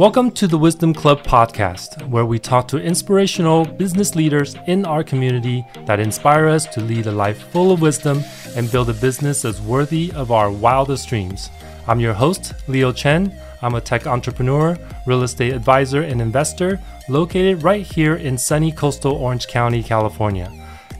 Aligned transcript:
Welcome 0.00 0.30
to 0.30 0.46
the 0.46 0.56
Wisdom 0.56 0.94
Club 0.94 1.24
podcast, 1.24 2.08
where 2.08 2.24
we 2.24 2.38
talk 2.38 2.66
to 2.68 2.78
inspirational 2.78 3.66
business 3.66 4.14
leaders 4.14 4.56
in 4.66 4.86
our 4.86 5.04
community 5.04 5.62
that 5.84 6.00
inspire 6.00 6.46
us 6.46 6.64
to 6.68 6.80
lead 6.80 7.06
a 7.06 7.12
life 7.12 7.50
full 7.52 7.70
of 7.70 7.82
wisdom 7.82 8.24
and 8.56 8.72
build 8.72 8.88
a 8.88 8.94
business 8.94 9.44
as 9.44 9.60
worthy 9.60 10.10
of 10.12 10.32
our 10.32 10.50
wildest 10.50 11.06
dreams. 11.10 11.50
I'm 11.86 12.00
your 12.00 12.14
host, 12.14 12.54
Leo 12.66 12.92
Chen. 12.92 13.38
I'm 13.60 13.74
a 13.74 13.80
tech 13.82 14.06
entrepreneur, 14.06 14.74
real 15.06 15.22
estate 15.22 15.52
advisor, 15.52 16.00
and 16.00 16.22
investor 16.22 16.80
located 17.10 17.62
right 17.62 17.84
here 17.84 18.14
in 18.14 18.38
sunny 18.38 18.72
coastal 18.72 19.12
Orange 19.12 19.48
County, 19.48 19.82
California. 19.82 20.50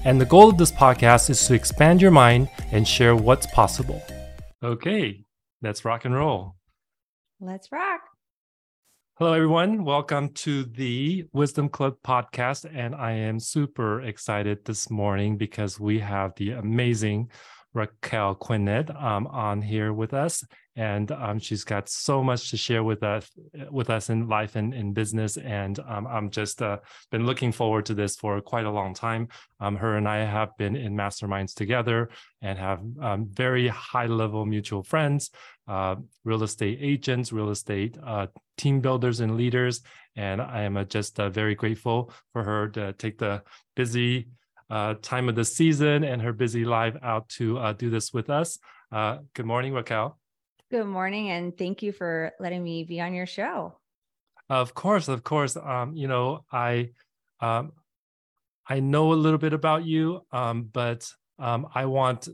And 0.05 0.21
the 0.21 0.27
goal 0.27 0.51
of 0.51 0.59
this 0.59 0.73
podcast 0.73 1.31
is 1.31 1.43
to 1.47 1.55
expand 1.55 2.03
your 2.03 2.11
mind 2.11 2.51
and 2.71 2.87
share 2.87 3.17
what's 3.17 3.47
possible. 3.47 4.03
Okay, 4.63 5.25
let's 5.63 5.87
rock 5.87 6.05
and 6.05 6.15
roll. 6.15 6.57
Let's 7.41 7.73
rock. 7.73 8.10
Hello, 9.21 9.35
everyone. 9.35 9.85
Welcome 9.85 10.31
to 10.47 10.65
the 10.65 11.27
Wisdom 11.35 11.69
Club 11.69 11.97
podcast. 12.03 12.65
And 12.75 12.95
I 12.95 13.13
am 13.13 13.39
super 13.39 14.01
excited 14.01 14.65
this 14.65 14.91
morning 14.91 15.37
because 15.37 15.79
we 15.79 15.99
have 15.99 16.33
the 16.37 16.53
amazing 16.53 17.31
Raquel 17.75 18.35
Quinet 18.35 18.89
um, 18.97 19.27
on 19.27 19.61
here 19.61 19.93
with 19.93 20.15
us 20.15 20.43
and 20.77 21.13
um, 21.13 21.39
she's 21.39 21.65
got 21.65 21.89
so 21.89 22.23
much 22.23 22.51
to 22.51 22.57
share 22.57 22.83
with 22.83 23.03
us 23.03 23.31
with 23.71 23.91
us 23.91 24.09
in 24.09 24.29
life 24.29 24.57
and 24.57 24.73
in 24.73 24.93
business 24.93 25.37
and 25.37 25.79
um, 25.81 26.07
i'm 26.07 26.31
just 26.31 26.63
uh, 26.63 26.79
been 27.11 27.27
looking 27.27 27.53
forward 27.53 27.85
to 27.85 27.95
this 27.95 28.17
for 28.17 28.41
quite 28.41 28.65
a 28.65 28.71
long 28.71 28.95
time 28.95 29.29
um, 29.61 29.77
her 29.77 29.97
and 29.97 30.09
i 30.09 30.19
have 30.19 30.57
been 30.57 30.77
in 30.77 30.95
masterminds 30.95 31.55
together 31.55 32.09
and 32.41 32.59
have 32.59 32.81
um, 33.03 33.27
very 33.31 33.69
high 33.69 34.07
level 34.07 34.47
mutual 34.47 34.83
friends 34.83 35.31
uh, 35.71 35.95
real 36.25 36.43
estate 36.43 36.79
agents 36.81 37.33
real 37.33 37.51
estate 37.51 37.97
uh, 38.05 38.27
team 38.57 38.81
builders 38.81 39.21
and 39.21 39.37
leaders 39.37 39.83
and 40.17 40.43
i 40.43 40.63
am 40.63 40.77
uh, 40.77 40.85
just 40.85 41.21
uh, 41.21 41.31
very 41.31 41.55
grateful 41.55 42.13
for 42.33 42.43
her 42.43 42.69
to 42.69 42.93
take 42.95 43.17
the 43.19 43.43
busy 43.77 44.29
uh, 44.69 44.95
time 45.03 45.29
of 45.29 45.35
the 45.35 45.45
season 45.45 46.05
and 46.05 46.21
her 46.21 46.33
busy 46.33 46.65
life 46.65 46.97
out 47.03 47.29
to 47.29 47.73
do 47.79 47.89
this 47.89 48.13
with 48.13 48.29
us 48.31 48.59
good 49.35 49.47
morning 49.47 49.73
raquel 49.73 50.19
Good 50.71 50.87
morning, 50.87 51.31
and 51.31 51.59
thank 51.59 51.83
you 51.83 51.91
for 51.91 52.31
letting 52.39 52.63
me 52.63 52.85
be 52.85 53.01
on 53.01 53.13
your 53.13 53.27
show. 53.27 53.75
Of 54.49 54.73
course, 54.73 55.09
of 55.09 55.25
course. 55.25 55.57
Um, 55.57 55.97
you 55.97 56.07
know, 56.07 56.45
I 56.53 56.91
um, 57.41 57.73
I 58.69 58.79
know 58.79 59.13
a 59.13 59.15
little 59.15 59.39
bit 59.39 59.53
about 59.53 59.85
you, 59.85 60.21
um, 60.31 60.71
but 60.73 61.11
um, 61.41 61.67
I 61.75 61.87
want 61.87 62.29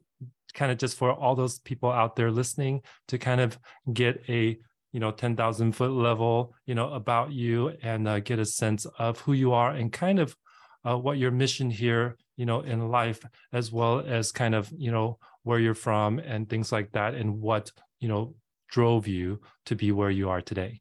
kind 0.57 0.73
of 0.73 0.79
just 0.79 0.97
for 0.97 1.13
all 1.13 1.37
those 1.37 1.61
people 1.61 1.93
out 1.93 2.17
there 2.17 2.33
listening 2.33 2.81
to 3.07 3.19
kind 3.19 3.41
of 3.41 3.57
get 3.93 4.25
a 4.29 4.59
you 4.93 5.01
know 5.01 5.13
10,000 5.13 5.73
foot 5.73 5.93
level 5.93 6.55
you 6.65 6.75
know 6.75 6.93
about 6.95 7.31
you 7.31 7.73
and 7.83 8.09
uh, 8.09 8.19
get 8.19 8.39
a 8.39 8.47
sense 8.47 8.87
of 8.99 9.21
who 9.21 9.35
you 9.35 9.53
are 9.53 9.71
and 9.71 9.93
kind 9.93 10.19
of 10.19 10.35
uh, 10.85 10.97
what 10.97 11.19
your 11.19 11.31
mission 11.31 11.71
here 11.71 12.17
you 12.37 12.47
know 12.47 12.61
in 12.61 12.89
life 12.89 13.21
as 13.53 13.71
well 13.71 14.01
as 14.01 14.33
kind 14.33 14.55
of 14.55 14.73
you 14.77 14.91
know 14.91 15.19
where 15.43 15.61
you're 15.61 15.75
from 15.75 16.19
and 16.19 16.49
things 16.49 16.73
like 16.73 16.91
that 16.93 17.15
and 17.15 17.41
what 17.41 17.71
you 18.01 18.09
know 18.09 18.35
drove 18.69 19.07
you 19.07 19.41
to 19.67 19.77
be 19.77 19.93
where 19.93 20.11
you 20.11 20.31
are 20.31 20.41
today 20.41 20.81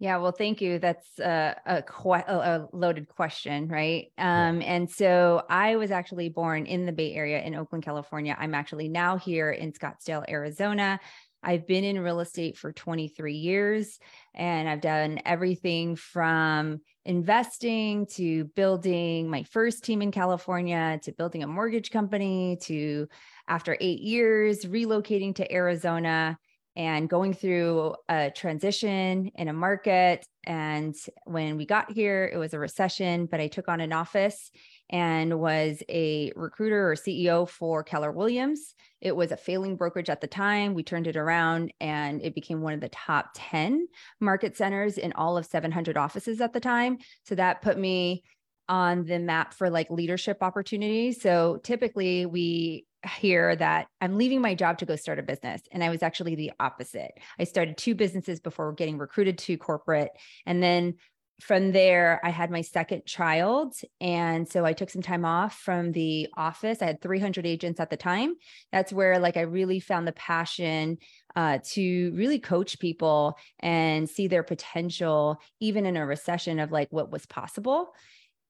yeah, 0.00 0.16
well, 0.16 0.32
thank 0.32 0.62
you. 0.62 0.78
That's 0.78 1.18
a, 1.18 1.54
a, 1.66 1.84
a 2.08 2.68
loaded 2.72 3.06
question, 3.06 3.68
right? 3.68 4.06
Um, 4.16 4.62
yeah. 4.62 4.72
And 4.72 4.90
so 4.90 5.42
I 5.50 5.76
was 5.76 5.90
actually 5.90 6.30
born 6.30 6.64
in 6.64 6.86
the 6.86 6.92
Bay 6.92 7.12
Area 7.12 7.42
in 7.42 7.54
Oakland, 7.54 7.84
California. 7.84 8.34
I'm 8.38 8.54
actually 8.54 8.88
now 8.88 9.18
here 9.18 9.50
in 9.50 9.72
Scottsdale, 9.72 10.24
Arizona. 10.26 10.98
I've 11.42 11.66
been 11.66 11.84
in 11.84 12.00
real 12.00 12.20
estate 12.20 12.56
for 12.56 12.72
23 12.72 13.34
years 13.34 13.98
and 14.34 14.68
I've 14.70 14.80
done 14.80 15.20
everything 15.26 15.96
from 15.96 16.80
investing 17.04 18.06
to 18.14 18.44
building 18.56 19.28
my 19.28 19.42
first 19.42 19.84
team 19.84 20.00
in 20.00 20.12
California 20.12 20.98
to 21.02 21.12
building 21.12 21.42
a 21.42 21.46
mortgage 21.46 21.90
company 21.90 22.56
to 22.62 23.06
after 23.48 23.76
eight 23.80 24.00
years, 24.00 24.64
relocating 24.64 25.34
to 25.34 25.52
Arizona 25.52 26.38
and 26.76 27.08
going 27.08 27.34
through 27.34 27.94
a 28.08 28.30
transition 28.30 29.30
in 29.34 29.48
a 29.48 29.52
market. 29.52 30.24
And 30.44 30.94
when 31.24 31.56
we 31.56 31.66
got 31.66 31.90
here, 31.90 32.30
it 32.32 32.38
was 32.38 32.54
a 32.54 32.58
recession, 32.58 33.26
but 33.26 33.40
I 33.40 33.48
took 33.48 33.68
on 33.68 33.80
an 33.80 33.92
office 33.92 34.50
and 34.88 35.38
was 35.38 35.82
a 35.88 36.32
recruiter 36.36 36.90
or 36.90 36.94
CEO 36.94 37.48
for 37.48 37.82
Keller 37.82 38.12
Williams. 38.12 38.74
It 39.00 39.14
was 39.14 39.32
a 39.32 39.36
failing 39.36 39.76
brokerage 39.76 40.10
at 40.10 40.20
the 40.20 40.26
time. 40.26 40.74
We 40.74 40.82
turned 40.82 41.06
it 41.06 41.16
around 41.16 41.72
and 41.80 42.22
it 42.22 42.34
became 42.34 42.60
one 42.60 42.74
of 42.74 42.80
the 42.80 42.88
top 42.88 43.30
10 43.34 43.86
market 44.20 44.56
centers 44.56 44.98
in 44.98 45.12
all 45.12 45.36
of 45.36 45.46
700 45.46 45.96
offices 45.96 46.40
at 46.40 46.52
the 46.52 46.60
time. 46.60 46.98
So 47.24 47.34
that 47.34 47.62
put 47.62 47.78
me 47.78 48.22
on 48.68 49.04
the 49.04 49.18
map 49.18 49.52
for 49.52 49.68
like 49.68 49.90
leadership 49.90 50.38
opportunities. 50.42 51.20
So 51.20 51.58
typically 51.62 52.24
we 52.24 52.86
hear 53.06 53.56
that 53.56 53.86
I'm 54.00 54.18
leaving 54.18 54.40
my 54.40 54.54
job 54.54 54.78
to 54.78 54.86
go 54.86 54.96
start 54.96 55.18
a 55.18 55.22
business. 55.22 55.62
And 55.72 55.82
I 55.82 55.90
was 55.90 56.02
actually 56.02 56.34
the 56.34 56.52
opposite. 56.60 57.12
I 57.38 57.44
started 57.44 57.76
two 57.76 57.94
businesses 57.94 58.40
before 58.40 58.72
getting 58.72 58.98
recruited 58.98 59.38
to 59.38 59.56
corporate. 59.56 60.10
And 60.46 60.62
then 60.62 60.94
from 61.40 61.72
there, 61.72 62.20
I 62.22 62.30
had 62.30 62.50
my 62.50 62.60
second 62.60 63.06
child. 63.06 63.74
And 64.00 64.46
so 64.46 64.64
I 64.64 64.74
took 64.74 64.90
some 64.90 65.02
time 65.02 65.24
off 65.24 65.58
from 65.58 65.92
the 65.92 66.28
office. 66.36 66.82
I 66.82 66.86
had 66.86 67.00
300 67.00 67.46
agents 67.46 67.80
at 67.80 67.90
the 67.90 67.96
time. 67.96 68.34
That's 68.72 68.92
where 68.92 69.18
like 69.18 69.36
I 69.36 69.42
really 69.42 69.80
found 69.80 70.06
the 70.06 70.12
passion 70.12 70.98
uh, 71.34 71.58
to 71.72 72.12
really 72.14 72.38
coach 72.38 72.78
people 72.78 73.38
and 73.58 74.08
see 74.08 74.28
their 74.28 74.42
potential, 74.42 75.40
even 75.60 75.86
in 75.86 75.96
a 75.96 76.06
recession 76.06 76.58
of 76.60 76.72
like 76.72 76.88
what 76.90 77.10
was 77.10 77.24
possible 77.26 77.94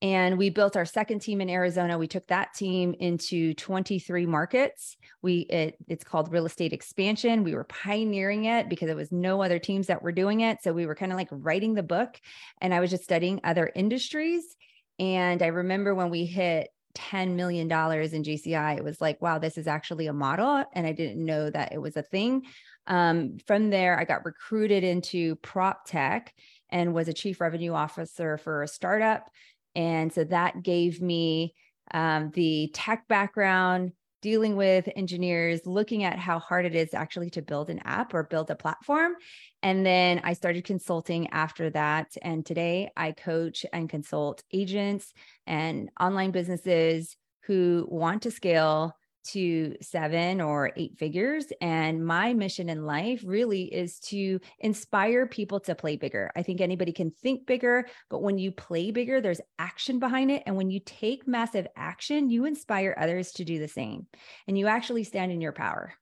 and 0.02 0.38
we 0.38 0.48
built 0.48 0.76
our 0.76 0.86
second 0.86 1.20
team 1.20 1.40
in 1.42 1.50
Arizona. 1.50 1.98
We 1.98 2.08
took 2.08 2.26
that 2.28 2.54
team 2.54 2.94
into 2.98 3.52
23 3.54 4.24
markets. 4.24 4.96
We 5.20 5.40
it, 5.40 5.76
it's 5.88 6.04
called 6.04 6.32
real 6.32 6.46
estate 6.46 6.72
expansion. 6.72 7.44
We 7.44 7.54
were 7.54 7.64
pioneering 7.64 8.46
it 8.46 8.70
because 8.70 8.86
there 8.86 8.96
was 8.96 9.12
no 9.12 9.42
other 9.42 9.58
teams 9.58 9.88
that 9.88 10.02
were 10.02 10.12
doing 10.12 10.40
it. 10.40 10.62
So 10.62 10.72
we 10.72 10.86
were 10.86 10.94
kind 10.94 11.12
of 11.12 11.18
like 11.18 11.28
writing 11.30 11.74
the 11.74 11.82
book 11.82 12.18
and 12.62 12.72
I 12.72 12.80
was 12.80 12.90
just 12.90 13.04
studying 13.04 13.40
other 13.44 13.70
industries. 13.74 14.56
And 14.98 15.42
I 15.42 15.48
remember 15.48 15.94
when 15.94 16.08
we 16.08 16.24
hit 16.24 16.70
$10 16.94 17.34
million 17.34 17.66
in 17.66 17.68
GCI, 17.68 18.78
it 18.78 18.84
was 18.84 19.00
like, 19.00 19.20
wow, 19.20 19.38
this 19.38 19.58
is 19.58 19.66
actually 19.66 20.06
a 20.06 20.12
model. 20.12 20.64
And 20.74 20.86
I 20.86 20.92
didn't 20.92 21.24
know 21.24 21.50
that 21.50 21.72
it 21.72 21.78
was 21.78 21.96
a 21.96 22.02
thing. 22.02 22.46
Um, 22.86 23.36
from 23.46 23.70
there, 23.70 23.98
I 24.00 24.04
got 24.04 24.24
recruited 24.24 24.82
into 24.82 25.36
prop 25.36 25.86
tech 25.86 26.34
and 26.70 26.94
was 26.94 27.08
a 27.08 27.12
chief 27.12 27.40
revenue 27.40 27.72
officer 27.72 28.38
for 28.38 28.62
a 28.62 28.68
startup 28.68 29.30
and 29.74 30.12
so 30.12 30.24
that 30.24 30.62
gave 30.62 31.00
me 31.00 31.54
um, 31.92 32.30
the 32.34 32.70
tech 32.72 33.08
background, 33.08 33.92
dealing 34.22 34.54
with 34.54 34.88
engineers, 34.96 35.64
looking 35.64 36.04
at 36.04 36.18
how 36.18 36.38
hard 36.38 36.66
it 36.66 36.74
is 36.74 36.92
actually 36.92 37.30
to 37.30 37.42
build 37.42 37.70
an 37.70 37.80
app 37.84 38.12
or 38.12 38.24
build 38.24 38.50
a 38.50 38.54
platform. 38.54 39.14
And 39.62 39.84
then 39.84 40.20
I 40.22 40.34
started 40.34 40.64
consulting 40.64 41.28
after 41.30 41.70
that. 41.70 42.08
And 42.20 42.44
today 42.44 42.90
I 42.96 43.12
coach 43.12 43.64
and 43.72 43.88
consult 43.88 44.42
agents 44.52 45.12
and 45.46 45.90
online 45.98 46.32
businesses 46.32 47.16
who 47.44 47.86
want 47.88 48.22
to 48.22 48.30
scale 48.30 48.94
to 49.28 49.76
seven 49.80 50.40
or 50.40 50.72
eight 50.76 50.96
figures. 50.98 51.46
And 51.60 52.04
my 52.04 52.34
mission 52.34 52.68
in 52.68 52.84
life 52.84 53.22
really 53.24 53.64
is 53.64 53.98
to 54.00 54.40
inspire 54.58 55.26
people 55.26 55.60
to 55.60 55.74
play 55.74 55.96
bigger. 55.96 56.30
I 56.36 56.42
think 56.42 56.60
anybody 56.60 56.92
can 56.92 57.10
think 57.10 57.46
bigger, 57.46 57.86
but 58.08 58.22
when 58.22 58.38
you 58.38 58.52
play 58.52 58.90
bigger, 58.90 59.20
there's 59.20 59.40
action 59.58 59.98
behind 59.98 60.30
it. 60.30 60.42
And 60.46 60.56
when 60.56 60.70
you 60.70 60.80
take 60.80 61.26
massive 61.26 61.66
action, 61.76 62.30
you 62.30 62.44
inspire 62.44 62.94
others 62.98 63.32
to 63.32 63.44
do 63.44 63.58
the 63.58 63.68
same 63.68 64.06
and 64.46 64.58
you 64.58 64.66
actually 64.66 65.04
stand 65.04 65.32
in 65.32 65.40
your 65.40 65.52
power. 65.52 65.94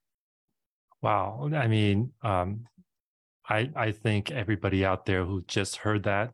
Wow. 1.03 1.49
I 1.55 1.69
mean, 1.69 2.13
um, 2.23 2.67
I, 3.49 3.71
I 3.75 3.93
think 3.93 4.31
everybody 4.31 4.85
out 4.85 5.07
there 5.07 5.25
who 5.25 5.43
just 5.47 5.77
heard 5.77 6.05
that, 6.05 6.33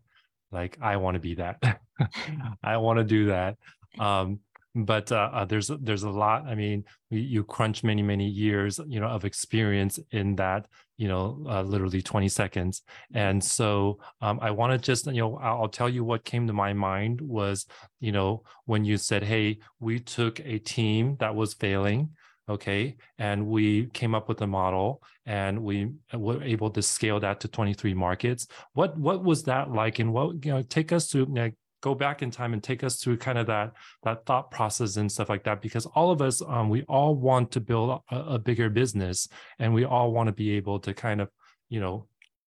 like, 0.50 0.78
I 0.80 0.96
want 0.96 1.14
to 1.14 1.20
be 1.20 1.34
that. 1.34 1.58
I 2.62 2.76
want 2.78 2.98
to 2.98 3.04
do 3.04 3.26
that. 3.26 3.56
Um, 3.96 4.40
but 4.74 5.12
uh, 5.12 5.30
uh, 5.32 5.44
there's 5.44 5.70
there's 5.80 6.02
a 6.02 6.10
lot. 6.10 6.46
I 6.46 6.54
mean, 6.54 6.84
you 7.10 7.44
crunch 7.44 7.84
many 7.84 8.02
many 8.02 8.26
years, 8.28 8.80
you 8.86 9.00
know, 9.00 9.06
of 9.06 9.24
experience 9.24 10.00
in 10.10 10.34
that, 10.36 10.66
you 10.96 11.06
know, 11.06 11.44
uh, 11.48 11.62
literally 11.62 12.02
20 12.02 12.28
seconds. 12.28 12.82
And 13.12 13.42
so 13.42 14.00
um, 14.20 14.40
I 14.42 14.50
want 14.50 14.72
to 14.72 14.78
just, 14.78 15.06
you 15.06 15.20
know, 15.20 15.36
I'll 15.36 15.68
tell 15.68 15.88
you 15.88 16.04
what 16.04 16.24
came 16.24 16.46
to 16.48 16.52
my 16.52 16.72
mind 16.72 17.20
was, 17.20 17.66
you 18.00 18.10
know, 18.10 18.42
when 18.64 18.84
you 18.84 18.96
said, 18.96 19.22
"Hey, 19.22 19.58
we 19.78 20.00
took 20.00 20.40
a 20.40 20.58
team 20.58 21.16
that 21.20 21.34
was 21.34 21.54
failing." 21.54 22.10
okay 22.46 22.94
and 23.18 23.46
we 23.46 23.86
came 23.94 24.14
up 24.14 24.28
with 24.28 24.42
a 24.42 24.46
model 24.46 25.02
and 25.24 25.58
we 25.58 25.90
were 26.12 26.42
able 26.42 26.68
to 26.68 26.82
scale 26.82 27.18
that 27.18 27.40
to 27.40 27.48
23 27.48 27.94
markets 27.94 28.46
what 28.74 28.94
what 28.98 29.24
was 29.24 29.44
that 29.44 29.70
like 29.70 29.98
and 29.98 30.12
what 30.12 30.44
you 30.44 30.52
know 30.52 30.60
take 30.60 30.92
us 30.92 31.08
to 31.08 31.24
like, 31.24 31.54
go 31.84 31.94
back 31.94 32.22
in 32.22 32.30
time 32.30 32.54
and 32.54 32.62
take 32.62 32.82
us 32.82 32.96
through 32.96 33.18
kind 33.18 33.36
of 33.36 33.46
that 33.46 33.72
that 34.04 34.24
thought 34.24 34.50
process 34.50 34.96
and 34.96 35.12
stuff 35.12 35.28
like 35.28 35.44
that 35.44 35.60
because 35.60 35.84
all 35.94 36.10
of 36.10 36.22
us 36.22 36.40
um, 36.48 36.70
we 36.70 36.82
all 36.84 37.14
want 37.14 37.50
to 37.50 37.60
build 37.60 38.00
a, 38.10 38.16
a, 38.16 38.38
bigger 38.38 38.70
business 38.70 39.28
and 39.58 39.74
we 39.74 39.84
all 39.84 40.10
want 40.10 40.26
to 40.26 40.32
be 40.32 40.52
able 40.52 40.78
to 40.80 40.94
kind 40.94 41.20
of 41.20 41.28
you 41.68 41.80
know 41.80 42.06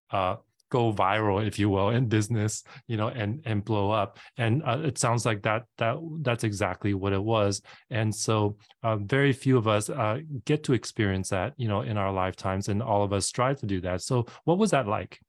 uh, 0.09 0.35
go 0.69 0.91
viral 0.91 1.45
if 1.45 1.59
you 1.59 1.69
will 1.69 1.89
in 1.89 2.07
business 2.07 2.63
you 2.87 2.97
know 2.97 3.09
and 3.09 3.41
and 3.45 3.63
blow 3.63 3.91
up. 3.91 4.17
And 4.37 4.63
uh, 4.65 4.79
it 4.83 4.97
sounds 4.97 5.23
like 5.23 5.43
that 5.43 5.65
that 5.77 5.97
that's 6.21 6.43
exactly 6.43 6.95
what 6.95 7.13
it 7.13 7.23
was. 7.23 7.61
And 7.91 8.13
so 8.13 8.57
uh, 8.81 8.95
very 8.97 9.33
few 9.33 9.55
of 9.59 9.67
us 9.67 9.87
uh, 9.91 10.17
get 10.45 10.63
to 10.63 10.73
experience 10.73 11.29
that 11.29 11.53
you 11.57 11.67
know 11.67 11.81
in 11.81 11.95
our 11.95 12.11
lifetimes 12.11 12.69
and 12.69 12.81
all 12.81 13.03
of 13.03 13.13
us 13.13 13.27
strive 13.27 13.59
to 13.59 13.67
do 13.67 13.81
that. 13.81 14.01
So 14.01 14.25
what 14.45 14.57
was 14.57 14.71
that 14.71 14.87
like 14.87 15.19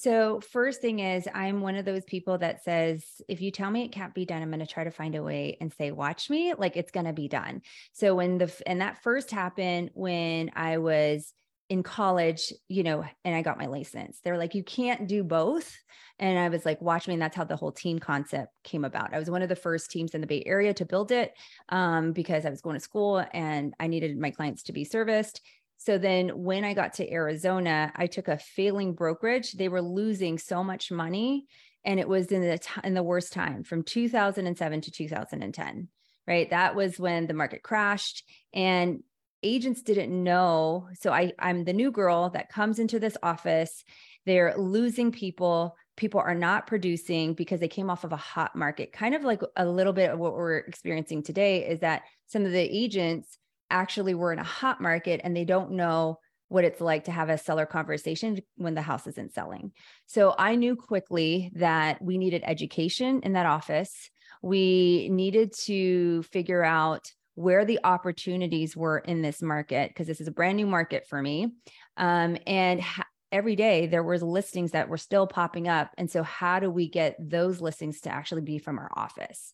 so, 0.00 0.38
first 0.52 0.80
thing 0.80 1.00
is, 1.00 1.26
I'm 1.34 1.60
one 1.60 1.74
of 1.74 1.84
those 1.84 2.04
people 2.04 2.38
that 2.38 2.62
says, 2.62 3.04
if 3.26 3.40
you 3.40 3.50
tell 3.50 3.68
me 3.68 3.82
it 3.82 3.90
can't 3.90 4.14
be 4.14 4.24
done, 4.24 4.42
I'm 4.42 4.50
going 4.50 4.60
to 4.60 4.66
try 4.66 4.84
to 4.84 4.92
find 4.92 5.16
a 5.16 5.24
way 5.24 5.56
and 5.60 5.72
say, 5.72 5.90
watch 5.90 6.30
me, 6.30 6.54
like 6.54 6.76
it's 6.76 6.92
going 6.92 7.06
to 7.06 7.12
be 7.12 7.26
done. 7.26 7.62
So, 7.94 8.14
when 8.14 8.38
the, 8.38 8.52
and 8.64 8.80
that 8.80 9.02
first 9.02 9.32
happened 9.32 9.90
when 9.94 10.52
I 10.54 10.78
was 10.78 11.32
in 11.68 11.82
college, 11.82 12.52
you 12.68 12.84
know, 12.84 13.04
and 13.24 13.34
I 13.34 13.42
got 13.42 13.58
my 13.58 13.66
license. 13.66 14.20
They're 14.22 14.38
like, 14.38 14.54
you 14.54 14.62
can't 14.62 15.08
do 15.08 15.24
both. 15.24 15.76
And 16.20 16.38
I 16.38 16.48
was 16.48 16.64
like, 16.64 16.80
watch 16.80 17.08
me. 17.08 17.14
And 17.14 17.22
that's 17.22 17.36
how 17.36 17.44
the 17.44 17.56
whole 17.56 17.72
team 17.72 17.98
concept 17.98 18.52
came 18.62 18.84
about. 18.84 19.12
I 19.12 19.18
was 19.18 19.28
one 19.28 19.42
of 19.42 19.48
the 19.48 19.56
first 19.56 19.90
teams 19.90 20.14
in 20.14 20.20
the 20.20 20.28
Bay 20.28 20.44
Area 20.46 20.72
to 20.74 20.84
build 20.84 21.10
it 21.10 21.34
um, 21.70 22.12
because 22.12 22.46
I 22.46 22.50
was 22.50 22.60
going 22.60 22.76
to 22.76 22.80
school 22.80 23.24
and 23.34 23.74
I 23.80 23.88
needed 23.88 24.16
my 24.16 24.30
clients 24.30 24.62
to 24.64 24.72
be 24.72 24.84
serviced. 24.84 25.40
So 25.78 25.96
then 25.96 26.30
when 26.30 26.64
I 26.64 26.74
got 26.74 26.94
to 26.94 27.10
Arizona, 27.10 27.92
I 27.94 28.08
took 28.08 28.28
a 28.28 28.38
failing 28.38 28.94
brokerage. 28.94 29.52
They 29.52 29.68
were 29.68 29.80
losing 29.80 30.36
so 30.36 30.62
much 30.62 30.90
money 30.90 31.46
and 31.84 32.00
it 32.00 32.08
was 32.08 32.26
in 32.26 32.42
the 32.42 32.58
t- 32.58 32.80
in 32.84 32.94
the 32.94 33.02
worst 33.02 33.32
time 33.32 33.62
from 33.62 33.84
2007 33.84 34.80
to 34.82 34.90
2010. 34.90 35.88
Right? 36.26 36.50
That 36.50 36.74
was 36.74 36.98
when 36.98 37.26
the 37.26 37.32
market 37.32 37.62
crashed 37.62 38.24
and 38.52 39.02
agents 39.42 39.82
didn't 39.82 40.12
know. 40.12 40.88
So 40.94 41.12
I 41.12 41.32
I'm 41.38 41.64
the 41.64 41.72
new 41.72 41.92
girl 41.92 42.30
that 42.30 42.50
comes 42.50 42.80
into 42.80 42.98
this 42.98 43.16
office. 43.22 43.84
They're 44.26 44.54
losing 44.58 45.12
people. 45.12 45.76
People 45.96 46.20
are 46.20 46.34
not 46.34 46.66
producing 46.66 47.34
because 47.34 47.60
they 47.60 47.68
came 47.68 47.88
off 47.88 48.04
of 48.04 48.12
a 48.12 48.16
hot 48.16 48.54
market. 48.56 48.92
Kind 48.92 49.14
of 49.14 49.22
like 49.22 49.42
a 49.56 49.64
little 49.64 49.92
bit 49.92 50.10
of 50.10 50.18
what 50.18 50.34
we're 50.34 50.58
experiencing 50.58 51.22
today 51.22 51.66
is 51.66 51.80
that 51.80 52.02
some 52.26 52.44
of 52.44 52.52
the 52.52 52.58
agents 52.58 53.38
actually 53.70 54.14
we 54.14 54.20
were 54.20 54.32
in 54.32 54.38
a 54.38 54.44
hot 54.44 54.80
market 54.80 55.20
and 55.24 55.36
they 55.36 55.44
don't 55.44 55.72
know 55.72 56.18
what 56.48 56.64
it's 56.64 56.80
like 56.80 57.04
to 57.04 57.12
have 57.12 57.28
a 57.28 57.38
seller 57.38 57.66
conversation 57.66 58.38
when 58.56 58.74
the 58.74 58.82
house 58.82 59.06
isn't 59.06 59.34
selling. 59.34 59.72
So 60.06 60.34
I 60.38 60.56
knew 60.56 60.76
quickly 60.76 61.52
that 61.56 62.00
we 62.00 62.16
needed 62.16 62.42
education 62.44 63.20
in 63.22 63.34
that 63.34 63.46
office. 63.46 64.10
We 64.42 65.08
needed 65.10 65.52
to 65.64 66.22
figure 66.24 66.64
out 66.64 67.12
where 67.34 67.64
the 67.64 67.78
opportunities 67.84 68.76
were 68.76 68.98
in 68.98 69.22
this 69.22 69.42
market 69.42 69.90
because 69.90 70.06
this 70.06 70.20
is 70.20 70.26
a 70.26 70.32
brand 70.32 70.56
new 70.56 70.66
market 70.66 71.06
for 71.06 71.20
me. 71.20 71.52
Um, 71.96 72.36
and 72.46 72.80
ha- 72.80 73.06
every 73.30 73.54
day 73.54 73.86
there 73.86 74.02
was 74.02 74.22
listings 74.22 74.72
that 74.72 74.88
were 74.88 74.96
still 74.96 75.26
popping 75.26 75.68
up. 75.68 75.90
And 75.98 76.10
so 76.10 76.22
how 76.22 76.60
do 76.60 76.70
we 76.70 76.88
get 76.88 77.16
those 77.18 77.60
listings 77.60 78.00
to 78.00 78.10
actually 78.10 78.40
be 78.40 78.58
from 78.58 78.78
our 78.78 78.90
office? 78.96 79.52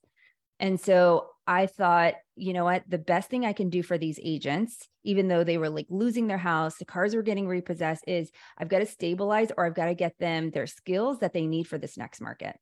And 0.64 0.80
so 0.80 1.26
I 1.46 1.66
thought, 1.66 2.14
you 2.36 2.54
know 2.54 2.64
what, 2.64 2.84
the 2.88 2.96
best 2.96 3.28
thing 3.28 3.44
I 3.44 3.52
can 3.52 3.68
do 3.68 3.82
for 3.82 3.98
these 3.98 4.18
agents, 4.22 4.88
even 5.02 5.28
though 5.28 5.44
they 5.44 5.58
were 5.58 5.68
like 5.68 5.84
losing 5.90 6.26
their 6.26 6.38
house, 6.38 6.78
the 6.78 6.86
cars 6.86 7.14
were 7.14 7.20
getting 7.20 7.46
repossessed, 7.46 8.02
is 8.06 8.30
I've 8.56 8.70
got 8.70 8.78
to 8.78 8.86
stabilize 8.86 9.52
or 9.58 9.66
I've 9.66 9.74
got 9.74 9.86
to 9.86 9.94
get 9.94 10.16
them 10.18 10.50
their 10.52 10.66
skills 10.66 11.18
that 11.18 11.34
they 11.34 11.46
need 11.46 11.68
for 11.68 11.76
this 11.76 11.98
next 11.98 12.22
market. 12.22 12.56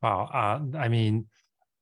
Wow. 0.00 0.30
Uh, 0.32 0.78
I 0.78 0.86
mean, 0.86 1.26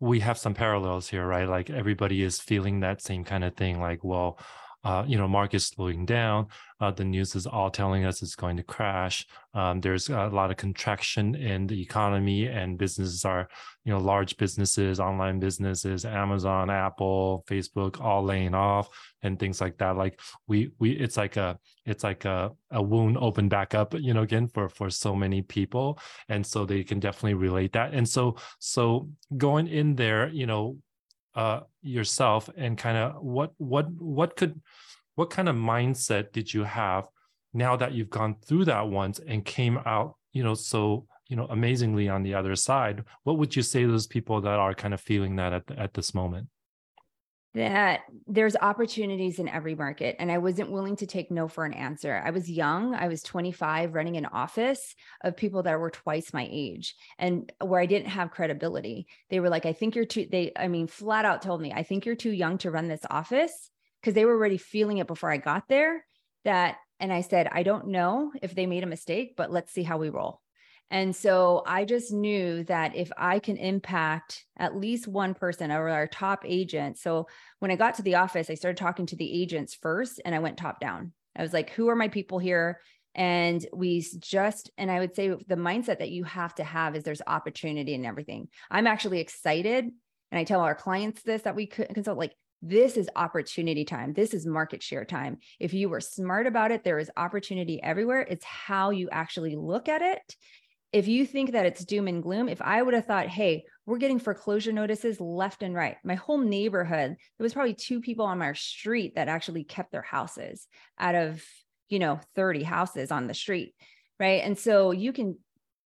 we 0.01 0.21
have 0.21 0.39
some 0.39 0.55
parallels 0.55 1.11
here, 1.11 1.27
right? 1.27 1.47
Like 1.47 1.69
everybody 1.69 2.23
is 2.23 2.41
feeling 2.41 2.81
that 2.81 3.03
same 3.03 3.23
kind 3.23 3.45
of 3.45 3.55
thing. 3.55 3.83
Like, 3.83 4.03
well, 4.03 4.39
uh, 4.85 5.05
you 5.07 5.19
know, 5.19 5.29
market 5.29 5.61
slowing 5.61 6.07
down. 6.07 6.47
Uh, 6.81 6.93
the 6.93 7.05
news 7.05 7.35
is 7.35 7.47
all 7.47 7.71
telling 7.71 8.05
us 8.05 8.23
it's 8.23 8.37
going 8.37 8.57
to 8.57 8.63
crash. 8.63 9.27
Um, 9.53 9.81
there's 9.81 10.09
a 10.09 10.29
lot 10.29 10.53
of 10.53 10.57
contraction 10.57 11.35
in 11.35 11.67
the 11.67 11.83
economy, 11.83 12.47
and 12.47 12.79
businesses 12.79 13.25
are, 13.25 13.49
you 13.85 13.93
know, 13.93 13.99
large 13.99 14.37
businesses, 14.37 15.01
online 15.01 15.41
businesses, 15.41 16.05
Amazon, 16.05 16.71
Apple, 16.71 17.45
Facebook, 17.49 18.01
all 18.01 18.23
laying 18.23 18.55
off 18.55 18.89
and 19.23 19.39
things 19.39 19.61
like 19.61 19.79
that. 19.79 19.97
Like 19.97 20.21
we, 20.47 20.71
we, 20.79 20.93
it's 20.93 21.17
like 21.17 21.37
a, 21.37 21.59
it's 21.85 22.05
like 22.05 22.25
a, 22.25 22.53
a 22.71 22.81
wound 22.81 23.19
open 23.21 23.49
back 23.49 23.75
up, 23.75 23.95
you 23.99 24.15
know, 24.15 24.23
again 24.23 24.47
for 24.47 24.69
for 24.69 24.91
so 24.91 25.17
many 25.17 25.43
people, 25.43 25.99
and 26.29 26.47
so 26.47 26.65
they 26.65 26.85
can 26.85 27.01
definitely 27.01 27.35
relate 27.35 27.73
that. 27.73 27.95
And 27.95 28.09
so, 28.09 28.37
so 28.61 29.09
going 29.37 29.67
in 29.67 29.97
there, 29.97 30.29
you 30.29 30.47
know, 30.47 30.77
uh, 31.39 31.61
yourself 31.83 32.51
and 32.57 32.77
kind 32.77 32.99
of 32.99 33.23
what 33.23 33.53
what 33.59 33.87
what 33.93 34.37
could 34.37 34.61
what 35.15 35.31
kind 35.31 35.49
of 35.49 35.55
mindset 35.55 36.33
did 36.33 36.53
you 36.53 36.65
have 36.65 37.07
now 37.55 37.77
that 37.77 37.93
you've 37.93 38.11
gone 38.11 38.35
through 38.45 38.65
that 38.65 38.89
once 38.89 39.21
and 39.21 39.45
came 39.45 39.79
out 39.87 40.17
you 40.33 40.43
know 40.43 40.55
so 40.55 41.07
you 41.29 41.37
know 41.37 41.47
amazingly 41.51 42.09
on 42.09 42.25
the 42.25 42.35
other 42.35 42.57
side? 42.57 43.05
What 43.23 43.39
would 43.39 43.55
you 43.55 43.63
say 43.63 43.83
to 43.83 43.89
those 43.89 44.09
people 44.09 44.41
that 44.41 44.59
are 44.59 44.75
kind 44.75 44.93
of 44.93 45.01
feeling 45.01 45.37
that 45.37 45.53
at, 45.53 45.71
at 45.79 45.95
this 45.95 46.13
moment 46.13 46.49
that 47.59 48.03
there's 48.27 48.55
opportunities 48.57 49.41
in 49.41 49.49
every 49.49 49.75
market 49.75 50.15
and 50.21 50.31
i 50.31 50.39
wasn't 50.39 50.71
willing 50.71 50.95
to 50.95 51.07
take 51.07 51.31
no 51.31 51.49
for 51.49 51.65
an 51.65 51.75
answer. 51.75 52.23
I 52.25 52.31
was 52.31 52.49
young 52.49 52.95
i 52.95 53.09
was 53.09 53.23
25 53.23 53.95
running 53.95 54.17
an 54.17 54.27
office 54.27 54.95
of 55.23 55.37
people 55.37 55.65
that 55.65 55.79
were 55.79 55.91
twice 55.91 56.33
my 56.33 56.49
age 56.51 56.95
and 57.19 57.53
where 57.61 57.81
i 57.81 57.87
didn't 57.87 58.09
have 58.09 58.31
credibility. 58.31 59.09
They 59.29 59.41
were 59.41 59.49
like 59.49 59.67
i 59.67 59.73
think 59.73 59.97
you're 59.97 60.05
too 60.05 60.29
they 60.31 60.53
i 60.57 60.69
mean 60.69 60.87
flat 60.87 61.25
out 61.25 61.43
told 61.43 61.61
me 61.61 61.73
i 61.73 61.83
think 61.83 62.07
you're 62.07 62.15
too 62.15 62.31
young 62.31 62.59
to 62.59 62.71
run 62.71 62.89
this 62.89 63.05
office 63.11 63.71
because 64.01 64.15
they 64.15 64.25
were 64.25 64.35
already 64.35 64.59
feeling 64.59 64.99
it 64.99 65.07
before 65.07 65.31
i 65.31 65.37
got 65.37 65.69
there 65.69 66.05
that 66.45 66.77
and 67.01 67.13
i 67.13 67.21
said 67.23 67.49
i 67.51 67.63
don't 67.65 67.89
know 67.89 68.33
if 68.41 68.55
they 68.55 68.67
made 68.67 68.85
a 68.85 68.87
mistake 68.87 69.35
but 69.37 69.51
let's 69.51 69.73
see 69.73 69.83
how 69.83 69.99
we 69.99 70.11
roll 70.11 70.41
and 70.91 71.15
so 71.15 71.63
I 71.67 71.85
just 71.85 72.13
knew 72.13 72.65
that 72.65 72.97
if 72.97 73.13
I 73.19 73.41
can 73.41 73.59
impact 73.59 74.45
at 74.57 74.77
least 74.77 75.07
one 75.07 75.35
person 75.35 75.71
or 75.71 75.89
our 75.89 76.07
top 76.07 76.45
agent. 76.47 76.99
So 76.99 77.29
when 77.59 77.71
I 77.71 77.77
got 77.77 77.95
to 77.95 78.03
the 78.03 78.15
office, 78.15 78.49
I 78.49 78.55
started 78.55 78.79
talking 78.79 79.07
to 79.07 79.17
the 79.17 79.43
agents 79.43 79.75
first 79.75 80.21
and 80.25 80.35
I 80.35 80.39
went 80.39 80.57
top 80.57 80.81
down. 80.81 81.13
I 81.37 81.43
was 81.43 81.53
like, 81.53 81.71
who 81.71 81.89
are 81.89 81.97
my 81.97 82.09
people 82.09 82.39
here? 82.39 82.81
And 83.15 83.65
we 83.73 84.05
just, 84.19 84.71
and 84.79 84.91
I 84.91 85.01
would 85.01 85.15
say 85.15 85.29
the 85.29 85.57
mindset 85.57 85.99
that 85.99 86.11
you 86.11 86.25
have 86.25 86.55
to 86.55 86.65
have 86.65 86.97
is 86.97 87.05
there's 87.05 87.23
opportunity 87.27 87.93
in 87.95 88.07
everything. 88.07 88.49
I'm 88.71 88.87
actually 88.87 89.21
excited. 89.21 89.85
And 90.31 90.39
I 90.39 90.45
tell 90.45 90.61
our 90.61 90.75
clients 90.75 91.23
this 91.23 91.43
that 91.43 91.57
we 91.57 91.67
could 91.67 91.93
consult 91.93 92.19
like, 92.19 92.33
this 92.61 92.97
is 92.97 93.09
opportunity 93.15 93.85
time. 93.85 94.15
This 94.15 94.35
is 94.35 94.45
market 94.47 94.83
share 94.83 95.05
time. 95.05 95.39
If 95.61 95.75
you 95.75 95.89
were 95.89 96.01
smart 96.01 96.47
about 96.47 96.73
it, 96.73 96.83
there 96.83 96.99
is 96.99 97.11
opportunity 97.17 97.81
everywhere. 97.83 98.27
It's 98.29 98.45
how 98.45 98.91
you 98.91 99.09
actually 99.11 99.55
look 99.55 99.89
at 99.89 100.03
it 100.03 100.37
if 100.93 101.07
you 101.07 101.27
think 101.27 101.53
that 101.53 101.67
it's 101.67 101.85
doom 101.85 102.09
and 102.09 102.23
gloom, 102.23 102.49
if 102.49 102.63
I 102.63 102.81
would 102.81 102.95
have 102.95 103.07
thought, 103.07 103.27
hey, 103.29 103.65
we're 103.85 103.99
getting 103.99 104.19
foreclosure 104.19 104.73
notices 104.73 105.21
left 105.21 105.63
and 105.63 105.75
right, 105.75 105.97
my 106.03 106.15
whole 106.15 106.39
neighborhood, 106.39 107.11
there 107.11 107.45
was 107.45 107.53
probably 107.53 107.75
two 107.75 108.01
people 108.01 108.25
on 108.25 108.41
our 108.41 108.55
street 108.55 109.15
that 109.17 109.29
actually 109.29 109.65
kept 109.65 109.93
their 109.93 110.03
houses 110.03 110.67
out 110.99 111.15
of, 111.15 111.45
you 111.89 111.99
know, 111.99 112.21
30 112.37 112.63
houses 112.63 113.11
on 113.11 113.27
the 113.27 113.35
street. 113.35 113.75
Right. 114.19 114.43
And 114.43 114.59
so 114.59 114.91
you 114.91 115.13
can 115.13 115.39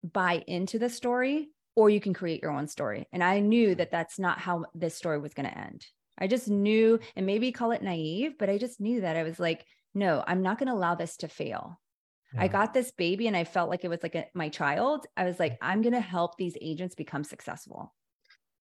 buy 0.02 0.44
into 0.46 0.78
the 0.78 0.88
story 0.88 1.50
or 1.76 1.90
you 1.90 2.00
can 2.00 2.14
create 2.14 2.42
your 2.42 2.52
own 2.52 2.68
story. 2.68 3.08
And 3.12 3.22
I 3.22 3.40
knew 3.40 3.74
that 3.74 3.90
that's 3.90 4.18
not 4.18 4.38
how 4.38 4.66
this 4.74 4.94
story 4.94 5.18
was 5.18 5.34
going 5.34 5.48
to 5.48 5.58
end. 5.58 5.84
I 6.16 6.28
just 6.28 6.48
knew, 6.48 7.00
and 7.16 7.26
maybe 7.26 7.50
call 7.50 7.72
it 7.72 7.82
naive, 7.82 8.34
but 8.38 8.48
I 8.48 8.58
just 8.58 8.80
knew 8.80 9.00
that 9.00 9.16
I 9.16 9.24
was 9.24 9.40
like, 9.40 9.66
no, 9.94 10.22
I'm 10.26 10.42
not 10.42 10.58
going 10.58 10.68
to 10.68 10.74
allow 10.74 10.94
this 10.94 11.16
to 11.18 11.28
fail. 11.28 11.80
Yeah. 12.34 12.42
I 12.42 12.48
got 12.48 12.74
this 12.74 12.90
baby 12.90 13.26
and 13.26 13.36
I 13.36 13.44
felt 13.44 13.70
like 13.70 13.84
it 13.84 13.88
was 13.88 14.02
like 14.02 14.14
a, 14.14 14.26
my 14.34 14.48
child. 14.48 15.06
I 15.16 15.24
was 15.24 15.38
like, 15.38 15.56
I'm 15.62 15.82
going 15.82 15.94
to 15.94 16.00
help 16.00 16.36
these 16.36 16.56
agents 16.60 16.94
become 16.94 17.24
successful. 17.24 17.94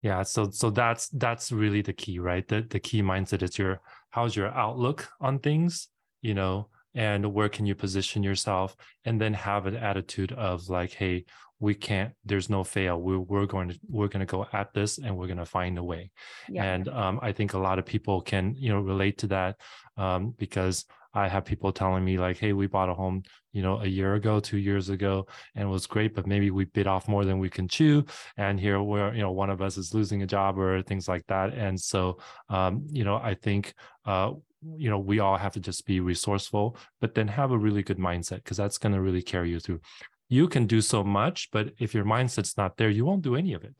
Yeah, 0.01 0.24
so 0.24 0.50
so 0.51 0.70
that's 0.70 1.08
that's 1.10 1.51
really 1.53 1.82
the 1.82 1.94
key, 1.94 2.20
right? 2.20 2.46
The 2.46 2.68
the 2.70 2.80
key 2.80 3.01
mindset 3.01 3.42
is 3.42 3.58
your 3.58 3.80
how's 4.10 4.36
your 4.36 4.50
outlook 4.50 5.08
on 5.22 5.39
things, 5.39 5.88
you 6.22 6.34
know, 6.34 6.68
and 6.94 7.34
where 7.34 7.48
can 7.48 7.65
you 7.65 7.74
position 7.74 8.22
yourself 8.22 8.75
and 9.06 9.20
then 9.20 9.34
have 9.34 9.65
an 9.65 9.77
attitude 9.77 10.34
of 10.34 10.68
like, 10.68 10.92
hey, 10.92 11.24
we 11.63 11.74
can't 11.74 12.12
there's 12.25 12.50
no 12.50 12.62
fail 12.62 13.00
we're, 13.00 13.20
we're 13.20 13.46
going 13.46 13.70
to 13.70 13.80
we're 13.89 14.10
going 14.10 14.20
to 14.20 14.30
go 14.30 14.46
at 14.51 14.74
this 14.74 14.98
and 14.98 15.15
we're 15.15 15.27
going 15.27 15.38
to 15.38 15.46
find 15.46 15.77
a 15.77 15.84
way 15.84 16.12
yeah. 16.50 16.63
and 16.65 16.89
um, 16.89 17.20
i 17.22 17.32
think 17.32 17.53
a 17.53 17.58
lot 17.58 17.80
of 17.80 17.86
people 17.86 18.20
can 18.20 18.53
you 18.58 18.70
know 18.70 18.82
relate 18.82 19.18
to 19.18 19.27
that 19.27 19.56
um, 19.96 20.34
because 20.38 20.86
I 21.13 21.27
have 21.27 21.46
people 21.46 21.72
telling 21.72 22.03
me 22.03 22.17
like, 22.17 22.38
"Hey, 22.38 22.53
we 22.53 22.67
bought 22.67 22.89
a 22.89 22.93
home, 22.93 23.24
you 23.51 23.62
know, 23.62 23.79
a 23.79 23.86
year 23.88 24.15
ago, 24.15 24.39
two 24.39 24.58
years 24.58 24.89
ago, 24.89 25.27
and 25.55 25.65
it 25.67 25.72
was 25.72 25.86
great, 25.88 26.15
but 26.15 26.27
maybe 26.27 26.51
we 26.51 26.65
bit 26.65 26.88
off 26.88 27.08
more 27.08 27.25
than 27.25 27.39
we 27.39 27.50
can 27.50 27.67
chew, 27.67 28.05
and 28.38 28.60
here 28.60 28.82
we're, 28.82 29.13
you 29.13 29.22
know, 29.22 29.32
one 29.32 29.50
of 29.50 29.62
us 29.62 29.77
is 29.77 29.93
losing 29.93 30.24
a 30.24 30.27
job 30.27 30.58
or 30.58 30.82
things 30.82 31.08
like 31.08 31.25
that." 31.27 31.53
And 31.53 31.79
so, 31.79 32.17
um, 32.50 32.86
you 32.91 33.03
know, 33.03 33.15
I 33.15 33.36
think, 33.36 33.74
uh, 34.05 34.32
you 34.77 34.89
know, 34.89 35.00
we 35.00 35.20
all 35.20 35.38
have 35.38 35.53
to 35.53 35.60
just 35.60 35.86
be 35.86 36.00
resourceful, 36.00 36.77
but 37.01 37.13
then 37.15 37.27
have 37.27 37.51
a 37.51 37.58
really 37.58 37.84
good 37.84 37.98
mindset 38.00 38.38
because 38.38 38.58
that's 38.58 38.77
going 38.77 38.93
to 38.93 39.01
really 39.01 39.22
carry 39.22 39.50
you 39.50 39.60
through. 39.60 39.82
You 40.29 40.48
can 40.48 40.65
do 40.65 40.82
so 40.82 41.03
much, 41.03 41.50
but 41.51 41.74
if 41.79 41.93
your 41.93 42.05
mindset's 42.05 42.58
not 42.58 42.77
there, 42.77 42.89
you 42.89 43.05
won't 43.05 43.22
do 43.22 43.36
any 43.36 43.53
of 43.53 43.63
it. 43.63 43.75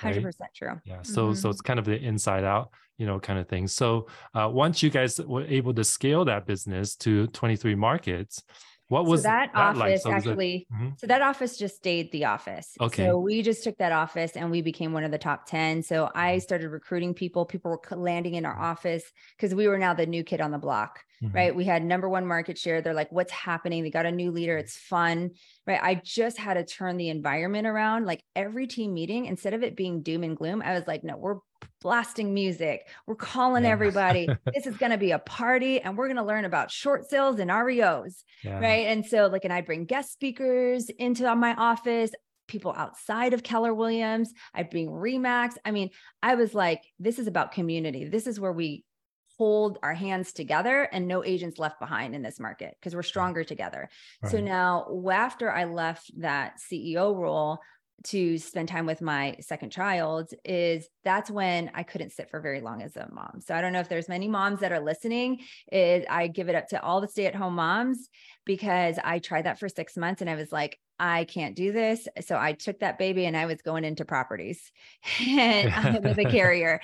Hundred 0.00 0.22
percent 0.22 0.50
true. 0.54 0.80
Yeah. 0.84 1.02
So 1.02 1.26
mm-hmm. 1.26 1.34
so 1.34 1.50
it's 1.50 1.60
kind 1.60 1.78
of 1.78 1.84
the 1.84 1.98
inside 1.98 2.44
out, 2.44 2.70
you 2.98 3.06
know, 3.06 3.18
kind 3.18 3.38
of 3.38 3.48
thing. 3.48 3.66
So 3.66 4.08
uh, 4.34 4.48
once 4.52 4.82
you 4.82 4.90
guys 4.90 5.20
were 5.20 5.44
able 5.44 5.74
to 5.74 5.84
scale 5.84 6.24
that 6.26 6.46
business 6.46 6.96
to 6.96 7.26
23 7.28 7.74
markets, 7.74 8.42
What 8.88 9.04
was 9.06 9.22
so 9.22 9.28
that, 9.28 9.50
that 9.54 9.76
like? 9.76 9.90
office 9.90 10.02
So 10.02 10.10
was 10.12 10.24
it- 10.24 10.28
actually? 10.30 10.66
Mhm. 10.72 10.98
So 10.98 11.06
that 11.06 11.20
office 11.22 11.56
just 11.58 11.76
stayed 11.76 12.10
the 12.10 12.24
office. 12.24 12.74
Okay. 12.80 13.04
So 13.06 13.18
we 13.18 13.42
just 13.42 13.62
took 13.62 13.76
that 13.78 13.92
office 13.92 14.32
and 14.36 14.50
we 14.50 14.62
became 14.62 14.92
one 14.92 15.04
of 15.04 15.10
the 15.10 15.18
top 15.18 15.46
10. 15.46 15.82
So 15.82 16.06
Mm-hmm. 16.06 16.18
I 16.18 16.38
started 16.38 16.68
recruiting 16.70 17.12
people. 17.14 17.44
People 17.44 17.70
were 17.70 17.96
landing 17.96 18.34
in 18.34 18.46
our 18.46 18.58
office 18.58 19.04
because 19.36 19.54
we 19.54 19.68
were 19.68 19.78
now 19.78 19.94
the 19.94 20.06
new 20.06 20.24
kid 20.24 20.40
on 20.40 20.50
the 20.52 20.58
block, 20.58 21.00
Mhm. 21.22 21.34
right? 21.34 21.54
We 21.54 21.64
had 21.64 21.84
number 21.84 22.08
one 22.08 22.26
market 22.26 22.56
share. 22.56 22.80
They're 22.80 22.94
like, 22.94 23.12
what's 23.12 23.32
happening? 23.32 23.82
They 23.82 23.90
got 23.90 24.06
a 24.06 24.12
new 24.12 24.30
leader. 24.30 24.56
It's 24.56 24.76
fun, 24.76 25.30
right? 25.66 25.80
I 25.82 25.96
just 26.02 26.38
had 26.38 26.54
to 26.54 26.64
turn 26.64 26.96
the 26.96 27.10
environment 27.10 27.66
around. 27.66 28.06
Like 28.06 28.22
every 28.34 28.66
team 28.66 28.94
meeting, 28.94 29.26
instead 29.26 29.52
of 29.54 29.62
it 29.62 29.76
being 29.76 30.02
doom 30.02 30.22
and 30.24 30.36
gloom, 30.36 30.62
I 30.64 30.72
was 30.72 30.86
like, 30.86 31.04
no, 31.04 31.16
we're 31.16 31.36
blasting 31.80 32.34
music. 32.34 32.86
We're 33.06 33.14
calling 33.14 33.64
Yeah. 33.64 33.70
everybody. 33.70 34.28
this 34.54 34.66
is 34.66 34.76
going 34.76 34.92
to 34.92 34.98
be 34.98 35.12
a 35.12 35.18
party 35.18 35.80
and 35.80 35.96
we're 35.96 36.06
going 36.08 36.16
to 36.16 36.22
learn 36.24 36.44
about 36.44 36.70
short 36.70 37.08
sales 37.08 37.38
and 37.38 37.50
REOs 37.50 38.24
Yeah. 38.42 38.58
right 38.58 38.86
and 38.86 39.04
so 39.04 39.26
like 39.26 39.44
and 39.44 39.52
i'd 39.52 39.66
bring 39.66 39.84
guest 39.84 40.12
speakers 40.12 40.90
into 40.90 41.32
my 41.34 41.54
office 41.54 42.10
people 42.46 42.72
outside 42.76 43.34
of 43.34 43.42
keller 43.42 43.74
williams 43.74 44.32
i'd 44.54 44.70
bring 44.70 44.88
remax 44.88 45.54
i 45.64 45.70
mean 45.70 45.90
i 46.22 46.34
was 46.34 46.54
like 46.54 46.82
this 46.98 47.18
is 47.18 47.26
about 47.26 47.52
community 47.52 48.08
this 48.08 48.26
is 48.26 48.40
where 48.40 48.52
we 48.52 48.84
hold 49.38 49.78
our 49.82 49.94
hands 49.94 50.32
together 50.32 50.82
and 50.92 51.06
no 51.06 51.24
agents 51.24 51.58
left 51.58 51.78
behind 51.78 52.14
in 52.14 52.22
this 52.22 52.40
market 52.40 52.74
because 52.80 52.94
we're 52.94 53.02
stronger 53.02 53.44
together 53.44 53.88
so 54.28 54.40
now 54.40 54.86
after 55.12 55.50
i 55.52 55.64
left 55.64 56.10
that 56.20 56.54
ceo 56.58 57.14
role 57.14 57.58
to 58.04 58.38
spend 58.38 58.68
time 58.68 58.86
with 58.86 59.00
my 59.00 59.36
second 59.40 59.70
child 59.70 60.30
is 60.44 60.88
that's 61.04 61.30
when 61.30 61.70
I 61.74 61.82
couldn't 61.82 62.12
sit 62.12 62.30
for 62.30 62.40
very 62.40 62.60
long 62.60 62.82
as 62.82 62.96
a 62.96 63.08
mom. 63.12 63.40
So 63.40 63.54
I 63.54 63.60
don't 63.60 63.72
know 63.72 63.80
if 63.80 63.88
there's 63.88 64.08
many 64.08 64.28
moms 64.28 64.60
that 64.60 64.72
are 64.72 64.80
listening. 64.80 65.40
Is 65.72 66.04
I 66.08 66.28
give 66.28 66.48
it 66.48 66.54
up 66.54 66.68
to 66.68 66.82
all 66.82 67.00
the 67.00 67.08
stay-at-home 67.08 67.54
moms 67.54 68.08
because 68.44 68.98
I 69.02 69.18
tried 69.18 69.46
that 69.46 69.58
for 69.58 69.68
six 69.68 69.96
months 69.96 70.20
and 70.20 70.30
I 70.30 70.36
was 70.36 70.52
like, 70.52 70.78
I 70.98 71.24
can't 71.24 71.54
do 71.54 71.72
this. 71.72 72.08
So 72.20 72.36
I 72.36 72.52
took 72.52 72.80
that 72.80 72.98
baby 72.98 73.26
and 73.26 73.36
I 73.36 73.46
was 73.46 73.62
going 73.62 73.84
into 73.84 74.04
properties 74.04 74.72
and 75.26 75.72
I 75.72 75.98
was 75.98 76.18
a 76.18 76.24
carrier. 76.30 76.80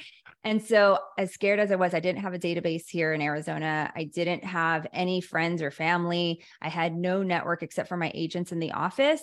And 0.46 0.62
so, 0.62 0.98
as 1.16 1.32
scared 1.32 1.58
as 1.58 1.72
I 1.72 1.76
was, 1.76 1.94
I 1.94 2.00
didn't 2.00 2.20
have 2.20 2.34
a 2.34 2.38
database 2.38 2.86
here 2.86 3.14
in 3.14 3.22
Arizona. 3.22 3.90
I 3.96 4.04
didn't 4.04 4.44
have 4.44 4.86
any 4.92 5.22
friends 5.22 5.62
or 5.62 5.70
family. 5.70 6.44
I 6.60 6.68
had 6.68 6.94
no 6.94 7.22
network 7.22 7.62
except 7.62 7.88
for 7.88 7.96
my 7.96 8.12
agents 8.14 8.52
in 8.52 8.58
the 8.58 8.72
office. 8.72 9.22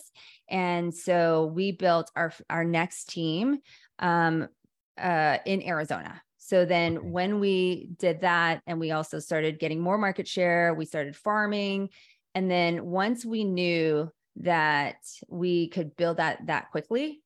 And 0.50 0.93
so, 0.93 1.45
we 1.53 1.74
built 1.74 2.12
our 2.15 2.33
our 2.50 2.63
next 2.63 3.10
team 3.10 3.60
um, 4.00 4.48
uh, 5.00 5.38
in 5.45 5.62
Arizona. 5.62 6.24
So 6.38 6.65
then, 6.65 6.98
Okay. 6.98 7.07
when 7.07 7.39
we 7.39 7.89
did 8.00 8.21
that, 8.21 8.63
and 8.65 8.79
we 8.79 8.89
also 8.89 9.19
started 9.19 9.60
getting 9.60 9.79
more 9.79 10.00
market 10.00 10.27
share, 10.27 10.74
we 10.74 10.86
started 10.86 11.15
farming. 11.15 11.89
And 12.33 12.50
then, 12.50 12.83
once 12.83 13.24
we 13.24 13.43
knew 13.43 14.10
that 14.38 14.97
we 15.27 15.69
could 15.69 15.95
build 15.95 16.17
that 16.17 16.45
that 16.47 16.71
quickly, 16.71 17.21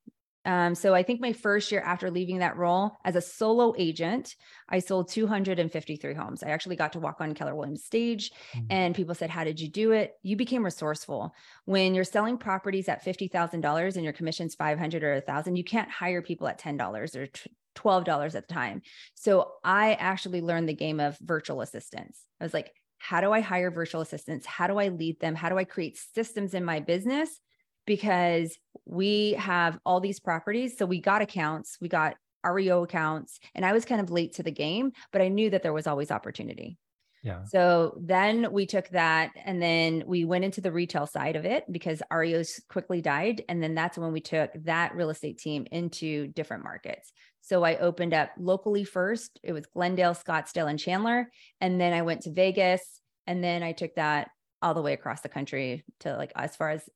um, 0.46 0.76
so 0.76 0.94
I 0.94 1.02
think 1.02 1.22
my 1.22 1.34
first 1.34 1.72
year 1.72 1.82
after 1.82 2.12
leaving 2.12 2.38
that 2.38 2.56
role 2.56 2.98
as 3.04 3.16
a 3.16 3.22
solo 3.22 3.74
agent, 3.80 4.36
I 4.70 4.78
sold 4.78 5.10
253 5.10 6.14
homes. 6.14 6.44
I 6.44 6.50
actually 6.50 6.76
got 6.76 6.94
to 6.94 7.00
walk 7.00 7.20
on 7.20 7.34
Keller 7.34 7.56
Williams 7.56 7.84
stage 7.84 8.32
Mhm. 8.54 8.68
and 8.70 8.94
people 8.94 9.16
said, 9.16 9.32
How 9.32 9.44
did 9.44 9.60
you 9.60 9.68
do 9.68 9.92
it? 9.92 10.14
You 10.22 10.36
became 10.36 10.64
resourceful. 10.64 11.34
When 11.66 11.96
you're 11.96 12.04
selling 12.04 12.38
properties 12.38 12.88
at 12.88 13.04
$50,000 13.04 13.96
and 13.96 14.04
your 14.04 14.14
commission's 14.14 14.54
500 14.54 15.04
or 15.04 15.14
a 15.14 15.22
1000, 15.22 15.56
you 15.56 15.64
can't 15.64 15.90
hire 15.90 16.22
people 16.22 16.48
at 16.48 16.60
$10 16.60 17.16
or 17.16 17.26
t- 17.26 17.50
$12 17.74 18.36
at 18.36 18.48
the 18.48 18.54
time. 18.54 18.84
So 19.16 19.54
I 19.64 19.96
actually 19.96 20.42
learned 20.42 20.70
the 20.70 20.76
game 20.76 21.00
of 21.00 21.18
virtual 21.20 21.62
assistants. 21.62 22.24
I 22.40 22.44
was 22.46 22.54
like, 22.54 22.72
how 23.08 23.22
do 23.22 23.32
I 23.32 23.40
hire 23.40 23.70
virtual 23.70 24.02
assistants? 24.02 24.48
How 24.48 24.66
do 24.66 24.80
I 24.80 24.88
lead 24.88 25.20
them? 25.20 25.36
How 25.36 25.50
do 25.50 25.60
I 25.60 25.64
create 25.64 25.96
systems 26.16 26.56
in 26.56 26.66
my 26.66 26.80
business? 26.80 27.40
Because 27.86 28.58
we 28.86 29.34
have 29.34 29.78
all 29.86 30.00
these 30.00 30.20
properties. 30.20 30.76
So 30.76 30.88
we 30.88 31.02
got 31.02 31.22
accounts, 31.22 31.78
we 31.80 31.88
got 31.88 32.16
REO 32.44 32.82
accounts, 32.82 33.40
and 33.54 33.64
I 33.64 33.74
was 33.74 33.86
kind 33.86 34.02
of 34.02 34.10
late 34.10 34.34
to 34.36 34.44
the 34.44 34.52
game, 34.52 34.92
but 35.12 35.22
I 35.22 35.28
knew 35.28 35.52
that 35.52 35.62
there 35.62 35.72
was 35.72 35.86
always 35.86 36.10
opportunity. 36.10 36.80
Yeah. 37.22 37.44
So 37.46 37.96
then 38.02 38.52
we 38.52 38.66
took 38.66 38.90
that 38.90 39.32
and 39.46 39.62
then 39.62 40.04
we 40.08 40.26
went 40.26 40.46
into 40.46 40.62
the 40.62 40.72
retail 40.72 41.06
side 41.06 41.36
of 41.36 41.46
it 41.46 41.64
because 41.72 42.02
REOs 42.12 42.62
quickly 42.70 43.02
died. 43.02 43.44
And 43.50 43.62
then 43.62 43.76
that's 43.76 44.00
when 44.00 44.14
we 44.14 44.22
took 44.22 44.52
that 44.64 44.96
real 44.96 45.12
estate 45.12 45.38
team 45.38 45.68
into 45.72 46.28
different 46.28 46.64
markets. 46.64 47.12
So 47.46 47.64
I 47.64 47.78
opened 47.78 48.16
up 48.16 48.32
locally 48.40 48.84
first. 48.84 49.40
It 49.44 49.54
was 49.54 49.68
Glendale, 49.68 50.16
Scottsdale, 50.16 50.68
and 50.68 50.80
Chandler. 50.80 51.30
And 51.62 51.80
then 51.80 51.94
I 51.94 52.02
went 52.02 52.22
to 52.22 52.32
Vegas. 52.32 52.82
And 53.28 53.44
then 53.44 53.62
I 53.62 53.72
took 53.72 53.94
that 53.96 54.32
all 54.64 54.74
the 54.74 54.82
way 54.82 54.94
across 54.94 55.22
the 55.22 55.30
country 55.30 55.84
to 56.00 56.18
like 56.18 56.32
as 56.36 56.56
far 56.56 56.72
as 56.72 56.90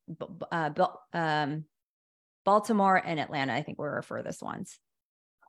uh, 0.52 0.72
um, 1.14 1.66
Baltimore 2.46 2.98
and 2.98 3.20
Atlanta, 3.20 3.54
I 3.54 3.62
think 3.62 3.78
were 3.78 3.92
our 3.92 4.02
furthest 4.02 4.42
ones. 4.42 4.80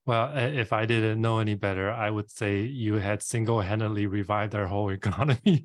Well, 0.04 0.32
if 0.36 0.74
I 0.74 0.84
didn't 0.84 1.20
know 1.20 1.38
any 1.38 1.54
better, 1.54 1.90
I 1.90 2.10
would 2.10 2.30
say 2.30 2.62
you 2.62 2.94
had 2.94 3.22
single-handedly 3.22 4.06
revived 4.06 4.54
our 4.54 4.66
whole 4.66 4.90
economy. 5.00 5.64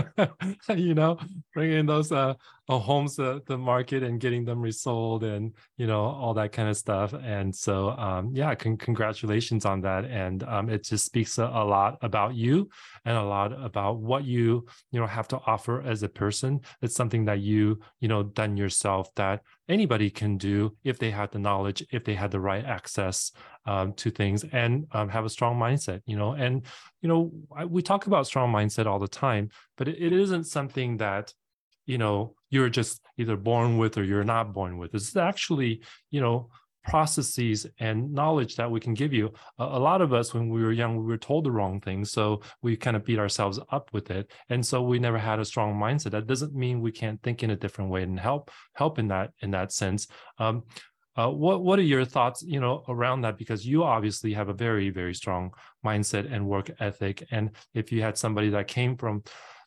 you 0.74 0.94
know, 0.94 1.18
bringing 1.52 1.84
those 1.84 2.10
uh, 2.10 2.34
uh, 2.68 2.78
homes 2.78 3.16
to 3.16 3.42
the 3.46 3.56
market 3.56 4.02
and 4.02 4.20
getting 4.20 4.44
them 4.44 4.60
resold, 4.60 5.24
and 5.24 5.52
you 5.76 5.86
know 5.86 6.02
all 6.02 6.34
that 6.34 6.52
kind 6.52 6.68
of 6.68 6.76
stuff. 6.76 7.14
And 7.14 7.54
so, 7.54 7.90
um, 7.90 8.30
yeah, 8.34 8.54
con- 8.54 8.76
congratulations 8.76 9.64
on 9.64 9.80
that. 9.82 10.04
And 10.04 10.42
um, 10.44 10.68
it 10.68 10.84
just 10.84 11.06
speaks 11.06 11.38
a, 11.38 11.44
a 11.44 11.64
lot 11.64 11.98
about 12.02 12.34
you 12.34 12.68
and 13.04 13.16
a 13.16 13.22
lot 13.22 13.52
about 13.52 13.98
what 13.98 14.24
you 14.24 14.66
you 14.90 15.00
know 15.00 15.06
have 15.06 15.28
to 15.28 15.40
offer 15.46 15.82
as 15.82 16.02
a 16.02 16.08
person. 16.08 16.60
It's 16.82 16.94
something 16.94 17.24
that 17.26 17.40
you 17.40 17.80
you 18.00 18.08
know 18.08 18.22
done 18.22 18.56
yourself 18.56 19.14
that 19.16 19.42
anybody 19.68 20.10
can 20.10 20.36
do 20.36 20.76
if 20.84 20.98
they 20.98 21.10
had 21.10 21.32
the 21.32 21.38
knowledge, 21.38 21.84
if 21.90 22.04
they 22.04 22.14
had 22.14 22.30
the 22.30 22.40
right 22.40 22.64
access 22.64 23.32
um, 23.66 23.92
to 23.94 24.10
things 24.10 24.44
and 24.52 24.86
um, 24.92 25.08
have 25.08 25.24
a 25.24 25.30
strong 25.30 25.58
mindset, 25.58 26.00
you 26.06 26.16
know. 26.16 26.32
And, 26.32 26.62
you 27.02 27.08
know, 27.08 27.32
I, 27.54 27.64
we 27.64 27.82
talk 27.82 28.06
about 28.06 28.26
strong 28.26 28.52
mindset 28.52 28.86
all 28.86 28.98
the 28.98 29.08
time, 29.08 29.50
but 29.76 29.88
it, 29.88 29.96
it 30.00 30.12
isn't 30.12 30.44
something 30.44 30.98
that, 30.98 31.32
you 31.86 31.98
know, 31.98 32.34
you're 32.50 32.68
just 32.68 33.00
either 33.18 33.36
born 33.36 33.78
with 33.78 33.96
or 33.96 34.04
you're 34.04 34.24
not 34.24 34.52
born 34.52 34.78
with. 34.78 34.94
It's 34.94 35.16
actually, 35.16 35.82
you 36.10 36.20
know, 36.20 36.50
processes 36.86 37.66
and 37.80 38.12
knowledge 38.12 38.56
that 38.56 38.70
we 38.70 38.80
can 38.80 38.94
give 38.94 39.12
you. 39.12 39.32
A, 39.58 39.78
lot 39.78 40.00
of 40.00 40.12
us, 40.12 40.32
when 40.32 40.48
we 40.48 40.62
were 40.62 40.72
young, 40.72 40.96
we 40.96 41.04
were 41.04 41.18
told 41.18 41.44
the 41.44 41.50
wrong 41.50 41.80
thing. 41.80 42.04
So 42.04 42.42
we 42.62 42.76
kind 42.76 42.96
of 42.96 43.04
beat 43.04 43.18
ourselves 43.18 43.58
up 43.70 43.90
with 43.92 44.10
it. 44.10 44.30
And 44.48 44.64
so 44.64 44.82
we 44.82 44.98
never 44.98 45.18
had 45.18 45.40
a 45.40 45.44
strong 45.44 45.74
mindset. 45.74 46.12
That 46.12 46.26
doesn't 46.26 46.54
mean 46.54 46.80
we 46.80 46.92
can't 46.92 47.20
think 47.22 47.42
in 47.42 47.50
a 47.50 47.56
different 47.56 47.90
way 47.90 48.02
and 48.02 48.18
help 48.18 48.50
help 48.74 48.98
in 48.98 49.08
that 49.08 49.30
in 49.40 49.50
that 49.50 49.72
sense. 49.72 50.06
Um, 50.38 50.64
uh, 51.16 51.30
what 51.30 51.62
what 51.62 51.78
are 51.78 51.82
your 51.82 52.04
thoughts, 52.04 52.42
you 52.42 52.60
know, 52.60 52.84
around 52.88 53.22
that? 53.22 53.38
Because 53.38 53.66
you 53.66 53.84
obviously 53.84 54.34
have 54.34 54.48
a 54.48 54.54
very 54.54 54.90
very 54.90 55.14
strong 55.14 55.50
mindset 55.84 56.30
and 56.30 56.46
work 56.46 56.70
ethic, 56.78 57.26
and 57.30 57.50
if 57.74 57.90
you 57.90 58.02
had 58.02 58.18
somebody 58.18 58.50
that 58.50 58.68
came 58.68 58.96
from, 58.96 59.22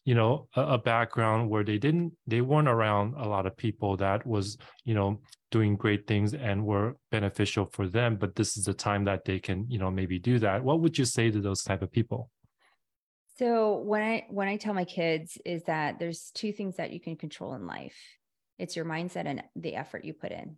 you 0.09 0.15
know, 0.15 0.47
a, 0.55 0.61
a 0.61 0.77
background 0.79 1.47
where 1.51 1.63
they 1.63 1.77
didn't, 1.77 2.11
they 2.25 2.41
weren't 2.41 2.67
around 2.67 3.13
a 3.13 3.27
lot 3.29 3.45
of 3.45 3.55
people 3.55 3.95
that 3.95 4.25
was, 4.25 4.57
you 4.83 4.95
know, 4.95 5.21
doing 5.51 5.75
great 5.75 6.07
things 6.07 6.33
and 6.33 6.65
were 6.65 6.95
beneficial 7.11 7.69
for 7.73 7.87
them, 7.87 8.15
but 8.15 8.33
this 8.33 8.57
is 8.57 8.63
the 8.63 8.73
time 8.73 9.03
that 9.03 9.23
they 9.23 9.37
can, 9.37 9.67
you 9.69 9.77
know, 9.77 9.91
maybe 9.91 10.17
do 10.17 10.39
that. 10.39 10.63
What 10.63 10.79
would 10.81 10.97
you 10.97 11.05
say 11.05 11.29
to 11.29 11.39
those 11.39 11.61
type 11.61 11.83
of 11.83 11.91
people? 11.91 12.31
So 13.37 13.77
when 13.77 14.01
I 14.01 14.25
when 14.31 14.47
I 14.47 14.57
tell 14.57 14.73
my 14.73 14.83
kids 14.83 15.37
is 15.45 15.61
that 15.65 15.99
there's 15.99 16.31
two 16.33 16.53
things 16.53 16.77
that 16.77 16.91
you 16.91 16.99
can 16.99 17.15
control 17.15 17.53
in 17.53 17.67
life. 17.67 17.99
It's 18.57 18.75
your 18.75 18.85
mindset 18.85 19.27
and 19.27 19.43
the 19.55 19.75
effort 19.75 20.05
you 20.05 20.13
put 20.15 20.31
in, 20.31 20.55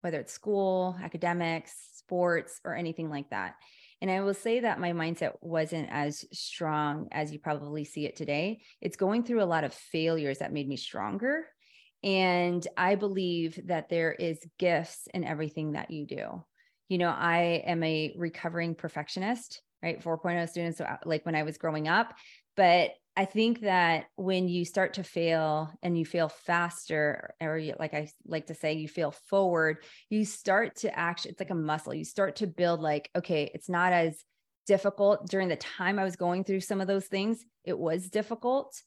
whether 0.00 0.18
it's 0.18 0.32
school, 0.32 0.96
academics, 1.02 1.74
sports, 1.92 2.58
or 2.64 2.74
anything 2.74 3.10
like 3.10 3.28
that. 3.28 3.56
And 4.04 4.10
I 4.10 4.20
will 4.20 4.34
say 4.34 4.60
that 4.60 4.78
my 4.78 4.92
mindset 4.92 5.32
wasn't 5.40 5.88
as 5.90 6.26
strong 6.30 7.08
as 7.10 7.32
you 7.32 7.38
probably 7.38 7.86
see 7.86 8.04
it 8.04 8.16
today. 8.16 8.60
It's 8.82 8.98
going 8.98 9.24
through 9.24 9.42
a 9.42 9.46
lot 9.46 9.64
of 9.64 9.72
failures 9.72 10.40
that 10.40 10.52
made 10.52 10.68
me 10.68 10.76
stronger. 10.76 11.46
And 12.02 12.68
I 12.76 12.96
believe 12.96 13.58
that 13.68 13.88
there 13.88 14.12
is 14.12 14.44
gifts 14.58 15.08
in 15.14 15.24
everything 15.24 15.72
that 15.72 15.90
you 15.90 16.06
do. 16.06 16.44
You 16.90 16.98
know, 16.98 17.08
I 17.08 17.62
am 17.64 17.82
a 17.82 18.12
recovering 18.18 18.74
perfectionist, 18.74 19.62
right? 19.82 20.04
4.0 20.04 20.50
students, 20.50 20.76
so, 20.76 20.84
uh, 20.84 20.98
like 21.06 21.24
when 21.24 21.34
I 21.34 21.44
was 21.44 21.56
growing 21.56 21.88
up. 21.88 22.12
But 22.56 22.92
I 23.16 23.24
think 23.26 23.60
that 23.60 24.06
when 24.16 24.48
you 24.48 24.64
start 24.64 24.94
to 24.94 25.04
fail 25.04 25.70
and 25.82 25.96
you 25.96 26.04
fail 26.04 26.28
faster, 26.28 27.34
or 27.40 27.56
you, 27.58 27.74
like 27.78 27.94
I 27.94 28.10
like 28.26 28.46
to 28.48 28.54
say, 28.54 28.72
you 28.72 28.88
fail 28.88 29.12
forward, 29.12 29.78
you 30.10 30.24
start 30.24 30.76
to 30.76 30.98
actually, 30.98 31.32
it's 31.32 31.40
like 31.40 31.50
a 31.50 31.54
muscle. 31.54 31.94
You 31.94 32.04
start 32.04 32.36
to 32.36 32.46
build, 32.48 32.80
like, 32.80 33.10
okay, 33.16 33.50
it's 33.54 33.68
not 33.68 33.92
as 33.92 34.24
difficult 34.66 35.28
during 35.28 35.48
the 35.48 35.56
time 35.56 35.98
I 35.98 36.04
was 36.04 36.16
going 36.16 36.42
through 36.42 36.60
some 36.60 36.80
of 36.80 36.88
those 36.88 37.06
things. 37.06 37.44
It 37.64 37.78
was 37.78 38.10
difficult, 38.10 38.80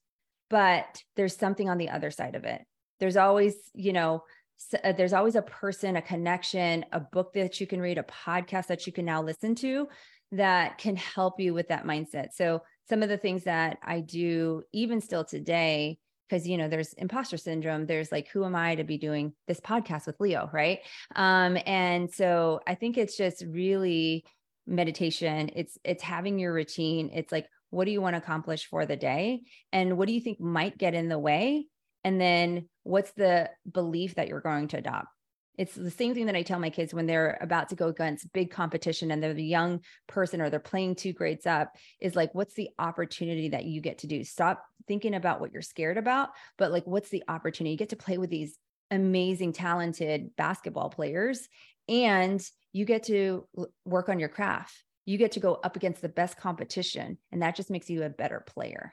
but 0.50 1.01
there's 1.15 1.38
something 1.38 1.69
on 1.69 1.77
the 1.77 1.89
other 1.89 2.12
side 2.12 2.36
of 2.36 2.43
it. 2.43 2.62
There's 3.00 3.17
always, 3.17 3.55
you 3.74 3.93
know, 3.93 4.24
s- 4.59 4.81
uh, 4.83 4.91
there's 4.91 5.13
always 5.13 5.36
a 5.36 5.41
person, 5.41 5.95
a 5.95 6.01
connection, 6.01 6.83
a 6.91 7.00
book 7.00 7.33
that 7.33 7.62
you 7.62 7.67
can 7.67 7.79
read, 7.79 7.97
a 7.97 8.03
podcast 8.03 8.67
that 8.67 8.88
you 8.88 8.91
can 8.91 9.05
now 9.05 9.21
listen 9.21 9.55
to 9.55 9.88
that 10.33 10.77
can 10.77 10.97
help 10.97 11.39
you 11.39 11.53
with 11.53 11.69
that 11.69 11.86
mindset. 11.86 12.33
So, 12.33 12.62
some 12.89 13.03
of 13.03 13.10
the 13.10 13.17
things 13.17 13.44
that 13.44 13.77
I 13.84 14.00
do, 14.00 14.63
even 14.74 15.01
still 15.01 15.25
today, 15.25 16.00
because 16.29 16.48
you 16.48 16.58
know 16.58 16.67
there's 16.67 16.91
imposter 16.94 17.38
syndrome 17.38 17.86
there's 17.86 18.12
like 18.12 18.27
who 18.27 18.44
am 18.44 18.53
i 18.53 18.75
to 18.75 18.84
be 18.84 18.98
doing 18.98 19.32
this 19.48 19.62
podcast 19.62 20.08
with 20.08 20.20
leo 20.20 20.50
right? 20.51 20.79
Um 21.15 21.58
and 21.65 22.13
so 22.13 22.60
i 22.67 22.75
think 22.75 22.98
it's 22.98 23.15
just 23.15 23.46
really 23.48 24.25
meditation. 24.67 25.50
It's 25.56 25.77
it's 25.84 26.03
having 26.03 26.38
your 26.38 26.53
routine. 26.53 27.10
It's 27.13 27.32
like 27.32 27.48
what 27.70 27.86
do 27.86 27.91
you 27.91 28.01
want 28.01 28.13
to 28.13 28.22
accomplish 28.22 28.67
for 28.67 28.86
the 28.86 28.96
day? 28.96 29.41
And 29.74 29.98
what 29.98 30.08
do 30.08 30.13
you 30.13 30.22
think 30.22 30.39
might 30.39 30.77
get 30.77 30.94
in 30.94 31.10
the 31.10 31.20
way? 31.20 31.65
And 32.03 32.20
then 32.22 32.70
what's 32.84 33.12
the 33.12 33.50
belief 33.70 34.15
that 34.15 34.27
you're 34.27 34.39
going 34.39 34.70
to 34.70 34.77
adopt 34.77 35.08
it's 35.57 35.73
the 35.73 35.91
same 35.91 36.13
thing 36.13 36.27
that 36.27 36.35
I 36.35 36.43
tell 36.43 36.59
my 36.59 36.69
kids 36.69 36.93
when 36.93 37.07
they're 37.07 37.37
about 37.41 37.69
to 37.69 37.75
go 37.75 37.87
against 37.87 38.31
big 38.31 38.51
competition 38.51 39.09
and 39.09 39.21
they're 39.21 39.33
the 39.33 39.43
young 39.43 39.81
person 40.07 40.39
or 40.39 40.49
they're 40.49 40.59
playing 40.59 40.95
two 40.95 41.13
grades 41.13 41.47
up 41.47 41.75
is 41.99 42.15
like, 42.15 42.33
what's 42.35 42.53
the 42.53 42.69
opportunity 42.77 43.49
that 43.49 43.65
you 43.65 43.81
get 43.81 43.99
to 43.99 44.07
do? 44.07 44.23
Stop 44.23 44.63
thinking 44.87 45.15
about 45.15 45.41
what 45.41 45.51
you're 45.51 45.63
scared 45.63 45.97
about, 45.97 46.29
but 46.57 46.71
like, 46.71 46.85
what's 46.85 47.09
the 47.09 47.23
opportunity? 47.27 47.71
You 47.71 47.77
get 47.77 47.89
to 47.89 47.95
play 47.95 48.19
with 48.19 48.29
these 48.29 48.57
amazing, 48.91 49.53
talented 49.53 50.35
basketball 50.35 50.89
players 50.89 51.47
and 51.89 52.41
you 52.71 52.85
get 52.85 53.03
to 53.03 53.47
work 53.85 54.09
on 54.09 54.19
your 54.19 54.29
craft. 54.29 54.83
You 55.05 55.17
get 55.17 55.31
to 55.33 55.39
go 55.39 55.55
up 55.55 55.75
against 55.75 56.01
the 56.01 56.09
best 56.09 56.37
competition, 56.37 57.17
and 57.31 57.41
that 57.41 57.55
just 57.55 57.71
makes 57.71 57.89
you 57.89 58.03
a 58.03 58.09
better 58.09 58.43
player. 58.45 58.91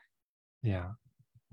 Yeah, 0.62 0.90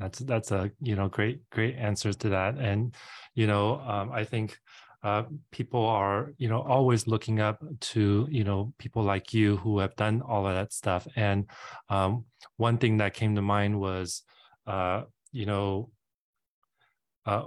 that's 0.01 0.19
that's 0.19 0.51
a 0.51 0.71
you 0.81 0.95
know 0.95 1.07
great 1.07 1.47
great 1.51 1.75
answers 1.75 2.15
to 2.17 2.29
that 2.29 2.57
and 2.57 2.95
you 3.35 3.47
know 3.47 3.79
um, 3.81 4.11
i 4.11 4.23
think 4.23 4.57
uh, 5.03 5.23
people 5.51 5.85
are 5.85 6.33
you 6.37 6.47
know 6.47 6.61
always 6.61 7.07
looking 7.07 7.39
up 7.39 7.63
to 7.79 8.27
you 8.29 8.43
know 8.43 8.73
people 8.77 9.03
like 9.03 9.33
you 9.33 9.57
who 9.57 9.79
have 9.79 9.95
done 9.95 10.21
all 10.21 10.45
of 10.47 10.53
that 10.53 10.73
stuff. 10.73 11.07
And 11.15 11.47
um, 11.89 12.25
one 12.57 12.77
thing 12.77 12.97
that 12.97 13.13
came 13.13 13.35
to 13.35 13.41
mind 13.41 13.79
was 13.79 14.23
uh, 14.67 15.03
you 15.31 15.45
know 15.45 15.89
uh, 17.25 17.43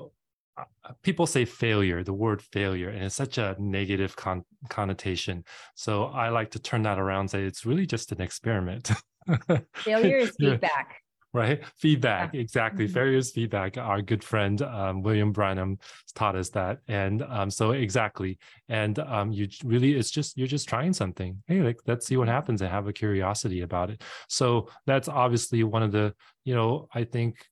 uh, 0.57 0.65
people 1.03 1.27
say 1.27 1.45
failure 1.45 2.03
the 2.05 2.13
word 2.13 2.41
failure 2.41 2.89
and 2.89 3.05
it's 3.05 3.15
such 3.15 3.39
a 3.39 3.57
negative 3.59 4.17
con- 4.17 4.45
connotation. 4.69 5.45
So 5.75 6.05
i 6.05 6.29
like 6.29 6.51
to 6.53 6.59
turn 6.59 6.83
that 6.83 6.99
around 6.99 7.21
and 7.21 7.31
say 7.31 7.45
it's 7.45 7.67
really 7.67 7.87
just 7.87 8.13
an 8.13 8.21
experiment. 8.21 8.91
Failure 9.77 10.19
is 10.19 10.37
feedback 10.39 11.04
right? 11.35 11.63
Feedback, 11.77 12.33
yeah. 12.33 12.41
exactly. 12.41 12.89
Mm-hmm. 12.89 13.17
Is 13.17 13.33
feedback. 13.33 13.77
Our 13.77 14.01
good 14.01 14.25
friend 14.25 14.63
um, 14.63 15.03
William 15.03 15.33
Branham 15.33 15.79
taught 16.15 16.37
us 16.37 16.49
that, 16.51 16.79
and 16.89 17.23
um, 17.23 17.51
so 17.51 17.73
exactly. 17.73 18.39
And 18.69 18.99
um, 19.01 19.33
you 19.33 19.49
really, 19.65 19.95
it's 19.95 20.11
just 20.11 20.39
you're 20.39 20.47
just 20.47 20.69
trying 20.69 20.95
something. 20.95 21.43
Hey, 21.47 21.61
like 21.61 21.81
let's 21.87 22.07
see 22.07 22.17
what 22.17 22.29
mm-hmm. 22.29 22.35
happens, 22.35 22.63
and 22.63 22.71
have 22.71 22.87
a 22.87 22.93
curiosity 22.93 23.61
about 23.61 23.91
it. 23.91 24.03
So 24.29 24.71
that's 24.87 25.09
obviously 25.09 25.65
one 25.65 25.83
of 25.83 25.93
the, 25.93 26.15
you 26.45 26.55
know, 26.55 26.89
I 26.95 27.05
think 27.05 27.45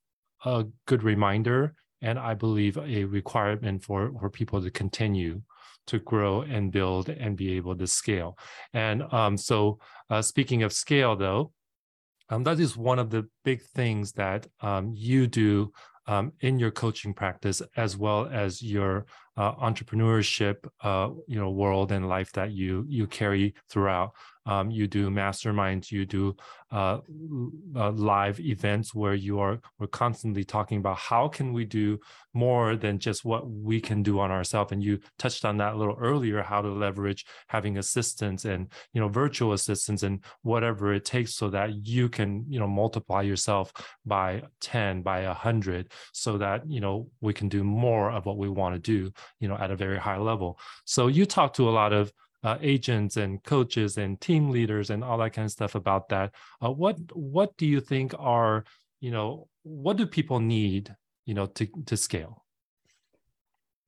a 0.45 0.65
good 0.87 1.03
reminder, 1.03 1.75
and 2.01 2.19
I 2.19 2.35
believe 2.35 2.79
a 2.79 3.05
requirement 3.05 3.83
for 3.83 4.12
for 4.19 4.31
people 4.31 4.62
to 4.62 4.71
continue 4.71 5.43
to 5.89 5.99
grow 5.99 6.43
and 6.43 6.71
build 6.71 7.09
and 7.09 7.37
be 7.37 7.57
able 7.57 7.77
to 7.77 7.89
scale. 7.89 8.39
And 8.73 9.03
um, 9.12 9.37
so, 9.37 9.81
uh, 10.09 10.23
speaking 10.23 10.62
of 10.62 10.73
scale, 10.73 11.17
though, 11.17 11.53
um, 12.33 12.45
that 12.45 12.59
is 12.59 12.79
one 12.79 12.99
of 12.99 13.11
the 13.11 13.29
big 13.45 13.61
things 13.61 14.12
that 14.12 14.47
um, 14.62 14.93
you 14.97 15.27
do 15.27 15.71
um, 16.07 16.33
in 16.41 16.59
your 16.59 16.71
coaching 16.71 17.12
practice, 17.12 17.61
as 17.77 17.97
well 17.97 18.27
as 18.33 18.62
your 18.62 19.05
uh, 19.37 19.53
entrepreneurship, 19.57 20.57
uh, 20.83 21.11
you 21.29 21.39
know, 21.39 21.51
world 21.51 21.93
and 21.93 22.09
life 22.09 22.33
that 22.33 22.53
you 22.53 22.87
you 22.89 23.07
carry 23.07 23.55
throughout. 23.69 24.12
Um, 24.47 24.71
you 24.71 24.87
do 24.87 25.11
masterminds, 25.11 25.91
you 25.91 26.05
do 26.05 26.37
uh, 26.71 26.99
uh, 27.77 27.91
live 27.93 28.41
events 28.41 28.95
where 28.95 29.15
you 29.15 29.39
are 29.39 29.61
we're 29.79 29.87
constantly 29.87 30.45
talking 30.45 30.79
about 30.79 30.99
how 30.99 31.29
can 31.29 31.53
we 31.53 31.65
do 31.65 31.99
more 32.35 32.77
than 32.77 32.99
just 32.99 33.25
what 33.25 33.49
we 33.49 33.81
can 33.81 34.03
do 34.03 34.19
on 34.21 34.31
ourselves. 34.31 34.73
And 34.73 34.83
you 34.83 34.99
touched 35.19 35.45
on 35.45 35.59
that 35.59 35.75
a 35.75 35.77
little 35.77 35.97
earlier, 36.01 36.43
how 36.43 36.63
to 36.63 36.69
leverage 36.69 37.26
having 37.49 37.78
assistants 37.78 38.45
and 38.45 38.73
you 38.93 39.00
know 39.00 39.09
virtual 39.09 39.52
assistants 39.52 40.02
and 40.02 40.25
whatever 40.43 40.93
it 40.93 41.05
takes 41.05 41.35
so 41.35 41.50
that 41.50 41.87
you 41.87 42.09
can 42.09 42.45
you 42.49 42.59
know 42.59 42.67
multiply 42.67 43.23
yourself 43.23 43.73
by 44.07 44.43
10 44.61 45.02
by 45.02 45.21
a 45.21 45.28
100 45.28 45.93
so 46.13 46.39
that 46.39 46.69
you 46.69 46.81
know 46.81 47.09
we 47.21 47.33
can 47.33 47.49
do 47.49 47.65
more 47.65 48.11
of 48.11 48.26
what 48.26 48.39
we 48.39 48.49
want 48.49 48.75
to 48.75 48.78
do 48.78 49.11
you 49.41 49.49
know 49.49 49.57
at 49.57 49.71
a 49.71 49.76
very 49.76 49.99
high 49.99 50.19
level 50.19 50.59
so 50.85 51.09
you 51.09 51.26
talk 51.26 51.52
to 51.55 51.69
a 51.69 51.71
lot 51.71 51.93
of 51.93 52.13
uh, 52.43 52.59
agents 52.61 53.17
and 53.17 53.43
coaches 53.43 53.99
and 53.99 54.21
team 54.21 54.50
leaders 54.50 54.91
and 54.91 55.05
all 55.05 55.19
that 55.19 55.33
kind 55.33 55.47
of 55.47 55.52
stuff 55.52 55.75
about 55.75 56.09
that. 56.09 56.35
Uh, 56.61 56.71
what 56.71 56.97
what 57.15 57.57
do 57.57 57.67
you 57.67 57.81
think 57.81 58.15
are 58.19 58.65
you 59.00 59.11
know 59.11 59.49
what 59.63 59.97
do 59.97 60.07
people 60.07 60.41
need 60.41 60.95
you 61.25 61.35
know 61.35 61.47
to 61.47 61.67
to 61.87 61.97
scale? 61.97 62.45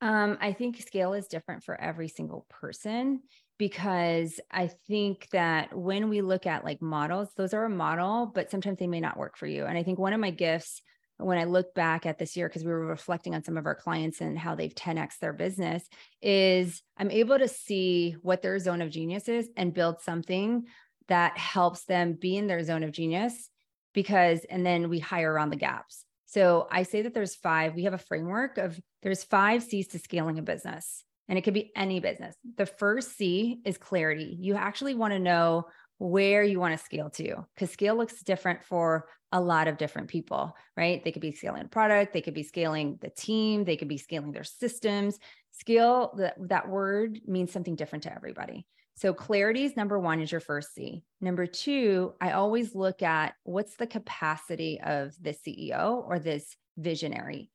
Um, 0.01 0.37
I 0.41 0.53
think 0.53 0.81
scale 0.83 1.15
is 1.15 1.29
different 1.29 1.65
for 1.65 1.81
every 1.81 2.09
single 2.09 2.47
person 2.51 3.23
because 3.59 4.41
I 4.51 4.71
think 4.87 5.29
that 5.31 5.77
when 5.77 6.09
we 6.09 6.21
look 6.21 6.47
at 6.47 6.65
like 6.65 6.83
models, 6.83 7.29
those 7.37 7.55
are 7.55 7.65
a 7.65 7.71
model, 7.71 8.27
but 8.27 8.51
sometimes 8.51 8.79
they 8.79 8.87
may 8.87 9.01
not 9.01 9.17
work 9.17 9.39
for 9.39 9.47
you. 9.47 9.65
And 9.65 9.79
I 9.79 9.83
think 9.83 9.99
one 9.99 10.13
of 10.13 10.21
my 10.21 10.31
gifts 10.31 10.83
when 11.19 11.39
I 11.39 11.45
look 11.45 11.75
back 11.75 12.07
at 12.07 12.19
this 12.19 12.37
year, 12.37 12.49
because 12.49 12.65
we 12.65 12.71
were 12.71 12.87
reflecting 12.87 13.35
on 13.35 13.45
some 13.45 13.57
of 13.57 13.67
our 13.67 13.75
clients 13.75 14.21
and 14.21 14.39
how 14.39 14.55
they've 14.55 14.75
10x 14.75 15.19
their 15.21 15.33
business, 15.33 15.89
is 16.21 16.83
I'm 16.97 17.11
able 17.11 17.39
to 17.39 17.49
see 17.49 18.17
what 18.23 18.43
their 18.43 18.59
zone 18.59 18.83
of 18.83 18.91
genius 18.91 19.29
is 19.29 19.49
and 19.57 19.75
build 19.75 20.01
something 20.01 20.67
that 21.09 21.37
helps 21.37 21.85
them 21.85 22.15
be 22.15 22.37
in 22.37 22.47
their 22.47 22.63
zone 22.63 22.83
of 22.83 22.93
genius 22.93 23.51
because, 23.93 24.45
and 24.51 24.67
then 24.67 24.89
we 24.89 24.99
hire 24.99 25.33
around 25.33 25.51
the 25.51 25.57
gaps. 25.57 26.05
So 26.27 26.67
I 26.71 26.83
say 26.83 27.03
that 27.03 27.15
there's 27.15 27.37
five, 27.37 27.75
we 27.75 27.85
have 27.85 27.95
a 27.95 27.99
framework 27.99 28.59
of 28.59 28.81
there's 29.03 29.23
five 29.23 29.63
C's 29.63 29.87
to 29.89 30.01
scaling 30.01 30.39
a 30.39 30.43
business, 30.43 31.05
and 31.29 31.39
it 31.39 31.43
could 31.43 31.55
be 31.55 31.71
any 31.77 32.01
business. 32.01 32.35
The 32.57 32.67
first 32.67 33.17
C 33.17 33.61
is 33.65 33.79
clarity. 33.79 34.37
You 34.41 34.57
actually 34.57 34.95
want 34.95 35.13
to 35.13 35.21
know 35.21 35.67
where 36.05 36.43
you 36.43 36.61
want 36.61 36.79
to 36.79 36.85
scale 36.85 37.09
to 37.09 37.47
because 37.55 37.71
scale 37.71 37.97
looks 37.97 38.23
different 38.23 38.63
for 38.63 39.09
a 39.33 39.41
lot 39.41 39.69
of 39.69 39.79
different 39.79 40.09
people, 40.09 40.55
right? 40.77 41.03
They 41.03 41.11
could 41.11 41.23
be 41.23 41.33
scaling 41.33 41.63
a 41.63 41.69
product, 41.69 42.13
they 42.13 42.21
could 42.21 42.35
be 42.35 42.43
scaling 42.43 42.99
the 43.01 43.09
team, 43.09 43.65
they 43.65 43.77
could 43.77 43.89
be 43.89 43.97
scaling 43.97 44.31
their 44.31 44.45
systems. 44.45 45.19
Scale, 45.53 46.13
that, 46.19 46.37
that 46.49 46.69
word 46.69 47.21
means 47.27 47.53
something 47.53 47.75
different 47.75 48.03
to 48.03 48.15
everybody. 48.15 48.67
So 48.97 49.15
clarity 49.15 49.65
is 49.65 49.77
number 49.77 49.99
one 49.99 50.21
is 50.21 50.31
your 50.31 50.43
first 50.43 50.75
C. 50.75 51.05
Number 51.23 51.47
two, 51.47 52.13
I 52.21 52.33
always 52.33 52.75
look 52.75 53.03
at 53.03 53.35
what's 53.45 53.77
the 53.77 53.87
capacity 53.87 54.81
of 54.85 55.15
the 55.21 55.33
CEO 55.33 56.05
or 56.07 56.19
this 56.19 56.55
visionary, 56.77 57.51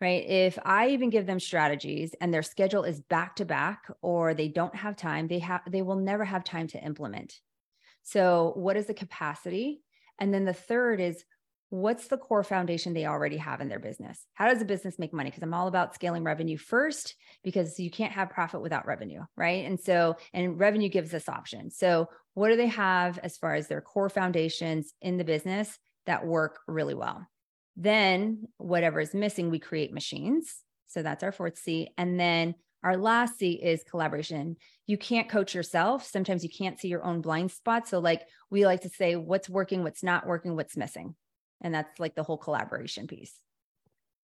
right? 0.00 0.24
If 0.28 0.58
I 0.64 0.88
even 0.88 1.10
give 1.10 1.26
them 1.26 1.38
strategies 1.38 2.12
and 2.20 2.34
their 2.34 2.42
schedule 2.42 2.82
is 2.82 3.00
back 3.00 3.36
to 3.36 3.44
back 3.44 3.84
or 4.02 4.34
they 4.34 4.48
don't 4.48 4.74
have 4.74 4.96
time, 4.96 5.28
they 5.28 5.38
have 5.38 5.62
they 5.70 5.82
will 5.82 5.96
never 5.96 6.24
have 6.24 6.42
time 6.42 6.66
to 6.68 6.84
implement. 6.84 7.40
So 8.04 8.52
what 8.54 8.76
is 8.76 8.86
the 8.86 8.94
capacity? 8.94 9.80
And 10.18 10.32
then 10.32 10.44
the 10.44 10.52
third 10.52 11.00
is 11.00 11.24
what's 11.70 12.06
the 12.06 12.16
core 12.16 12.44
foundation 12.44 12.94
they 12.94 13.06
already 13.06 13.38
have 13.38 13.60
in 13.60 13.68
their 13.68 13.80
business? 13.80 14.24
How 14.34 14.48
does 14.48 14.62
a 14.62 14.66
business 14.66 14.98
make 14.98 15.12
money? 15.12 15.30
Because 15.30 15.42
I'm 15.42 15.54
all 15.54 15.66
about 15.66 15.94
scaling 15.94 16.22
revenue 16.22 16.56
first 16.56 17.16
because 17.42 17.80
you 17.80 17.90
can't 17.90 18.12
have 18.12 18.30
profit 18.30 18.62
without 18.62 18.86
revenue, 18.86 19.22
right? 19.36 19.64
And 19.64 19.80
so, 19.80 20.16
and 20.32 20.60
revenue 20.60 20.88
gives 20.88 21.12
us 21.14 21.28
options. 21.28 21.76
So, 21.76 22.08
what 22.34 22.50
do 22.50 22.56
they 22.56 22.68
have 22.68 23.18
as 23.18 23.36
far 23.36 23.54
as 23.54 23.66
their 23.66 23.80
core 23.80 24.08
foundations 24.08 24.92
in 25.00 25.16
the 25.16 25.24
business 25.24 25.78
that 26.06 26.26
work 26.26 26.60
really 26.68 26.94
well? 26.94 27.26
Then, 27.76 28.46
whatever 28.58 29.00
is 29.00 29.14
missing, 29.14 29.50
we 29.50 29.58
create 29.58 29.92
machines. 29.92 30.54
So, 30.86 31.02
that's 31.02 31.24
our 31.24 31.32
fourth 31.32 31.58
C. 31.58 31.88
And 31.98 32.20
then 32.20 32.54
our 32.84 32.98
last 32.98 33.38
C 33.38 33.52
is 33.52 33.82
collaboration. 33.82 34.56
You 34.86 34.98
can't 34.98 35.28
coach 35.28 35.54
yourself. 35.54 36.06
Sometimes 36.06 36.44
you 36.44 36.50
can't 36.50 36.78
see 36.78 36.88
your 36.88 37.02
own 37.02 37.22
blind 37.22 37.50
spots. 37.50 37.90
So, 37.90 37.98
like 37.98 38.22
we 38.50 38.66
like 38.66 38.82
to 38.82 38.90
say, 38.90 39.16
what's 39.16 39.48
working, 39.48 39.82
what's 39.82 40.02
not 40.02 40.26
working, 40.26 40.54
what's 40.54 40.76
missing. 40.76 41.14
And 41.62 41.74
that's 41.74 41.98
like 41.98 42.14
the 42.14 42.22
whole 42.22 42.36
collaboration 42.36 43.06
piece. 43.06 43.32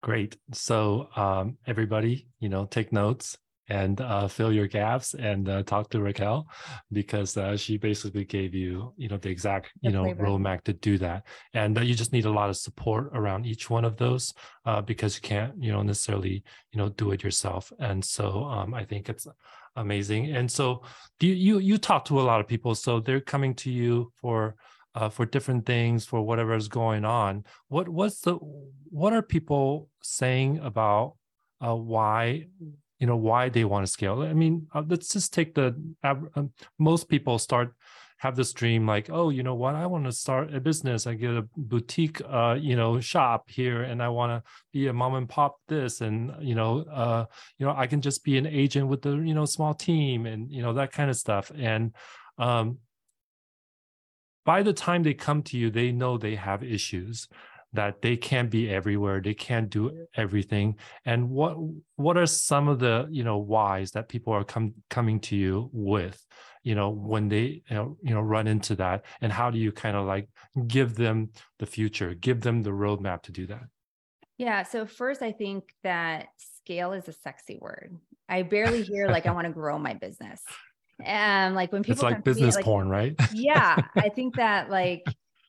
Great. 0.03 0.37
So, 0.53 1.09
um, 1.17 1.59
everybody, 1.67 2.29
you 2.39 2.49
know, 2.49 2.67
take 2.67 2.93
notes 2.93 3.37
and 3.69 4.01
uh, 4.01 4.29
fill 4.29 4.53
your 4.53 4.67
gaps 4.67 5.15
and 5.15 5.49
uh, 5.49 5.63
talk 5.63 5.91
to 5.91 6.01
Raquel 6.01 6.47
because 6.93 7.37
uh, 7.37 7.57
she 7.57 7.77
basically 7.77 8.25
gave 8.25 8.55
you, 8.55 8.93
you 8.97 9.09
know, 9.09 9.17
the 9.17 9.29
exact, 9.29 9.71
you 9.81 9.91
the 9.91 9.97
know, 9.97 10.05
flavor. 10.05 10.25
roadmap 10.25 10.63
to 10.65 10.73
do 10.73 10.99
that. 10.99 11.27
And 11.55 11.77
you 11.85 11.95
just 11.95 12.13
need 12.13 12.27
a 12.27 12.31
lot 12.31 12.51
of 12.51 12.57
support 12.57 13.11
around 13.13 13.47
each 13.47 13.69
one 13.69 13.85
of 13.85 13.97
those 13.97 14.33
uh, 14.65 14.83
because 14.83 15.17
you 15.17 15.23
can't, 15.23 15.53
you 15.63 15.73
know, 15.73 15.83
necessarily, 15.83 16.43
you 16.73 16.79
know, 16.79 16.91
do 16.91 17.11
it 17.11 17.23
yourself. 17.23 17.73
And 17.79 18.05
so 18.05 18.45
um, 18.45 18.75
I 18.75 18.85
think 18.85 19.09
it's 19.09 19.27
amazing. 19.77 20.35
And 20.35 20.51
so 20.51 20.83
you, 21.21 21.33
you 21.33 21.59
you 21.59 21.79
talk 21.79 22.05
to 22.07 22.21
a 22.21 22.23
lot 22.23 22.41
of 22.41 22.49
people, 22.49 22.75
so 22.75 23.01
they're 23.01 23.21
coming 23.21 23.55
to 23.57 23.71
you 23.71 24.13
for 24.21 24.57
uh, 24.95 25.09
for 25.09 25.27
different 25.27 25.67
things 25.67 26.07
for 26.07 26.23
whatever 26.23 26.55
is 26.55 26.69
going 26.69 27.05
on. 27.05 27.45
What 27.69 27.89
what's 27.89 28.21
the 28.21 28.35
what 28.91 29.13
are 29.13 29.23
people 29.23 29.89
saying 30.03 30.59
about 30.59 31.17
uh, 31.65 31.77
why 31.77 32.47
you 32.99 33.07
know 33.07 33.17
why 33.17 33.49
they 33.49 33.65
want 33.65 33.87
to 33.87 33.93
scale. 33.93 34.23
I 34.23 34.33
mean 34.33 34.67
uh, 34.75 34.83
let's 34.87 35.09
just 35.13 35.35
take 35.35 35.55
the 35.55 35.75
uh, 36.03 36.15
most 36.79 37.09
people 37.09 37.39
start 37.39 37.75
have 38.19 38.35
this 38.35 38.55
dream 38.55 38.87
like 38.87 39.11
oh 39.11 39.29
you 39.29 39.43
know 39.43 39.55
what? 39.55 39.75
I 39.75 39.87
want 39.87 40.05
to 40.05 40.13
start 40.13 40.55
a 40.55 40.61
business. 40.61 41.07
I 41.07 41.15
get 41.15 41.31
a 41.31 41.47
boutique 41.57 42.21
uh 42.29 42.57
you 42.59 42.77
know 42.77 43.01
shop 43.01 43.51
here 43.51 43.83
and 43.83 44.03
i 44.03 44.09
want 44.09 44.33
to 44.33 44.51
be 44.73 44.87
a 44.87 44.93
mom 44.93 45.15
and 45.15 45.29
pop 45.29 45.57
this 45.69 46.01
and 46.01 46.33
you 46.41 46.55
know 46.55 46.81
uh 46.91 47.27
you 47.59 47.67
know 47.67 47.75
i 47.77 47.87
can 47.87 48.01
just 48.01 48.25
be 48.25 48.39
an 48.39 48.47
agent 48.47 48.89
with 48.89 49.03
the 49.03 49.11
you 49.17 49.35
know 49.35 49.45
small 49.45 49.75
team 49.75 50.27
and 50.27 50.51
you 50.51 50.63
know 50.63 50.73
that 50.73 50.93
kind 50.93 51.11
of 51.11 51.17
stuff. 51.17 51.53
And 51.57 51.95
um 52.39 52.79
by 54.45 54.63
the 54.63 54.73
time 54.73 55.03
they 55.03 55.15
come 55.15 55.43
to 55.43 55.59
you 55.59 55.71
they 55.71 55.93
know 55.93 56.17
they 56.17 56.37
have 56.37 56.63
issues 56.63 57.29
that 57.73 58.01
they 58.01 58.17
can't 58.17 58.51
be 58.51 58.71
everywhere 58.71 59.21
they 59.21 59.35
can't 59.35 59.71
do 59.71 60.07
everything 60.15 60.77
and 61.05 61.29
what 61.29 61.57
what 61.97 62.17
are 62.17 62.27
some 62.27 62.69
of 62.69 62.79
the 62.79 63.07
you 63.11 63.25
know 63.25 63.39
whys 63.39 63.91
that 63.91 64.09
people 64.09 64.33
are 64.33 64.45
com- 64.45 64.75
coming 64.89 65.21
to 65.21 65.37
you 65.37 65.69
with 65.73 66.25
you 66.67 66.75
know 66.75 66.91
when 66.91 67.29
they 67.29 67.63
you 67.69 67.77
know, 67.77 67.97
you 68.03 68.15
know 68.15 68.21
run 68.21 68.47
into 68.49 68.75
that 68.75 69.05
and 69.21 69.33
how 69.33 69.51
do 69.51 69.59
you 69.59 69.71
kind 69.71 69.97
of 69.97 70.05
like 70.05 70.29
give 70.67 70.97
them 70.97 71.31
the 71.59 71.67
future 71.67 72.13
give 72.15 72.41
them 72.41 72.63
the 72.63 72.71
roadmap 72.71 73.23
to 73.23 73.33
do 73.33 73.47
that? 73.47 73.63
Yeah 74.37 74.65
so 74.65 74.85
first 74.85 75.23
i 75.23 75.31
think 75.31 75.65
that 75.85 76.27
scale 76.37 76.93
is 76.93 77.07
a 77.07 77.13
sexy 77.13 77.59
word. 77.61 77.97
I 78.29 78.43
barely 78.43 78.83
hear 78.83 79.07
like 79.09 79.27
i 79.27 79.31
want 79.37 79.47
to 79.47 79.53
grow 79.53 79.79
my 79.79 79.95
business. 79.95 80.43
And 81.05 81.55
like 81.55 81.73
when 81.73 81.83
people 81.83 81.93
it's 81.93 82.03
like 82.03 82.25
business 82.25 82.55
me, 82.55 82.59
like, 82.59 82.65
porn 82.65 82.89
right? 82.89 83.15
Yeah 83.33 83.77
i 83.97 84.09
think 84.09 84.37
that 84.37 84.71
like 84.71 85.05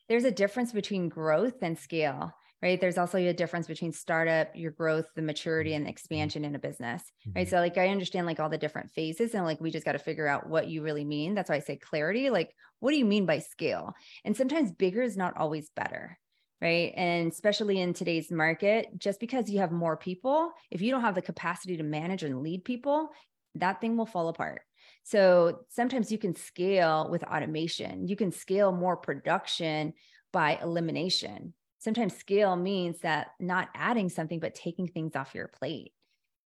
there's 0.08 0.24
a 0.24 0.30
difference 0.30 0.72
between 0.72 1.08
growth 1.08 1.62
and 1.62 1.78
scale 1.78 2.32
right? 2.62 2.80
There's 2.80 2.98
also 2.98 3.18
a 3.18 3.32
difference 3.32 3.66
between 3.66 3.92
startup 3.92 4.48
your 4.54 4.72
growth 4.72 5.06
the 5.14 5.22
maturity 5.22 5.74
and 5.74 5.86
expansion 5.86 6.44
in 6.44 6.54
a 6.54 6.58
business 6.58 7.02
right? 7.34 7.46
Mm-hmm. 7.46 7.50
so 7.50 7.58
like 7.58 7.78
i 7.78 7.88
understand 7.88 8.26
like 8.26 8.40
all 8.40 8.48
the 8.48 8.58
different 8.58 8.90
phases 8.90 9.34
and 9.34 9.44
like 9.44 9.60
we 9.60 9.70
just 9.70 9.84
got 9.84 9.92
to 9.92 9.98
figure 9.98 10.26
out 10.26 10.48
what 10.48 10.68
you 10.68 10.82
really 10.82 11.04
mean. 11.04 11.34
That's 11.34 11.50
why 11.50 11.56
i 11.56 11.60
say 11.60 11.76
clarity 11.76 12.30
like 12.30 12.54
what 12.80 12.92
do 12.92 12.96
you 12.96 13.04
mean 13.04 13.26
by 13.26 13.40
scale? 13.40 13.94
And 14.24 14.36
sometimes 14.36 14.70
bigger 14.70 15.02
is 15.02 15.16
not 15.16 15.36
always 15.36 15.70
better 15.70 16.18
right? 16.60 16.92
And 16.96 17.30
especially 17.30 17.80
in 17.80 17.94
today's 17.94 18.32
market 18.32 18.88
just 18.98 19.20
because 19.20 19.48
you 19.48 19.60
have 19.60 19.70
more 19.70 19.96
people 19.96 20.50
if 20.70 20.80
you 20.80 20.90
don't 20.90 21.02
have 21.02 21.14
the 21.14 21.22
capacity 21.22 21.76
to 21.76 21.84
manage 21.84 22.24
and 22.24 22.42
lead 22.42 22.64
people 22.64 23.10
that 23.54 23.80
thing 23.80 23.96
will 23.96 24.06
fall 24.06 24.28
apart 24.28 24.62
so 25.08 25.60
sometimes 25.70 26.12
you 26.12 26.18
can 26.18 26.34
scale 26.34 27.08
with 27.10 27.24
automation. 27.24 28.06
You 28.06 28.14
can 28.14 28.30
scale 28.30 28.72
more 28.72 28.94
production 28.94 29.94
by 30.34 30.58
elimination. 30.62 31.54
Sometimes 31.78 32.14
scale 32.14 32.56
means 32.56 33.00
that 33.00 33.28
not 33.40 33.70
adding 33.74 34.10
something, 34.10 34.38
but 34.38 34.54
taking 34.54 34.86
things 34.86 35.16
off 35.16 35.34
your 35.34 35.48
plate. 35.48 35.92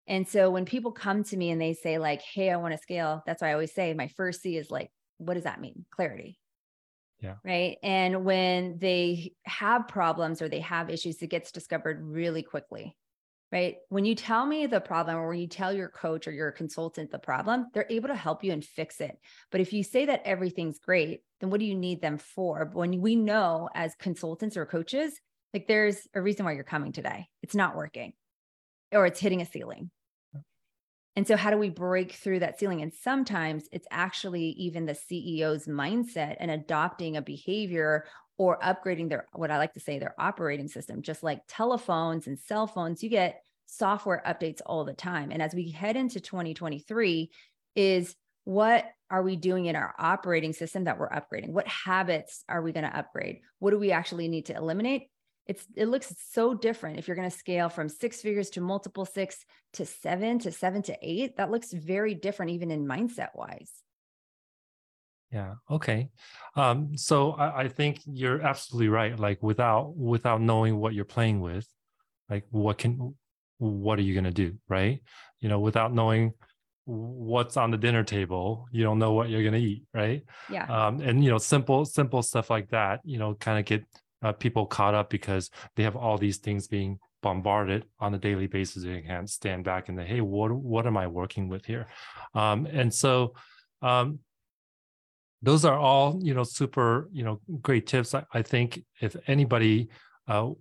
And 0.07 0.25
so 0.25 0.49
when 0.49 0.63
people 0.63 0.93
come 0.93 1.25
to 1.25 1.35
me 1.35 1.51
and 1.51 1.59
they 1.59 1.73
say, 1.73 1.97
like, 1.97 2.21
hey, 2.21 2.51
I 2.51 2.55
want 2.55 2.73
to 2.73 2.77
scale, 2.77 3.21
that's 3.25 3.41
why 3.41 3.49
I 3.49 3.53
always 3.53 3.73
say 3.73 3.93
my 3.93 4.07
first 4.07 4.41
C 4.41 4.55
is 4.55 4.71
like, 4.71 4.89
what 5.17 5.33
does 5.33 5.43
that 5.43 5.59
mean? 5.59 5.83
Clarity. 5.91 6.39
Yeah. 7.19 7.35
Right. 7.43 7.79
And 7.83 8.23
when 8.23 8.77
they 8.77 9.33
have 9.43 9.89
problems 9.89 10.41
or 10.41 10.47
they 10.47 10.61
have 10.61 10.89
issues, 10.89 11.21
it 11.21 11.27
gets 11.27 11.51
discovered 11.51 12.01
really 12.01 12.43
quickly 12.43 12.95
right? 13.53 13.75
When 13.89 14.03
you 14.03 14.15
tell 14.15 14.47
me 14.47 14.65
the 14.65 14.81
problem 14.81 15.15
or 15.15 15.29
when 15.29 15.37
you 15.37 15.47
tell 15.47 15.71
your 15.71 15.87
coach 15.87 16.27
or 16.27 16.31
your 16.31 16.51
consultant 16.51 17.11
the 17.11 17.19
problem, 17.19 17.67
they're 17.71 17.85
able 17.87 18.07
to 18.07 18.15
help 18.15 18.43
you 18.43 18.51
and 18.51 18.65
fix 18.65 18.99
it. 18.99 19.15
But 19.51 19.61
if 19.61 19.71
you 19.71 19.83
say 19.83 20.07
that 20.07 20.23
everything's 20.25 20.79
great, 20.79 21.21
then 21.39 21.51
what 21.51 21.59
do 21.59 21.67
you 21.67 21.75
need 21.75 22.01
them 22.01 22.17
for? 22.17 22.67
When 22.73 22.99
we 22.99 23.15
know 23.15 23.69
as 23.75 23.93
consultants 23.93 24.57
or 24.57 24.65
coaches, 24.65 25.13
like 25.53 25.67
there's 25.67 25.99
a 26.15 26.21
reason 26.21 26.45
why 26.45 26.53
you're 26.53 26.63
coming 26.63 26.93
today. 26.93 27.27
It's 27.43 27.53
not 27.53 27.75
working 27.75 28.13
or 28.91 29.05
it's 29.05 29.19
hitting 29.19 29.41
a 29.41 29.45
ceiling. 29.45 29.91
And 31.15 31.27
so, 31.27 31.37
how 31.37 31.51
do 31.51 31.59
we 31.59 31.69
break 31.69 32.13
through 32.13 32.39
that 32.39 32.59
ceiling? 32.59 32.81
And 32.81 32.91
sometimes 32.91 33.65
it's 33.71 33.85
actually 33.91 34.45
even 34.57 34.87
the 34.87 34.93
CEO's 34.93 35.67
mindset 35.67 36.37
and 36.39 36.49
adopting 36.49 37.17
a 37.17 37.21
behavior 37.21 38.05
or 38.37 38.59
upgrading 38.59 39.09
their 39.09 39.27
what 39.33 39.51
I 39.51 39.57
like 39.57 39.73
to 39.73 39.79
say 39.79 39.99
their 39.99 40.15
operating 40.17 40.67
system 40.67 41.01
just 41.01 41.23
like 41.23 41.41
telephones 41.47 42.27
and 42.27 42.39
cell 42.39 42.67
phones 42.67 43.03
you 43.03 43.09
get 43.09 43.42
software 43.65 44.21
updates 44.25 44.61
all 44.65 44.85
the 44.85 44.93
time. 44.93 45.31
And 45.31 45.41
as 45.41 45.53
we 45.53 45.71
head 45.71 45.95
into 45.95 46.19
2023 46.19 47.31
is 47.75 48.15
what 48.45 48.85
are 49.09 49.23
we 49.23 49.35
doing 49.35 49.65
in 49.65 49.75
our 49.75 49.93
operating 49.97 50.53
system 50.53 50.85
that 50.85 50.99
we're 50.99 51.09
upgrading? 51.09 51.49
What 51.49 51.67
habits 51.67 52.43
are 52.49 52.61
we 52.61 52.71
going 52.71 52.85
to 52.85 52.97
upgrade? 52.97 53.39
What 53.59 53.71
do 53.71 53.79
we 53.79 53.91
actually 53.91 54.27
need 54.27 54.47
to 54.47 54.55
eliminate? 54.55 55.09
It's 55.45 55.65
it 55.75 55.87
looks 55.87 56.13
so 56.31 56.53
different. 56.53 56.99
If 56.99 57.07
you're 57.07 57.17
going 57.17 57.29
to 57.29 57.37
scale 57.37 57.69
from 57.69 57.89
six 57.89 58.21
figures 58.21 58.49
to 58.51 58.61
multiple 58.61 59.05
six 59.05 59.45
to 59.73 59.85
seven 59.85 60.39
to 60.39 60.51
seven 60.51 60.81
to 60.83 60.97
eight 61.01 61.37
that 61.37 61.51
looks 61.51 61.71
very 61.71 62.13
different 62.13 62.51
even 62.51 62.71
in 62.71 62.85
mindset 62.85 63.29
wise. 63.35 63.71
Yeah 65.31 65.55
okay. 65.69 66.09
Um 66.55 66.95
so 66.95 67.31
I, 67.31 67.63
I 67.63 67.67
think 67.67 67.99
you're 68.05 68.41
absolutely 68.41 68.89
right. 68.89 69.19
Like 69.19 69.43
without 69.43 69.95
without 69.95 70.41
knowing 70.41 70.77
what 70.77 70.93
you're 70.93 71.05
playing 71.05 71.41
with 71.41 71.67
like 72.29 72.45
what 72.51 72.77
can 72.77 73.15
what 73.63 73.99
are 73.99 74.03
you 74.03 74.13
going 74.13 74.23
to 74.23 74.31
do 74.31 74.55
right? 74.67 75.01
You 75.39 75.49
know 75.49 75.59
without 75.59 75.93
knowing 75.93 76.33
what's 76.85 77.55
on 77.55 77.71
the 77.71 77.77
dinner 77.77 78.03
table 78.03 78.67
you 78.71 78.83
don't 78.83 78.99
know 78.99 79.13
what 79.13 79.29
you're 79.29 79.41
going 79.41 79.53
to 79.53 79.59
eat 79.59 79.83
right? 79.93 80.23
Yeah. 80.49 80.65
Um 80.65 80.99
and 81.01 81.23
you 81.23 81.29
know 81.29 81.37
simple 81.37 81.85
simple 81.85 82.21
stuff 82.21 82.49
like 82.49 82.69
that 82.69 82.99
you 83.03 83.17
know 83.17 83.35
kind 83.35 83.59
of 83.59 83.65
get 83.65 83.83
uh, 84.21 84.31
people 84.31 84.65
caught 84.65 84.93
up 84.93 85.09
because 85.09 85.49
they 85.75 85.83
have 85.83 85.97
all 85.97 86.17
these 86.17 86.37
things 86.37 86.67
being 86.67 86.97
bombarded 87.21 87.85
on 87.99 88.13
a 88.13 88.17
daily 88.17 88.47
basis. 88.47 88.83
They 88.83 89.01
can't 89.01 89.29
stand 89.29 89.63
back 89.63 89.89
and 89.89 89.97
say 89.97 90.05
hey 90.05 90.21
what 90.21 90.51
what 90.51 90.85
am 90.85 90.97
i 90.97 91.07
working 91.07 91.47
with 91.47 91.65
here? 91.65 91.87
Um 92.33 92.65
and 92.65 92.93
so 92.93 93.33
um 93.81 94.19
those 95.41 95.65
are 95.65 95.77
all 95.77 96.19
you 96.23 96.33
know 96.33 96.43
super 96.43 97.09
you 97.11 97.23
know 97.23 97.39
great 97.61 97.85
tips. 97.85 98.15
I, 98.15 98.23
I 98.33 98.41
think 98.41 98.83
if 99.01 99.15
anybody 99.27 99.89
uh, 100.27 100.51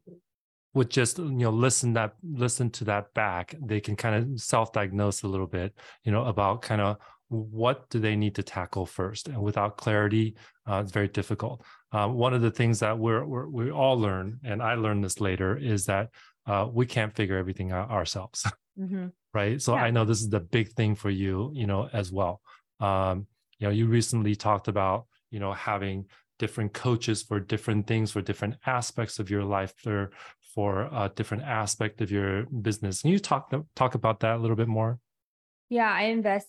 would 0.74 0.90
just 0.90 1.18
you 1.18 1.30
know 1.30 1.50
listen 1.50 1.92
that 1.92 2.14
listen 2.22 2.70
to 2.70 2.84
that 2.84 3.12
back 3.14 3.54
they 3.62 3.80
can 3.80 3.96
kind 3.96 4.14
of 4.16 4.40
self-diagnose 4.40 5.22
a 5.22 5.28
little 5.28 5.46
bit 5.46 5.74
you 6.04 6.12
know 6.12 6.24
about 6.24 6.62
kind 6.62 6.80
of 6.80 6.96
what 7.28 7.88
do 7.88 7.98
they 7.98 8.14
need 8.14 8.34
to 8.34 8.42
tackle 8.42 8.84
first 8.84 9.28
and 9.28 9.40
without 9.42 9.76
clarity 9.76 10.34
uh, 10.68 10.80
it's 10.82 10.92
very 10.92 11.08
difficult 11.08 11.62
uh, 11.92 12.06
one 12.06 12.32
of 12.34 12.42
the 12.42 12.50
things 12.50 12.78
that 12.80 12.98
we're, 12.98 13.24
we're, 13.24 13.48
we 13.48 13.70
all 13.70 13.98
learn 13.98 14.38
and 14.44 14.62
i 14.62 14.74
learned 14.74 15.02
this 15.02 15.20
later 15.20 15.56
is 15.56 15.86
that 15.86 16.08
uh, 16.46 16.66
we 16.70 16.84
can't 16.84 17.14
figure 17.14 17.36
everything 17.36 17.70
out 17.72 17.90
ourselves 17.90 18.46
mm-hmm. 18.78 19.06
right 19.34 19.60
so 19.62 19.74
yeah. 19.74 19.82
i 19.82 19.90
know 19.90 20.04
this 20.04 20.20
is 20.20 20.28
the 20.28 20.40
big 20.40 20.68
thing 20.72 20.94
for 20.94 21.10
you 21.10 21.50
you 21.54 21.66
know 21.66 21.88
as 21.92 22.12
well 22.12 22.40
um, 22.80 23.26
you 23.58 23.66
know 23.66 23.72
you 23.72 23.86
recently 23.86 24.34
talked 24.34 24.68
about 24.68 25.06
you 25.30 25.40
know 25.40 25.52
having 25.52 26.04
different 26.38 26.72
coaches 26.72 27.22
for 27.22 27.38
different 27.38 27.86
things 27.86 28.10
for 28.10 28.20
different 28.20 28.56
aspects 28.66 29.18
of 29.18 29.30
your 29.30 29.44
life 29.44 29.72
for 29.76 30.10
for 30.54 30.82
a 30.82 31.10
different 31.14 31.44
aspect 31.44 32.00
of 32.00 32.10
your 32.10 32.44
business. 32.44 33.02
Can 33.02 33.10
you 33.10 33.18
talk 33.18 33.52
talk 33.74 33.94
about 33.94 34.20
that 34.20 34.36
a 34.36 34.38
little 34.38 34.56
bit 34.56 34.68
more? 34.68 34.98
Yeah 35.68 35.90
i 35.90 36.04
invest 36.04 36.48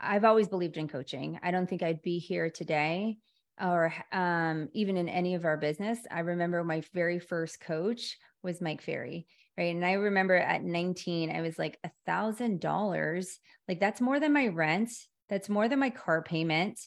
i've 0.00 0.24
always 0.24 0.48
believed 0.48 0.76
in 0.76 0.88
coaching. 0.88 1.38
I 1.42 1.50
don't 1.50 1.68
think 1.68 1.82
i'd 1.82 2.02
be 2.02 2.18
here 2.18 2.50
today 2.50 3.18
or 3.60 3.92
um, 4.12 4.68
even 4.72 4.96
in 4.96 5.08
any 5.08 5.34
of 5.34 5.44
our 5.44 5.56
business. 5.56 5.98
I 6.08 6.20
remember 6.20 6.62
my 6.62 6.82
very 6.94 7.18
first 7.18 7.60
coach 7.60 8.16
was 8.42 8.60
mike 8.60 8.82
ferry 8.82 9.26
right? 9.56 9.74
And 9.74 9.84
i 9.84 9.92
remember 9.92 10.36
at 10.36 10.62
19 10.62 11.34
i 11.34 11.40
was 11.40 11.58
like 11.58 11.78
a 11.84 11.90
thousand 12.06 12.60
dollars? 12.60 13.38
Like 13.66 13.80
that's 13.80 14.00
more 14.00 14.20
than 14.20 14.32
my 14.32 14.48
rent. 14.48 14.90
That's 15.28 15.48
more 15.48 15.68
than 15.68 15.78
my 15.78 15.90
car 15.90 16.22
payment. 16.22 16.78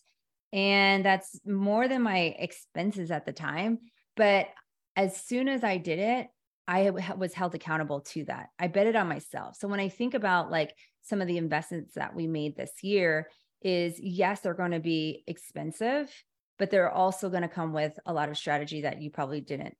And 0.53 1.05
that's 1.05 1.39
more 1.45 1.87
than 1.87 2.01
my 2.01 2.35
expenses 2.37 3.11
at 3.11 3.25
the 3.25 3.33
time. 3.33 3.79
But 4.15 4.47
as 4.95 5.15
soon 5.15 5.47
as 5.47 5.63
I 5.63 5.77
did 5.77 5.99
it, 5.99 6.27
I 6.67 6.89
was 6.89 7.33
held 7.33 7.55
accountable 7.55 8.01
to 8.01 8.25
that. 8.25 8.49
I 8.59 8.67
bet 8.67 8.87
it 8.87 8.95
on 8.95 9.09
myself. 9.09 9.57
So 9.57 9.67
when 9.67 9.79
I 9.79 9.89
think 9.89 10.13
about 10.13 10.51
like 10.51 10.73
some 11.01 11.21
of 11.21 11.27
the 11.27 11.37
investments 11.37 11.95
that 11.95 12.15
we 12.15 12.27
made 12.27 12.55
this 12.55 12.71
year, 12.81 13.27
is 13.61 13.99
yes, 13.99 14.41
they're 14.41 14.53
going 14.53 14.71
to 14.71 14.79
be 14.79 15.23
expensive, 15.27 16.11
but 16.57 16.71
they're 16.71 16.91
also 16.91 17.29
going 17.29 17.43
to 17.43 17.47
come 17.47 17.73
with 17.73 17.97
a 18.05 18.13
lot 18.13 18.29
of 18.29 18.37
strategy 18.37 18.81
that 18.81 19.01
you 19.01 19.11
probably 19.11 19.41
didn't. 19.41 19.75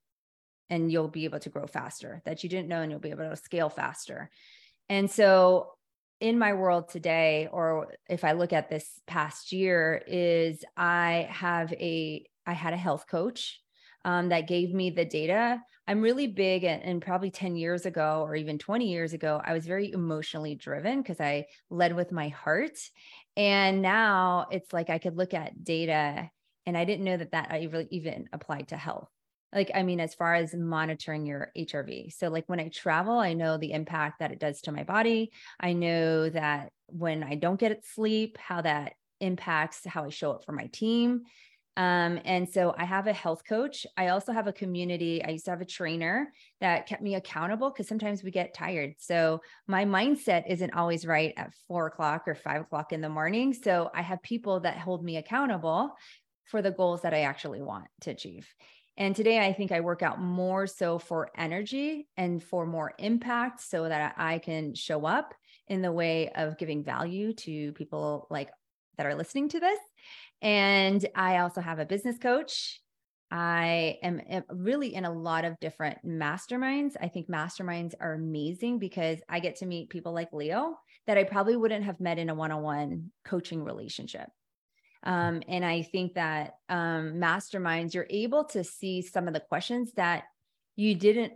And 0.70 0.90
you'll 0.90 1.08
be 1.08 1.24
able 1.24 1.40
to 1.40 1.50
grow 1.50 1.66
faster 1.66 2.22
that 2.24 2.42
you 2.42 2.48
didn't 2.48 2.68
know, 2.68 2.80
and 2.80 2.90
you'll 2.90 3.00
be 3.00 3.10
able 3.10 3.28
to 3.28 3.36
scale 3.36 3.68
faster. 3.68 4.30
And 4.88 5.10
so 5.10 5.72
in 6.20 6.38
my 6.38 6.52
world 6.52 6.88
today 6.88 7.48
or 7.52 7.88
if 8.08 8.22
i 8.22 8.30
look 8.30 8.52
at 8.52 8.70
this 8.70 9.00
past 9.08 9.50
year 9.50 10.00
is 10.06 10.64
i 10.76 11.26
have 11.28 11.72
a 11.72 12.24
i 12.46 12.52
had 12.52 12.72
a 12.72 12.76
health 12.76 13.06
coach 13.10 13.60
um, 14.04 14.28
that 14.28 14.46
gave 14.46 14.72
me 14.72 14.90
the 14.90 15.04
data 15.04 15.60
i'm 15.86 16.00
really 16.00 16.26
big 16.26 16.64
and, 16.64 16.82
and 16.82 17.02
probably 17.02 17.30
10 17.30 17.56
years 17.56 17.86
ago 17.86 18.24
or 18.26 18.34
even 18.34 18.58
20 18.58 18.90
years 18.90 19.12
ago 19.12 19.40
i 19.44 19.52
was 19.52 19.66
very 19.66 19.92
emotionally 19.92 20.54
driven 20.54 21.00
because 21.00 21.20
i 21.20 21.44
led 21.70 21.94
with 21.94 22.12
my 22.12 22.28
heart 22.28 22.78
and 23.36 23.82
now 23.82 24.46
it's 24.50 24.72
like 24.72 24.90
i 24.90 24.98
could 24.98 25.16
look 25.16 25.34
at 25.34 25.64
data 25.64 26.28
and 26.66 26.76
i 26.76 26.84
didn't 26.84 27.04
know 27.04 27.16
that 27.16 27.32
that 27.32 27.48
I 27.50 27.68
really 27.70 27.88
even 27.90 28.28
applied 28.32 28.68
to 28.68 28.76
health. 28.76 29.08
Like 29.52 29.70
i 29.74 29.82
mean 29.82 30.00
as 30.00 30.14
far 30.14 30.34
as 30.34 30.54
monitoring 30.54 31.26
your 31.26 31.52
hrv 31.56 32.12
so 32.12 32.28
like 32.28 32.48
when 32.48 32.60
i 32.60 32.68
travel 32.68 33.18
i 33.18 33.34
know 33.34 33.58
the 33.58 33.72
impact 33.72 34.20
that 34.20 34.32
it 34.32 34.38
does 34.38 34.60
to 34.62 34.72
my 34.72 34.84
body. 34.84 35.32
I 35.60 35.72
know 35.72 36.28
that 36.30 36.72
when 36.86 37.22
i 37.22 37.34
don't 37.34 37.60
get 37.60 37.84
sleep 37.84 38.38
how 38.38 38.62
that 38.62 38.94
impacts 39.20 39.86
how 39.86 40.04
i 40.04 40.08
show 40.08 40.32
up 40.32 40.44
for 40.44 40.52
my 40.52 40.66
team 40.72 41.22
Um, 41.76 42.20
and 42.24 42.46
so 42.48 42.74
I 42.76 42.84
have 42.84 43.06
a 43.06 43.12
health 43.12 43.42
coach. 43.48 43.86
I 43.96 44.08
also 44.08 44.32
have 44.32 44.46
a 44.46 44.52
community. 44.52 45.24
I 45.24 45.30
used 45.30 45.46
to 45.46 45.52
have 45.52 45.62
a 45.62 45.66
trainer 45.66 46.30
that 46.60 46.86
kept 46.86 47.02
me 47.02 47.14
accountable 47.14 47.70
because 47.70 47.88
sometimes 47.88 48.22
we 48.22 48.30
get 48.30 48.52
tired. 48.52 48.94
So 48.98 49.40
my 49.66 49.84
mindset 49.84 50.44
isn't 50.48 50.74
always 50.74 51.06
right 51.06 51.32
at 51.36 51.54
four 51.66 51.86
o'clock 51.86 52.24
or 52.26 52.34
five 52.34 52.60
o'clock 52.62 52.92
in 52.92 53.00
the 53.00 53.08
morning. 53.08 53.54
So 53.54 53.90
I 53.94 54.02
have 54.02 54.22
people 54.22 54.60
that 54.60 54.76
hold 54.76 55.02
me 55.02 55.16
accountable 55.16 55.94
for 56.44 56.60
the 56.60 56.70
goals 56.70 57.02
that 57.02 57.14
I 57.14 57.22
actually 57.22 57.62
want 57.62 57.86
to 58.02 58.10
achieve. 58.10 58.46
And 58.98 59.16
today 59.16 59.38
I 59.38 59.54
think 59.54 59.72
I 59.72 59.80
work 59.80 60.02
out 60.02 60.20
more 60.20 60.66
so 60.66 60.98
for 60.98 61.30
energy 61.36 62.06
and 62.18 62.42
for 62.42 62.66
more 62.66 62.92
impact 62.98 63.62
so 63.62 63.88
that 63.88 64.14
I 64.18 64.38
can 64.38 64.74
show 64.74 65.06
up 65.06 65.32
in 65.68 65.80
the 65.80 65.92
way 65.92 66.28
of 66.28 66.58
giving 66.58 66.84
value 66.84 67.32
to 67.32 67.72
people 67.72 68.26
like 68.30 68.50
that 68.96 69.06
are 69.06 69.14
listening 69.14 69.48
to 69.50 69.60
this. 69.60 69.78
And 70.40 71.04
I 71.14 71.38
also 71.38 71.60
have 71.60 71.78
a 71.78 71.86
business 71.86 72.18
coach. 72.18 72.80
I 73.30 73.98
am 74.02 74.20
really 74.50 74.94
in 74.94 75.06
a 75.06 75.12
lot 75.12 75.46
of 75.46 75.58
different 75.58 76.06
masterminds. 76.06 76.96
I 77.00 77.08
think 77.08 77.30
masterminds 77.30 77.94
are 77.98 78.12
amazing 78.12 78.78
because 78.78 79.18
I 79.28 79.40
get 79.40 79.56
to 79.56 79.66
meet 79.66 79.88
people 79.88 80.12
like 80.12 80.32
Leo 80.32 80.76
that 81.06 81.16
I 81.16 81.24
probably 81.24 81.56
wouldn't 81.56 81.84
have 81.84 81.98
met 81.98 82.18
in 82.18 82.28
a 82.28 82.34
one 82.34 82.52
on 82.52 82.62
one 82.62 83.10
coaching 83.24 83.64
relationship. 83.64 84.28
Um, 85.04 85.42
and 85.48 85.64
I 85.64 85.82
think 85.82 86.14
that 86.14 86.56
um, 86.68 87.14
masterminds, 87.14 87.94
you're 87.94 88.06
able 88.10 88.44
to 88.46 88.62
see 88.62 89.02
some 89.02 89.26
of 89.26 89.34
the 89.34 89.40
questions 89.40 89.92
that 89.94 90.24
you 90.76 90.94
didn't 90.94 91.34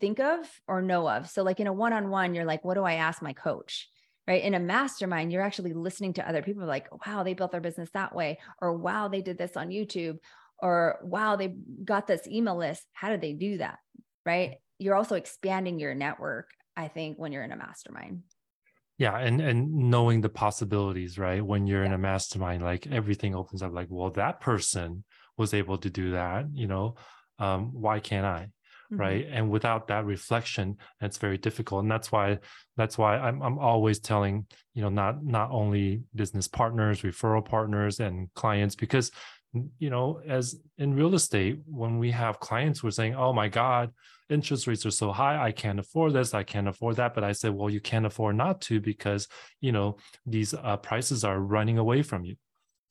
think 0.00 0.20
of 0.20 0.46
or 0.66 0.82
know 0.82 1.08
of. 1.08 1.28
So, 1.28 1.42
like 1.42 1.60
in 1.60 1.66
a 1.66 1.72
one 1.72 1.92
on 1.92 2.10
one, 2.10 2.34
you're 2.34 2.44
like, 2.44 2.64
what 2.64 2.74
do 2.74 2.84
I 2.84 2.94
ask 2.94 3.20
my 3.20 3.32
coach? 3.32 3.88
Right? 4.30 4.44
In 4.44 4.54
a 4.54 4.60
mastermind, 4.60 5.32
you're 5.32 5.42
actually 5.42 5.72
listening 5.72 6.12
to 6.12 6.28
other 6.28 6.40
people 6.40 6.64
like, 6.64 6.86
wow, 7.04 7.24
they 7.24 7.34
built 7.34 7.50
their 7.50 7.60
business 7.60 7.90
that 7.94 8.14
way, 8.14 8.38
or 8.62 8.72
wow, 8.76 9.08
they 9.08 9.22
did 9.22 9.36
this 9.36 9.56
on 9.56 9.70
YouTube, 9.70 10.18
or 10.62 11.00
wow, 11.02 11.34
they 11.34 11.56
got 11.84 12.06
this 12.06 12.28
email 12.28 12.56
list. 12.56 12.86
How 12.92 13.08
did 13.08 13.22
they 13.22 13.32
do 13.32 13.58
that? 13.58 13.80
Right. 14.24 14.58
You're 14.78 14.94
also 14.94 15.16
expanding 15.16 15.80
your 15.80 15.96
network, 15.96 16.48
I 16.76 16.86
think, 16.86 17.18
when 17.18 17.32
you're 17.32 17.42
in 17.42 17.50
a 17.50 17.56
mastermind. 17.56 18.22
Yeah, 18.98 19.18
and 19.18 19.40
and 19.40 19.72
knowing 19.74 20.20
the 20.20 20.28
possibilities, 20.28 21.18
right? 21.18 21.44
When 21.44 21.66
you're 21.66 21.80
yeah. 21.80 21.86
in 21.86 21.92
a 21.94 21.98
mastermind, 21.98 22.62
like 22.62 22.86
everything 22.86 23.34
opens 23.34 23.62
up. 23.62 23.72
Like, 23.72 23.88
well, 23.90 24.10
that 24.10 24.40
person 24.40 25.02
was 25.36 25.54
able 25.54 25.78
to 25.78 25.90
do 25.90 26.12
that. 26.12 26.44
You 26.52 26.68
know, 26.68 26.94
um, 27.40 27.70
why 27.72 27.98
can't 27.98 28.26
I? 28.26 28.50
Mm-hmm. 28.92 29.00
right 29.00 29.26
and 29.30 29.50
without 29.50 29.88
that 29.88 30.04
reflection 30.04 30.76
it's 31.00 31.18
very 31.18 31.38
difficult. 31.38 31.82
And 31.82 31.90
that's 31.90 32.10
why 32.12 32.38
that's 32.76 32.96
why 32.98 33.18
I'm, 33.18 33.42
I'm 33.42 33.58
always 33.58 33.98
telling 33.98 34.46
you 34.74 34.82
know 34.82 34.88
not 34.88 35.24
not 35.24 35.50
only 35.50 36.02
business 36.14 36.48
partners 36.48 37.02
referral 37.02 37.44
partners 37.44 38.00
and 38.00 38.32
clients 38.34 38.74
because 38.74 39.10
you 39.78 39.90
know 39.90 40.20
as 40.26 40.56
in 40.78 40.94
real 40.94 41.14
estate 41.14 41.58
when 41.66 41.98
we 41.98 42.10
have 42.10 42.38
clients 42.38 42.82
we're 42.82 42.90
saying 42.90 43.16
oh 43.16 43.32
my 43.32 43.48
god 43.48 43.90
interest 44.28 44.68
rates 44.68 44.86
are 44.86 44.92
so 44.92 45.10
high 45.10 45.44
i 45.44 45.50
can't 45.50 45.80
afford 45.80 46.12
this 46.12 46.34
i 46.34 46.42
can't 46.44 46.68
afford 46.68 46.96
that 46.96 47.14
but 47.14 47.24
i 47.24 47.32
said 47.32 47.52
well 47.52 47.68
you 47.68 47.80
can't 47.80 48.06
afford 48.06 48.36
not 48.36 48.60
to 48.60 48.80
because 48.80 49.26
you 49.60 49.72
know 49.72 49.96
these 50.24 50.54
uh, 50.54 50.76
prices 50.76 51.24
are 51.24 51.40
running 51.40 51.78
away 51.78 52.00
from 52.00 52.24
you 52.24 52.36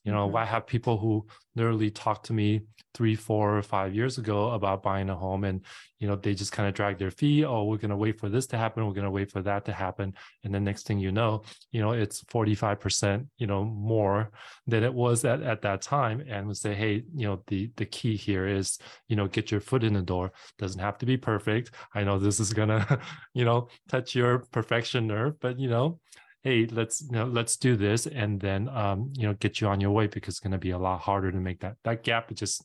you 0.04 0.12
know, 0.12 0.28
mm-hmm. 0.28 0.38
I 0.38 0.46
have 0.46 0.66
people 0.66 0.98
who 0.98 1.26
literally 1.56 1.92
talk 1.92 2.24
to 2.24 2.34
me 2.34 2.62
three, 2.94 3.16
four, 3.16 3.58
or 3.58 3.62
five 3.62 3.94
years 3.94 4.18
ago 4.18 4.52
about 4.52 4.82
buying 4.82 5.10
a 5.10 5.16
home, 5.16 5.44
and 5.44 5.62
you 6.00 6.08
know, 6.08 6.16
they 6.16 6.34
just 6.34 6.52
kind 6.52 6.68
of 6.70 6.74
drag 6.74 6.98
their 6.98 7.12
feet. 7.12 7.44
Oh, 7.44 7.66
we're 7.66 7.78
gonna 7.78 7.98
wait 7.98 8.20
for 8.20 8.30
this 8.30 8.48
to 8.48 8.58
happen. 8.58 8.88
We're 8.88 8.94
gonna 8.94 9.12
wait 9.12 9.32
for 9.32 9.42
that 9.42 9.66
to 9.66 9.74
happen, 9.74 10.14
and 10.44 10.54
the 10.54 10.60
next 10.60 10.88
thing 10.88 11.00
you 11.00 11.12
know, 11.12 11.44
you 11.72 11.82
know, 11.82 11.92
it's 11.92 12.22
forty 12.30 12.56
five 12.56 12.80
percent, 12.80 13.28
you 13.38 13.48
know, 13.48 13.64
more 13.64 14.32
than 14.68 14.84
it 14.84 14.94
was 14.94 15.26
at 15.26 15.42
at 15.44 15.62
that 15.64 15.82
time. 15.82 16.24
And 16.28 16.48
we 16.48 16.54
say, 16.54 16.74
hey, 16.74 17.04
you 17.14 17.28
know, 17.28 17.44
the 17.48 17.70
the 17.76 17.86
key 17.86 18.16
here 18.16 18.48
is, 18.48 18.80
you 19.10 19.16
know, 19.16 19.28
get 19.28 19.52
your 19.52 19.62
foot 19.62 19.84
in 19.84 19.94
the 19.94 20.02
door. 20.02 20.32
Doesn't 20.58 20.82
have 20.82 20.98
to 21.00 21.06
be 21.06 21.18
perfect. 21.18 21.72
I 21.94 22.04
know 22.04 22.20
this 22.20 22.40
is 22.40 22.54
gonna, 22.54 23.00
you 23.34 23.46
know, 23.46 23.68
touch 23.90 24.16
your 24.16 24.40
perfection 24.52 25.08
nerve, 25.08 25.40
but 25.42 25.60
you 25.60 25.70
know, 25.70 26.00
hey 26.44 26.66
let's 26.68 27.02
you 27.02 27.12
know 27.12 27.26
let's 27.26 27.58
do 27.58 27.76
this 27.76 28.08
and 28.08 28.40
then 28.40 28.70
um 28.70 29.12
you 29.16 29.28
know 29.28 29.34
get 29.36 29.60
you 29.60 29.68
on 29.68 29.82
your 29.82 29.92
way 29.92 30.08
because 30.08 30.34
it's 30.36 30.40
going 30.40 30.52
to 30.52 30.58
be 30.58 30.72
a 30.72 30.78
lot 30.78 31.00
harder 31.00 31.32
to 31.32 31.38
make 31.38 31.60
that 31.62 31.76
that 31.84 32.04
gap. 32.04 32.32
It 32.32 32.36
just 32.36 32.64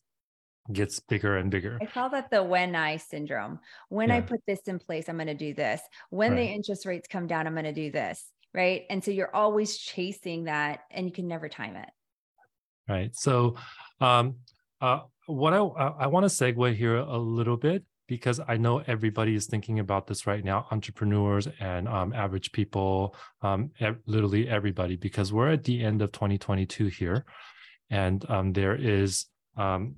gets 0.73 0.99
bigger 1.01 1.37
and 1.37 1.51
bigger. 1.51 1.79
I 1.83 1.87
call 1.87 2.09
that 2.11 2.31
the 2.31 2.43
when 2.43 2.75
i 2.75 2.97
syndrome. 2.97 3.59
When 3.89 4.09
yeah. 4.09 4.17
i 4.17 4.21
put 4.21 4.41
this 4.47 4.61
in 4.67 4.79
place 4.79 5.09
i'm 5.09 5.17
going 5.17 5.27
to 5.27 5.35
do 5.35 5.53
this. 5.53 5.81
When 6.11 6.33
right. 6.33 6.39
the 6.39 6.47
interest 6.47 6.87
rates 6.87 7.07
come 7.07 7.27
down 7.27 7.47
i'm 7.47 7.55
going 7.55 7.65
to 7.65 7.73
do 7.73 7.91
this 7.91 8.25
right? 8.55 8.85
And 8.89 9.05
so 9.05 9.11
you're 9.11 9.35
always 9.35 9.77
chasing 9.77 10.45
that 10.45 10.81
and 10.91 11.07
you 11.07 11.13
can 11.13 11.27
never 11.27 11.49
time 11.49 11.77
it. 11.77 11.89
Right. 12.89 13.15
So 13.15 13.57
um 14.01 14.37
uh 14.81 15.01
what 15.27 15.55
i 15.55 15.59
i 15.59 16.07
want 16.09 16.29
to 16.29 16.29
segue 16.29 16.77
here 16.77 16.97
a 16.97 17.17
little 17.17 17.57
bit 17.57 17.85
because 18.07 18.41
I 18.47 18.57
know 18.57 18.83
everybody 18.87 19.35
is 19.35 19.47
thinking 19.47 19.79
about 19.79 20.07
this 20.07 20.27
right 20.27 20.45
now, 20.45 20.67
entrepreneurs 20.71 21.49
and 21.61 21.89
um, 21.89 22.13
average 22.13 22.53
people, 22.53 23.17
um, 23.43 23.71
e- 23.81 23.87
literally 24.07 24.49
everybody, 24.49 24.97
because 24.97 25.33
we're 25.33 25.53
at 25.53 25.65
the 25.65 25.83
end 25.83 26.03
of 26.03 26.13
2022 26.13 26.87
here. 26.87 27.25
And 27.91 28.29
um, 28.31 28.53
there 28.53 28.75
is 28.75 29.27
um, 29.57 29.97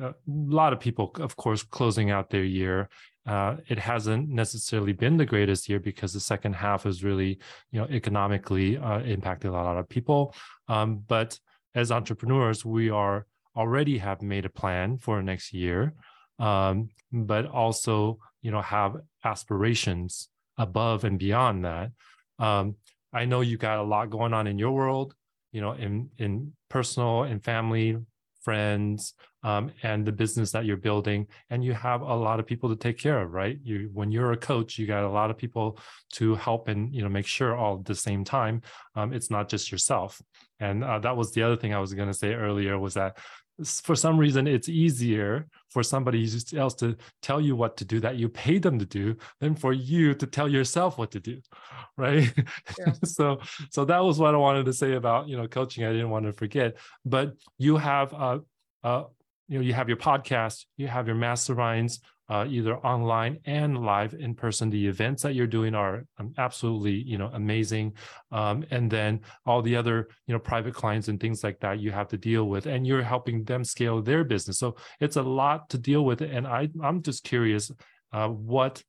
a 0.00 0.14
lot 0.26 0.72
of 0.72 0.80
people, 0.80 1.12
of 1.18 1.36
course, 1.36 1.62
closing 1.62 2.10
out 2.10 2.30
their 2.30 2.44
year. 2.44 2.88
Uh, 3.26 3.56
it 3.68 3.78
hasn't 3.78 4.28
necessarily 4.28 4.92
been 4.92 5.16
the 5.16 5.26
greatest 5.26 5.68
year 5.68 5.78
because 5.78 6.12
the 6.12 6.20
second 6.20 6.54
half 6.54 6.84
has 6.84 7.04
really, 7.04 7.38
you 7.70 7.80
know, 7.80 7.86
economically 7.90 8.78
uh, 8.78 9.00
impacted 9.00 9.50
a 9.50 9.52
lot 9.52 9.76
of 9.76 9.88
people. 9.88 10.34
Um, 10.68 11.04
but 11.06 11.38
as 11.74 11.92
entrepreneurs, 11.92 12.64
we 12.64 12.90
are 12.90 13.26
already 13.54 13.98
have 13.98 14.22
made 14.22 14.44
a 14.44 14.50
plan 14.50 14.98
for 14.98 15.22
next 15.22 15.52
year 15.52 15.94
um, 16.42 16.90
but 17.12 17.46
also 17.46 18.18
you 18.42 18.50
know 18.50 18.60
have 18.60 18.96
aspirations 19.24 20.28
above 20.58 21.04
and 21.04 21.18
beyond 21.18 21.64
that. 21.64 21.92
Um, 22.38 22.74
I 23.12 23.24
know 23.24 23.40
you 23.40 23.56
got 23.56 23.78
a 23.78 23.82
lot 23.82 24.10
going 24.10 24.34
on 24.34 24.46
in 24.46 24.58
your 24.58 24.72
world, 24.72 25.14
you 25.52 25.60
know, 25.60 25.72
in 25.72 26.10
in 26.18 26.52
personal 26.68 27.22
and 27.22 27.42
family, 27.42 27.96
friends, 28.42 29.14
um, 29.44 29.70
and 29.82 30.04
the 30.04 30.12
business 30.12 30.50
that 30.52 30.64
you're 30.64 30.76
building, 30.76 31.26
and 31.50 31.64
you 31.64 31.74
have 31.74 32.00
a 32.00 32.14
lot 32.14 32.40
of 32.40 32.46
people 32.46 32.68
to 32.70 32.76
take 32.76 32.98
care 32.98 33.20
of, 33.20 33.32
right? 33.32 33.58
You 33.62 33.90
when 33.92 34.10
you're 34.10 34.32
a 34.32 34.36
coach, 34.36 34.78
you 34.78 34.86
got 34.86 35.04
a 35.04 35.10
lot 35.10 35.30
of 35.30 35.38
people 35.38 35.78
to 36.14 36.34
help 36.34 36.68
and 36.68 36.92
you 36.92 37.02
know 37.02 37.08
make 37.08 37.26
sure 37.26 37.56
all 37.56 37.78
at 37.78 37.84
the 37.84 37.94
same 37.94 38.24
time. 38.24 38.62
Um, 38.96 39.12
it's 39.12 39.30
not 39.30 39.48
just 39.48 39.70
yourself, 39.70 40.20
and 40.58 40.82
uh, 40.82 40.98
that 41.00 41.16
was 41.16 41.32
the 41.32 41.42
other 41.42 41.56
thing 41.56 41.72
I 41.72 41.80
was 41.80 41.94
going 41.94 42.08
to 42.08 42.14
say 42.14 42.34
earlier 42.34 42.78
was 42.78 42.94
that 42.94 43.18
for 43.64 43.94
some 43.94 44.18
reason 44.18 44.46
it's 44.46 44.68
easier 44.68 45.46
for 45.68 45.82
somebody 45.82 46.28
else 46.56 46.74
to 46.74 46.96
tell 47.20 47.40
you 47.40 47.56
what 47.56 47.76
to 47.76 47.84
do 47.84 48.00
that 48.00 48.16
you 48.16 48.28
pay 48.28 48.58
them 48.58 48.78
to 48.78 48.84
do 48.84 49.16
than 49.40 49.54
for 49.54 49.72
you 49.72 50.14
to 50.14 50.26
tell 50.26 50.48
yourself 50.48 50.98
what 50.98 51.10
to 51.10 51.20
do 51.20 51.40
right 51.96 52.32
yeah. 52.78 52.92
so 53.04 53.38
so 53.70 53.84
that 53.84 53.98
was 53.98 54.18
what 54.18 54.34
i 54.34 54.38
wanted 54.38 54.66
to 54.66 54.72
say 54.72 54.94
about 54.94 55.28
you 55.28 55.36
know 55.36 55.46
coaching 55.48 55.84
i 55.84 55.92
didn't 55.92 56.10
want 56.10 56.24
to 56.24 56.32
forget 56.32 56.76
but 57.04 57.34
you 57.58 57.76
have 57.76 58.12
uh 58.14 58.38
uh 58.84 59.04
you 59.52 59.58
know 59.58 59.64
you 59.64 59.74
have 59.74 59.88
your 59.88 59.98
podcast 59.98 60.64
you 60.78 60.88
have 60.88 61.06
your 61.06 61.16
masterminds 61.16 61.98
uh, 62.32 62.46
either 62.48 62.78
online 62.78 63.38
and 63.44 63.84
live 63.84 64.14
in 64.14 64.34
person. 64.34 64.70
The 64.70 64.86
events 64.86 65.22
that 65.22 65.34
you're 65.34 65.46
doing 65.46 65.74
are 65.74 66.06
um, 66.18 66.32
absolutely, 66.38 66.94
you 66.94 67.18
know, 67.18 67.30
amazing. 67.34 67.92
Um, 68.30 68.64
and 68.70 68.90
then 68.90 69.20
all 69.44 69.60
the 69.60 69.76
other, 69.76 70.08
you 70.26 70.32
know, 70.32 70.38
private 70.38 70.72
clients 70.72 71.08
and 71.08 71.20
things 71.20 71.44
like 71.44 71.60
that 71.60 71.80
you 71.80 71.90
have 71.90 72.08
to 72.08 72.16
deal 72.16 72.44
with, 72.48 72.64
and 72.64 72.86
you're 72.86 73.02
helping 73.02 73.44
them 73.44 73.64
scale 73.64 74.00
their 74.00 74.24
business. 74.24 74.58
So 74.58 74.76
it's 74.98 75.16
a 75.16 75.22
lot 75.22 75.68
to 75.70 75.78
deal 75.78 76.06
with. 76.06 76.22
And 76.22 76.46
I, 76.46 76.70
I'm 76.82 77.02
just 77.02 77.22
curious, 77.22 77.70
uh, 78.12 78.28
what 78.28 78.82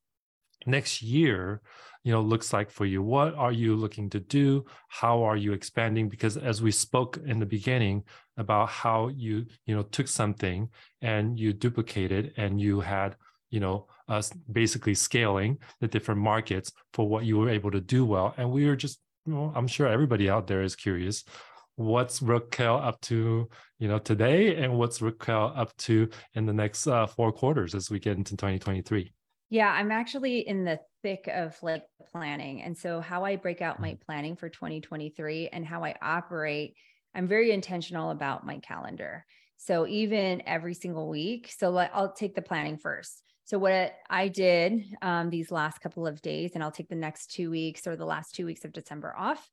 next 0.65 1.01
year 1.01 1.61
you 2.03 2.11
know 2.11 2.21
looks 2.21 2.53
like 2.53 2.69
for 2.69 2.85
you 2.85 3.01
what 3.01 3.33
are 3.35 3.51
you 3.51 3.75
looking 3.75 4.09
to 4.09 4.19
do 4.19 4.63
how 4.87 5.23
are 5.23 5.35
you 5.35 5.53
expanding 5.53 6.09
because 6.09 6.37
as 6.37 6.61
we 6.61 6.71
spoke 6.71 7.17
in 7.25 7.39
the 7.39 7.45
beginning 7.45 8.03
about 8.37 8.69
how 8.69 9.09
you 9.09 9.45
you 9.65 9.75
know 9.75 9.83
took 9.83 10.07
something 10.07 10.69
and 11.01 11.39
you 11.39 11.53
duplicated 11.53 12.33
and 12.37 12.59
you 12.59 12.79
had 12.79 13.15
you 13.49 13.59
know 13.59 13.87
us 14.07 14.31
basically 14.51 14.93
scaling 14.93 15.57
the 15.79 15.87
different 15.87 16.19
markets 16.19 16.71
for 16.93 17.07
what 17.07 17.25
you 17.25 17.37
were 17.37 17.49
able 17.49 17.71
to 17.71 17.81
do 17.81 18.05
well 18.05 18.33
and 18.37 18.49
we 18.49 18.65
were 18.65 18.75
just 18.75 18.99
you 19.25 19.33
know, 19.33 19.53
i'm 19.55 19.67
sure 19.67 19.87
everybody 19.87 20.29
out 20.29 20.47
there 20.47 20.63
is 20.63 20.75
curious 20.75 21.23
what's 21.75 22.21
Raquel 22.21 22.77
up 22.77 22.99
to, 23.01 23.49
you 23.79 23.87
know, 23.87 23.99
today, 23.99 24.55
and 24.55 24.77
what's 24.77 25.01
Raquel 25.01 25.53
up 25.55 25.75
to 25.77 26.09
in 26.33 26.45
the 26.45 26.53
next 26.53 26.87
uh, 26.87 27.07
four 27.07 27.31
quarters 27.31 27.75
as 27.75 27.89
we 27.89 27.99
get 27.99 28.17
into 28.17 28.35
2023? 28.35 29.11
Yeah, 29.49 29.69
I'm 29.69 29.91
actually 29.91 30.39
in 30.39 30.63
the 30.63 30.79
thick 31.03 31.29
of 31.31 31.55
like 31.61 31.83
planning. 32.11 32.61
And 32.63 32.77
so, 32.77 33.01
how 33.01 33.23
I 33.23 33.35
break 33.35 33.61
out 33.61 33.79
my 33.79 33.91
mm-hmm. 33.91 34.01
planning 34.05 34.35
for 34.35 34.49
2023 34.49 35.49
and 35.49 35.65
how 35.65 35.83
I 35.83 35.95
operate, 36.01 36.75
I'm 37.15 37.27
very 37.27 37.51
intentional 37.51 38.11
about 38.11 38.45
my 38.45 38.59
calendar. 38.59 39.25
So, 39.57 39.87
even 39.87 40.41
every 40.45 40.73
single 40.73 41.07
week, 41.09 41.53
so 41.57 41.69
let, 41.69 41.91
I'll 41.93 42.11
take 42.11 42.35
the 42.35 42.41
planning 42.41 42.77
first. 42.77 43.21
So, 43.45 43.57
what 43.57 43.93
I 44.09 44.27
did 44.27 44.83
um, 45.01 45.29
these 45.29 45.51
last 45.51 45.79
couple 45.79 46.05
of 46.05 46.21
days, 46.21 46.51
and 46.53 46.63
I'll 46.63 46.71
take 46.71 46.89
the 46.89 46.95
next 46.95 47.31
two 47.31 47.49
weeks 47.49 47.87
or 47.87 47.95
the 47.95 48.05
last 48.05 48.35
two 48.35 48.45
weeks 48.45 48.65
of 48.65 48.73
December 48.73 49.15
off, 49.17 49.47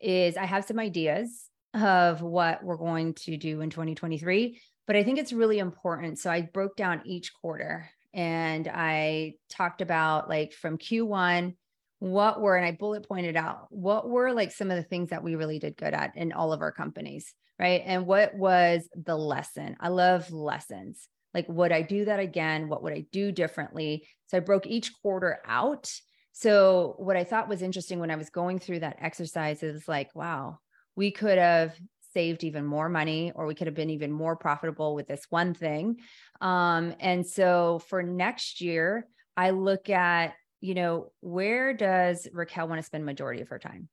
is 0.00 0.36
I 0.36 0.44
have 0.44 0.64
some 0.64 0.78
ideas 0.78 1.48
of 1.72 2.20
what 2.22 2.62
we're 2.62 2.76
going 2.76 3.14
to 3.14 3.36
do 3.36 3.60
in 3.60 3.70
2023 3.70 4.60
but 4.86 4.96
I 4.96 5.02
think 5.02 5.18
it's 5.18 5.32
really 5.32 5.58
important. 5.58 6.18
So 6.18 6.30
I 6.30 6.42
broke 6.42 6.76
down 6.76 7.02
each 7.04 7.32
quarter 7.34 7.90
and 8.12 8.68
I 8.68 9.34
talked 9.48 9.80
about 9.80 10.28
like 10.28 10.52
from 10.52 10.78
Q1, 10.78 11.54
what 12.04 12.42
were, 12.42 12.54
and 12.54 12.66
I 12.66 12.72
bullet 12.72 13.08
pointed 13.08 13.34
out 13.34 13.66
what 13.70 14.06
were 14.06 14.30
like 14.34 14.52
some 14.52 14.70
of 14.70 14.76
the 14.76 14.82
things 14.82 15.08
that 15.08 15.24
we 15.24 15.36
really 15.36 15.58
did 15.58 15.74
good 15.74 15.94
at 15.94 16.14
in 16.16 16.32
all 16.32 16.52
of 16.52 16.60
our 16.60 16.70
companies, 16.70 17.32
right? 17.58 17.82
And 17.82 18.06
what 18.06 18.34
was 18.34 18.86
the 18.94 19.16
lesson? 19.16 19.74
I 19.80 19.88
love 19.88 20.30
lessons. 20.30 21.08
Like, 21.32 21.46
would 21.48 21.72
I 21.72 21.80
do 21.80 22.04
that 22.04 22.20
again? 22.20 22.68
What 22.68 22.82
would 22.82 22.92
I 22.92 23.06
do 23.10 23.32
differently? 23.32 24.06
So 24.26 24.36
I 24.36 24.40
broke 24.40 24.66
each 24.66 24.92
quarter 25.00 25.38
out. 25.46 25.90
So, 26.32 26.94
what 26.98 27.16
I 27.16 27.24
thought 27.24 27.48
was 27.48 27.62
interesting 27.62 28.00
when 28.00 28.10
I 28.10 28.16
was 28.16 28.28
going 28.28 28.58
through 28.58 28.80
that 28.80 28.98
exercise 29.00 29.62
is 29.62 29.88
like, 29.88 30.14
wow, 30.14 30.58
we 30.96 31.10
could 31.10 31.38
have 31.38 31.74
saved 32.12 32.44
even 32.44 32.66
more 32.66 32.90
money 32.90 33.32
or 33.34 33.46
we 33.46 33.54
could 33.54 33.66
have 33.66 33.74
been 33.74 33.88
even 33.88 34.12
more 34.12 34.36
profitable 34.36 34.94
with 34.94 35.06
this 35.06 35.24
one 35.30 35.54
thing. 35.54 35.96
Um, 36.42 36.94
and 37.00 37.26
so 37.26 37.80
for 37.88 38.02
next 38.02 38.60
year, 38.60 39.08
I 39.38 39.50
look 39.50 39.88
at, 39.88 40.34
you 40.64 40.72
know, 40.72 41.12
where 41.20 41.74
does 41.74 42.26
Raquel 42.32 42.66
want 42.66 42.78
to 42.78 42.82
spend 42.82 43.04
majority 43.04 43.42
of 43.42 43.48
her 43.48 43.58
time? 43.58 43.90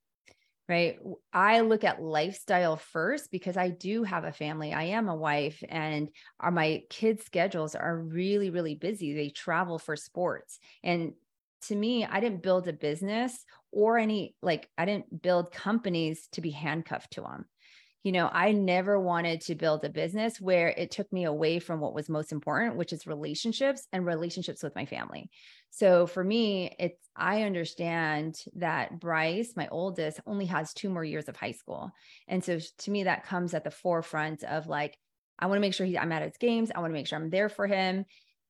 Right. 0.70 1.00
I 1.34 1.60
look 1.60 1.84
at 1.84 2.02
lifestyle 2.02 2.78
first 2.78 3.30
because 3.30 3.58
I 3.58 3.72
do 3.72 4.04
have 4.04 4.24
a 4.24 4.32
family. 4.32 4.72
I 4.72 4.84
am 4.84 5.10
a 5.10 5.16
wife 5.16 5.62
and 5.68 6.08
our, 6.40 6.50
my 6.50 6.84
kids' 6.90 7.26
schedules 7.26 7.76
are 7.76 7.98
really, 7.98 8.52
really 8.52 8.76
busy. 8.76 9.14
They 9.14 9.32
travel 9.32 9.80
for 9.80 9.98
sports. 9.98 10.60
And 10.82 11.12
to 11.64 11.76
me, 11.76 12.06
I 12.06 12.22
didn't 12.22 12.42
build 12.42 12.70
a 12.70 12.74
business 12.74 13.44
or 13.74 13.98
any, 13.98 14.38
like, 14.42 14.70
I 14.78 14.86
didn't 14.86 15.22
build 15.22 15.52
companies 15.52 16.30
to 16.34 16.42
be 16.42 16.52
handcuffed 16.52 17.12
to 17.14 17.22
them 17.22 17.48
you 18.04 18.12
know, 18.12 18.30
I 18.32 18.52
never 18.52 19.00
wanted 19.00 19.42
to 19.42 19.56
build 19.56 19.84
a 19.86 19.90
business 19.90 20.42
where 20.42 20.70
it 20.70 20.90
took 20.90 21.12
me 21.14 21.26
away 21.26 21.60
from 21.60 21.80
what 21.80 21.94
was 21.94 22.10
most 22.10 22.32
important, 22.32 22.76
which 22.76 22.94
is 22.94 23.06
relationships 23.06 23.88
and 23.92 24.06
relationships 24.06 24.64
with 24.64 24.76
my 24.76 24.86
family. 24.86 25.30
So 25.70 26.08
for 26.08 26.24
me, 26.24 26.76
it's, 26.80 27.00
I 27.16 27.44
understand 27.44 28.38
that 28.56 29.00
Bryce, 29.00 29.54
my 29.56 29.68
oldest, 29.70 30.20
only 30.26 30.46
has 30.48 30.74
two 30.74 30.90
more 30.90 31.04
years 31.04 31.30
of 31.30 31.38
high 31.38 31.52
school. 31.52 31.92
And 32.28 32.44
so 32.44 32.60
to 32.80 32.92
me, 32.92 33.04
that 33.04 33.26
comes 33.26 33.54
at 33.54 33.64
the 33.64 33.72
forefront 33.72 34.44
of 34.44 34.68
like, 34.68 34.98
I 35.38 35.46
want 35.46 35.58
to 35.58 35.62
make 35.62 35.74
sure 35.74 35.86
he, 35.86 35.98
I'm 35.98 36.12
at 36.12 36.24
his 36.24 36.38
games. 36.40 36.72
I 36.74 36.80
want 36.80 36.92
to 36.92 36.98
make 36.98 37.08
sure 37.08 37.20
I'm 37.20 37.30
there 37.30 37.50
for 37.50 37.68
him. 37.68 38.06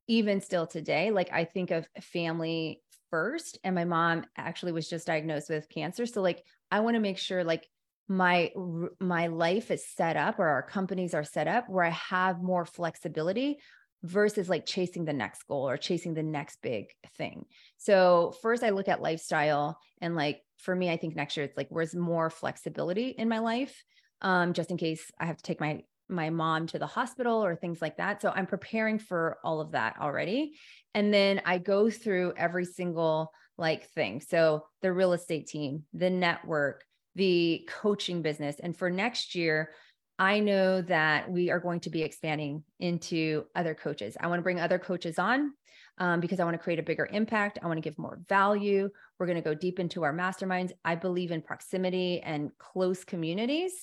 Even 0.08 0.42
still 0.42 0.66
today, 0.66 1.12
like 1.12 1.32
I 1.32 1.46
think 1.46 1.72
of 1.72 1.88
family 2.02 2.82
first. 3.10 3.60
And 3.64 3.76
my 3.76 3.86
mom 3.86 4.26
actually 4.38 4.72
was 4.72 4.90
just 4.90 5.08
diagnosed 5.08 5.50
with 5.50 5.70
cancer. 5.70 6.06
So 6.06 6.22
like, 6.22 6.44
I 6.72 6.80
want 6.80 6.96
to 6.96 7.02
make 7.02 7.18
sure 7.18 7.44
like 7.44 7.68
my 8.12 8.52
my 9.00 9.28
life 9.28 9.72
is 9.72 9.88
set 9.88 10.18
up 10.18 10.38
or 10.38 10.46
our 10.46 10.62
companies 10.62 11.14
are 11.14 11.24
set 11.24 11.48
up 11.48 11.70
where 11.70 11.86
I 11.86 11.92
have 11.92 12.44
more 12.44 12.66
flexibility 12.66 13.60
versus 14.04 14.50
like 14.50 14.66
chasing 14.66 15.06
the 15.06 15.14
next 15.14 15.44
goal 15.48 15.70
or 15.70 15.78
chasing 15.78 16.14
the 16.14 16.24
next 16.24 16.62
big 16.62 16.88
thing. 17.18 17.46
So 17.78 18.34
first 18.42 18.64
I 18.64 18.72
look 18.72 18.90
at 18.90 19.02
lifestyle 19.02 19.80
and 20.02 20.14
like 20.14 20.42
for 20.58 20.76
me 20.76 20.90
I 20.90 20.98
think 20.98 21.16
next 21.16 21.38
year 21.38 21.46
it's 21.46 21.56
like 21.56 21.70
where's 21.70 21.96
more 21.96 22.30
flexibility 22.30 23.10
in 23.10 23.30
my 23.30 23.40
life 23.40 23.82
um 24.22 24.52
just 24.52 24.72
in 24.72 24.78
case 24.78 25.10
I 25.18 25.26
have 25.26 25.38
to 25.38 25.44
take 25.44 25.62
my 25.62 25.82
my 26.10 26.30
mom 26.30 26.68
to 26.68 26.80
the 26.80 26.88
hospital 26.88 27.46
or 27.46 27.56
things 27.56 27.82
like 27.82 27.96
that. 27.96 28.22
So 28.22 28.34
I'm 28.36 28.46
preparing 28.46 29.00
for 29.00 29.38
all 29.46 29.62
of 29.62 29.72
that 29.72 29.96
already. 30.02 30.56
And 30.94 31.14
then 31.14 31.42
I 31.46 31.60
go 31.60 31.90
through 31.90 32.34
every 32.36 32.66
single 32.66 33.32
like 33.58 33.88
thing. 33.92 34.20
So 34.20 34.66
the 34.82 34.92
real 34.92 35.14
estate 35.14 35.48
team, 35.48 35.86
the 35.94 36.10
network, 36.10 36.84
the 37.16 37.68
coaching 37.70 38.22
business. 38.22 38.58
And 38.62 38.76
for 38.76 38.90
next 38.90 39.36
year, 39.36 39.72
I 40.20 40.40
know 40.40 40.82
that 40.84 41.32
we 41.32 41.50
are 41.50 41.60
going 41.60 41.80
to 41.82 41.90
be 41.90 42.04
expanding 42.04 42.64
into 42.80 43.46
other 43.56 43.74
coaches. 43.74 44.16
I 44.20 44.28
want 44.28 44.40
to 44.40 44.44
bring 44.44 44.60
other 44.60 44.78
coaches 44.78 45.18
on 45.18 45.54
um, 45.98 46.20
because 46.20 46.40
I 46.40 46.44
want 46.44 46.54
to 46.54 46.64
create 46.64 46.80
a 46.80 46.84
bigger 46.84 47.08
impact. 47.12 47.60
I 47.62 47.68
want 47.68 47.78
to 47.78 47.82
give 47.82 47.98
more 47.98 48.20
value. 48.30 48.90
We're 49.18 49.26
going 49.26 49.42
to 49.42 49.42
go 49.42 49.56
deep 49.56 49.80
into 49.80 50.04
our 50.04 50.14
masterminds. 50.14 50.72
I 50.86 50.96
believe 50.96 51.32
in 51.32 51.42
proximity 51.42 52.22
and 52.22 52.52
close 52.60 53.04
communities. 53.04 53.74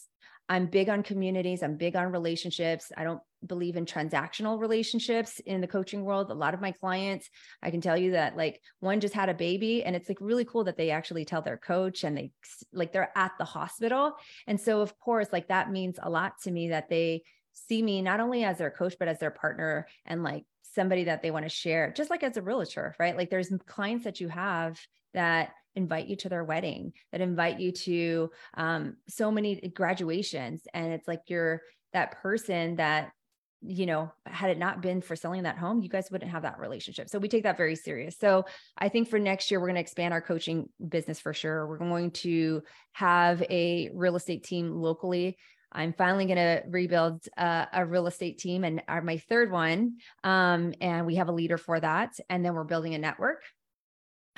I'm 0.48 0.66
big 0.66 0.88
on 0.88 1.02
communities. 1.02 1.62
I'm 1.62 1.76
big 1.76 1.94
on 1.94 2.10
relationships. 2.10 2.90
I 2.96 3.04
don't 3.04 3.20
believe 3.46 3.76
in 3.76 3.84
transactional 3.84 4.58
relationships 4.58 5.40
in 5.40 5.60
the 5.60 5.66
coaching 5.66 6.04
world. 6.04 6.30
A 6.30 6.34
lot 6.34 6.54
of 6.54 6.60
my 6.60 6.72
clients, 6.72 7.28
I 7.62 7.70
can 7.70 7.80
tell 7.80 7.96
you 7.96 8.12
that 8.12 8.36
like 8.36 8.60
one 8.80 9.00
just 9.00 9.14
had 9.14 9.28
a 9.28 9.34
baby 9.34 9.84
and 9.84 9.94
it's 9.94 10.08
like 10.08 10.18
really 10.20 10.44
cool 10.44 10.64
that 10.64 10.76
they 10.76 10.90
actually 10.90 11.24
tell 11.24 11.42
their 11.42 11.58
coach 11.58 12.02
and 12.02 12.16
they 12.16 12.32
like 12.72 12.92
they're 12.92 13.12
at 13.14 13.32
the 13.38 13.44
hospital. 13.44 14.14
And 14.46 14.60
so 14.60 14.80
of 14.80 14.98
course, 14.98 15.28
like 15.32 15.48
that 15.48 15.70
means 15.70 15.98
a 16.02 16.10
lot 16.10 16.32
to 16.44 16.50
me 16.50 16.70
that 16.70 16.88
they 16.88 17.22
see 17.52 17.82
me 17.82 18.00
not 18.02 18.20
only 18.20 18.44
as 18.44 18.58
their 18.58 18.70
coach 18.70 18.94
but 18.98 19.08
as 19.08 19.18
their 19.18 19.30
partner 19.30 19.86
and 20.06 20.22
like 20.22 20.44
somebody 20.62 21.04
that 21.04 21.22
they 21.22 21.30
want 21.30 21.44
to 21.44 21.48
share 21.48 21.92
just 21.96 22.10
like 22.10 22.22
as 22.22 22.36
a 22.36 22.42
realtor, 22.42 22.94
right? 22.98 23.16
Like 23.16 23.30
there's 23.30 23.52
clients 23.66 24.04
that 24.04 24.20
you 24.20 24.28
have 24.28 24.78
that 25.14 25.50
invite 25.76 26.06
you 26.08 26.16
to 26.16 26.28
their 26.28 26.44
wedding, 26.44 26.92
that 27.12 27.20
invite 27.20 27.60
you 27.60 27.72
to 27.72 28.30
um, 28.54 28.96
so 29.08 29.30
many 29.30 29.56
graduations. 29.74 30.62
And 30.74 30.92
it's 30.92 31.08
like 31.08 31.22
you're 31.28 31.62
that 31.92 32.20
person 32.22 32.76
that 32.76 33.12
you 33.60 33.86
know, 33.86 34.12
had 34.24 34.50
it 34.50 34.58
not 34.58 34.80
been 34.80 35.00
for 35.00 35.16
selling 35.16 35.42
that 35.42 35.58
home, 35.58 35.82
you 35.82 35.88
guys 35.88 36.10
wouldn't 36.10 36.30
have 36.30 36.42
that 36.42 36.60
relationship. 36.60 37.08
So 37.08 37.18
we 37.18 37.28
take 37.28 37.42
that 37.42 37.56
very 37.56 37.74
serious. 37.74 38.16
So 38.16 38.44
I 38.76 38.88
think 38.88 39.08
for 39.08 39.18
next 39.18 39.50
year, 39.50 39.58
we're 39.58 39.66
going 39.66 39.74
to 39.74 39.80
expand 39.80 40.14
our 40.14 40.20
coaching 40.20 40.68
business 40.86 41.18
for 41.18 41.34
sure. 41.34 41.66
We're 41.66 41.78
going 41.78 42.12
to 42.12 42.62
have 42.92 43.42
a 43.42 43.90
real 43.94 44.16
estate 44.16 44.44
team 44.44 44.70
locally. 44.70 45.38
I'm 45.72 45.92
finally 45.92 46.26
going 46.26 46.36
to 46.36 46.62
rebuild 46.68 47.28
uh, 47.36 47.66
a 47.72 47.84
real 47.84 48.06
estate 48.06 48.38
team 48.38 48.64
and 48.64 48.82
our, 48.88 49.02
my 49.02 49.18
third 49.18 49.50
one. 49.50 49.96
Um, 50.24 50.72
and 50.80 51.04
we 51.04 51.16
have 51.16 51.28
a 51.28 51.32
leader 51.32 51.58
for 51.58 51.78
that. 51.78 52.14
And 52.30 52.44
then 52.44 52.54
we're 52.54 52.64
building 52.64 52.94
a 52.94 52.98
network. 52.98 53.42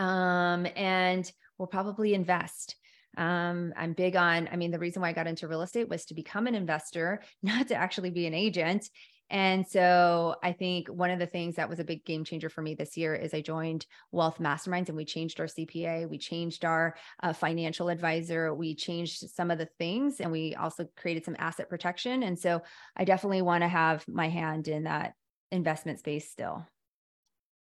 Um, 0.00 0.66
and 0.74 1.30
we'll 1.58 1.68
probably 1.68 2.14
invest. 2.14 2.74
Um, 3.16 3.74
I'm 3.76 3.92
big 3.92 4.16
on, 4.16 4.48
I 4.50 4.56
mean, 4.56 4.70
the 4.70 4.78
reason 4.78 5.02
why 5.02 5.10
I 5.10 5.12
got 5.12 5.26
into 5.26 5.46
real 5.46 5.62
estate 5.62 5.88
was 5.88 6.06
to 6.06 6.14
become 6.14 6.46
an 6.46 6.54
investor, 6.54 7.22
not 7.42 7.68
to 7.68 7.74
actually 7.74 8.10
be 8.10 8.26
an 8.26 8.34
agent. 8.34 8.88
And 9.32 9.64
so 9.64 10.34
I 10.42 10.50
think 10.52 10.88
one 10.88 11.10
of 11.10 11.20
the 11.20 11.26
things 11.26 11.54
that 11.54 11.68
was 11.68 11.78
a 11.78 11.84
big 11.84 12.04
game 12.04 12.24
changer 12.24 12.48
for 12.48 12.62
me 12.62 12.74
this 12.74 12.96
year 12.96 13.14
is 13.14 13.32
I 13.32 13.42
joined 13.42 13.86
Wealth 14.10 14.38
Masterminds 14.40 14.88
and 14.88 14.96
we 14.96 15.04
changed 15.04 15.38
our 15.38 15.46
CPA, 15.46 16.08
we 16.08 16.18
changed 16.18 16.64
our 16.64 16.96
uh, 17.22 17.32
financial 17.32 17.90
advisor, 17.90 18.52
we 18.52 18.74
changed 18.74 19.30
some 19.30 19.52
of 19.52 19.58
the 19.58 19.68
things, 19.78 20.20
and 20.20 20.32
we 20.32 20.56
also 20.56 20.88
created 20.96 21.24
some 21.24 21.36
asset 21.38 21.68
protection. 21.68 22.24
And 22.24 22.36
so 22.36 22.62
I 22.96 23.04
definitely 23.04 23.42
want 23.42 23.62
to 23.62 23.68
have 23.68 24.04
my 24.08 24.28
hand 24.28 24.66
in 24.66 24.84
that 24.84 25.14
investment 25.52 26.00
space 26.00 26.28
still. 26.28 26.66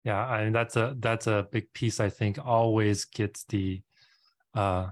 Yeah, 0.03 0.19
I 0.25 0.43
mean 0.43 0.53
that's 0.53 0.75
a 0.75 0.95
that's 0.99 1.27
a 1.27 1.47
big 1.51 1.71
piece. 1.73 1.99
I 1.99 2.09
think 2.09 2.37
always 2.43 3.05
gets 3.05 3.45
the 3.45 3.81
uh 4.55 4.89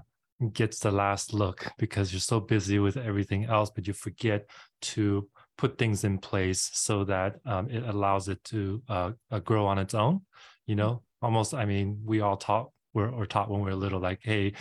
gets 0.52 0.80
the 0.80 0.90
last 0.90 1.34
look 1.34 1.70
because 1.78 2.12
you're 2.12 2.20
so 2.20 2.40
busy 2.40 2.78
with 2.78 2.96
everything 2.96 3.44
else, 3.44 3.70
but 3.70 3.86
you 3.86 3.92
forget 3.92 4.48
to 4.82 5.28
put 5.58 5.78
things 5.78 6.04
in 6.04 6.18
place 6.18 6.70
so 6.72 7.04
that 7.04 7.36
um, 7.46 7.68
it 7.70 7.84
allows 7.84 8.28
it 8.28 8.42
to 8.44 8.82
uh, 8.88 9.12
uh, 9.30 9.38
grow 9.40 9.66
on 9.66 9.78
its 9.78 9.94
own. 9.94 10.22
You 10.66 10.76
know, 10.76 11.02
almost. 11.22 11.54
I 11.54 11.64
mean, 11.66 12.00
we 12.04 12.20
all 12.20 12.36
taught 12.36 12.70
we're 12.94 13.08
or 13.10 13.26
taught 13.26 13.50
when 13.50 13.60
we're 13.60 13.74
little, 13.74 14.00
like, 14.00 14.20
hey, 14.22 14.54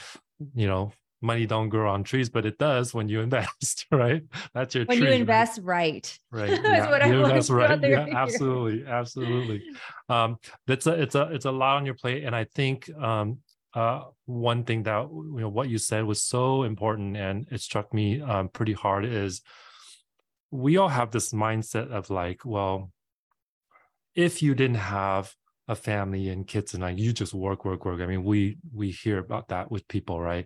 you 0.55 0.67
know, 0.67 0.91
money 1.21 1.45
don't 1.45 1.69
grow 1.69 1.91
on 1.91 2.03
trees, 2.03 2.29
but 2.29 2.45
it 2.45 2.57
does 2.57 2.93
when 2.93 3.07
you 3.07 3.21
invest, 3.21 3.85
right? 3.91 4.23
That's 4.53 4.75
your 4.75 4.85
when 4.85 4.97
tree, 4.97 5.07
you 5.07 5.13
invest 5.13 5.59
right. 5.63 6.19
Right. 6.31 6.51
right. 6.63 6.63
yeah. 6.63 7.07
you 7.07 7.23
invest 7.23 7.49
right. 7.49 7.81
Yeah, 7.81 8.07
absolutely, 8.13 8.85
absolutely. 8.87 9.63
Um, 10.09 10.37
it's 10.67 10.87
a 10.87 11.01
it's 11.01 11.15
a 11.15 11.29
it's 11.31 11.45
a 11.45 11.51
lot 11.51 11.77
on 11.77 11.85
your 11.85 11.95
plate, 11.95 12.23
and 12.23 12.35
I 12.35 12.45
think 12.45 12.89
um, 12.95 13.39
uh, 13.73 14.03
one 14.25 14.63
thing 14.63 14.83
that 14.83 15.09
you 15.11 15.39
know 15.39 15.49
what 15.49 15.69
you 15.69 15.77
said 15.77 16.03
was 16.03 16.21
so 16.21 16.63
important 16.63 17.15
and 17.15 17.47
it 17.51 17.61
struck 17.61 17.93
me 17.93 18.21
um, 18.21 18.49
pretty 18.49 18.73
hard 18.73 19.05
is 19.05 19.41
we 20.49 20.77
all 20.77 20.89
have 20.89 21.11
this 21.11 21.31
mindset 21.31 21.89
of 21.89 22.09
like 22.09 22.43
well 22.43 22.91
if 24.13 24.41
you 24.41 24.53
didn't 24.53 24.75
have 24.75 25.33
a 25.71 25.75
family 25.75 26.27
and 26.27 26.47
kids 26.47 26.73
and 26.73 26.83
like 26.83 26.97
you 26.97 27.13
just 27.13 27.33
work 27.33 27.63
work 27.63 27.85
work 27.85 28.01
i 28.01 28.05
mean 28.05 28.25
we 28.25 28.57
we 28.73 28.91
hear 28.91 29.19
about 29.19 29.47
that 29.47 29.71
with 29.71 29.87
people 29.87 30.19
right 30.19 30.45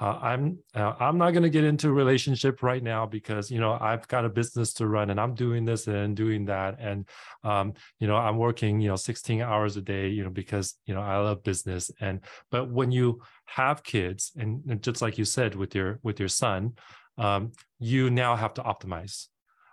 uh, 0.00 0.18
i'm 0.22 0.58
uh, 0.74 0.94
i'm 0.98 1.18
not 1.18 1.32
going 1.32 1.42
to 1.42 1.50
get 1.50 1.62
into 1.62 1.90
a 1.90 1.92
relationship 1.92 2.62
right 2.62 2.82
now 2.82 3.04
because 3.04 3.50
you 3.50 3.60
know 3.60 3.76
i've 3.82 4.08
got 4.08 4.24
a 4.24 4.30
business 4.30 4.72
to 4.72 4.86
run 4.86 5.10
and 5.10 5.20
i'm 5.20 5.34
doing 5.34 5.66
this 5.66 5.86
and 5.88 6.16
doing 6.16 6.46
that 6.46 6.78
and 6.80 7.06
um, 7.44 7.74
you 7.98 8.06
know 8.06 8.16
i'm 8.16 8.38
working 8.38 8.80
you 8.80 8.88
know 8.88 8.96
16 8.96 9.42
hours 9.42 9.76
a 9.76 9.82
day 9.82 10.08
you 10.08 10.24
know 10.24 10.30
because 10.30 10.76
you 10.86 10.94
know 10.94 11.02
i 11.02 11.18
love 11.18 11.42
business 11.42 11.90
and 12.00 12.20
but 12.50 12.70
when 12.70 12.90
you 12.90 13.20
have 13.44 13.84
kids 13.84 14.32
and, 14.36 14.62
and 14.70 14.82
just 14.82 15.02
like 15.02 15.18
you 15.18 15.26
said 15.26 15.54
with 15.54 15.74
your 15.74 16.00
with 16.02 16.18
your 16.18 16.30
son 16.30 16.72
um, 17.18 17.52
you 17.78 18.08
now 18.08 18.34
have 18.34 18.54
to 18.54 18.62
optimize 18.62 19.26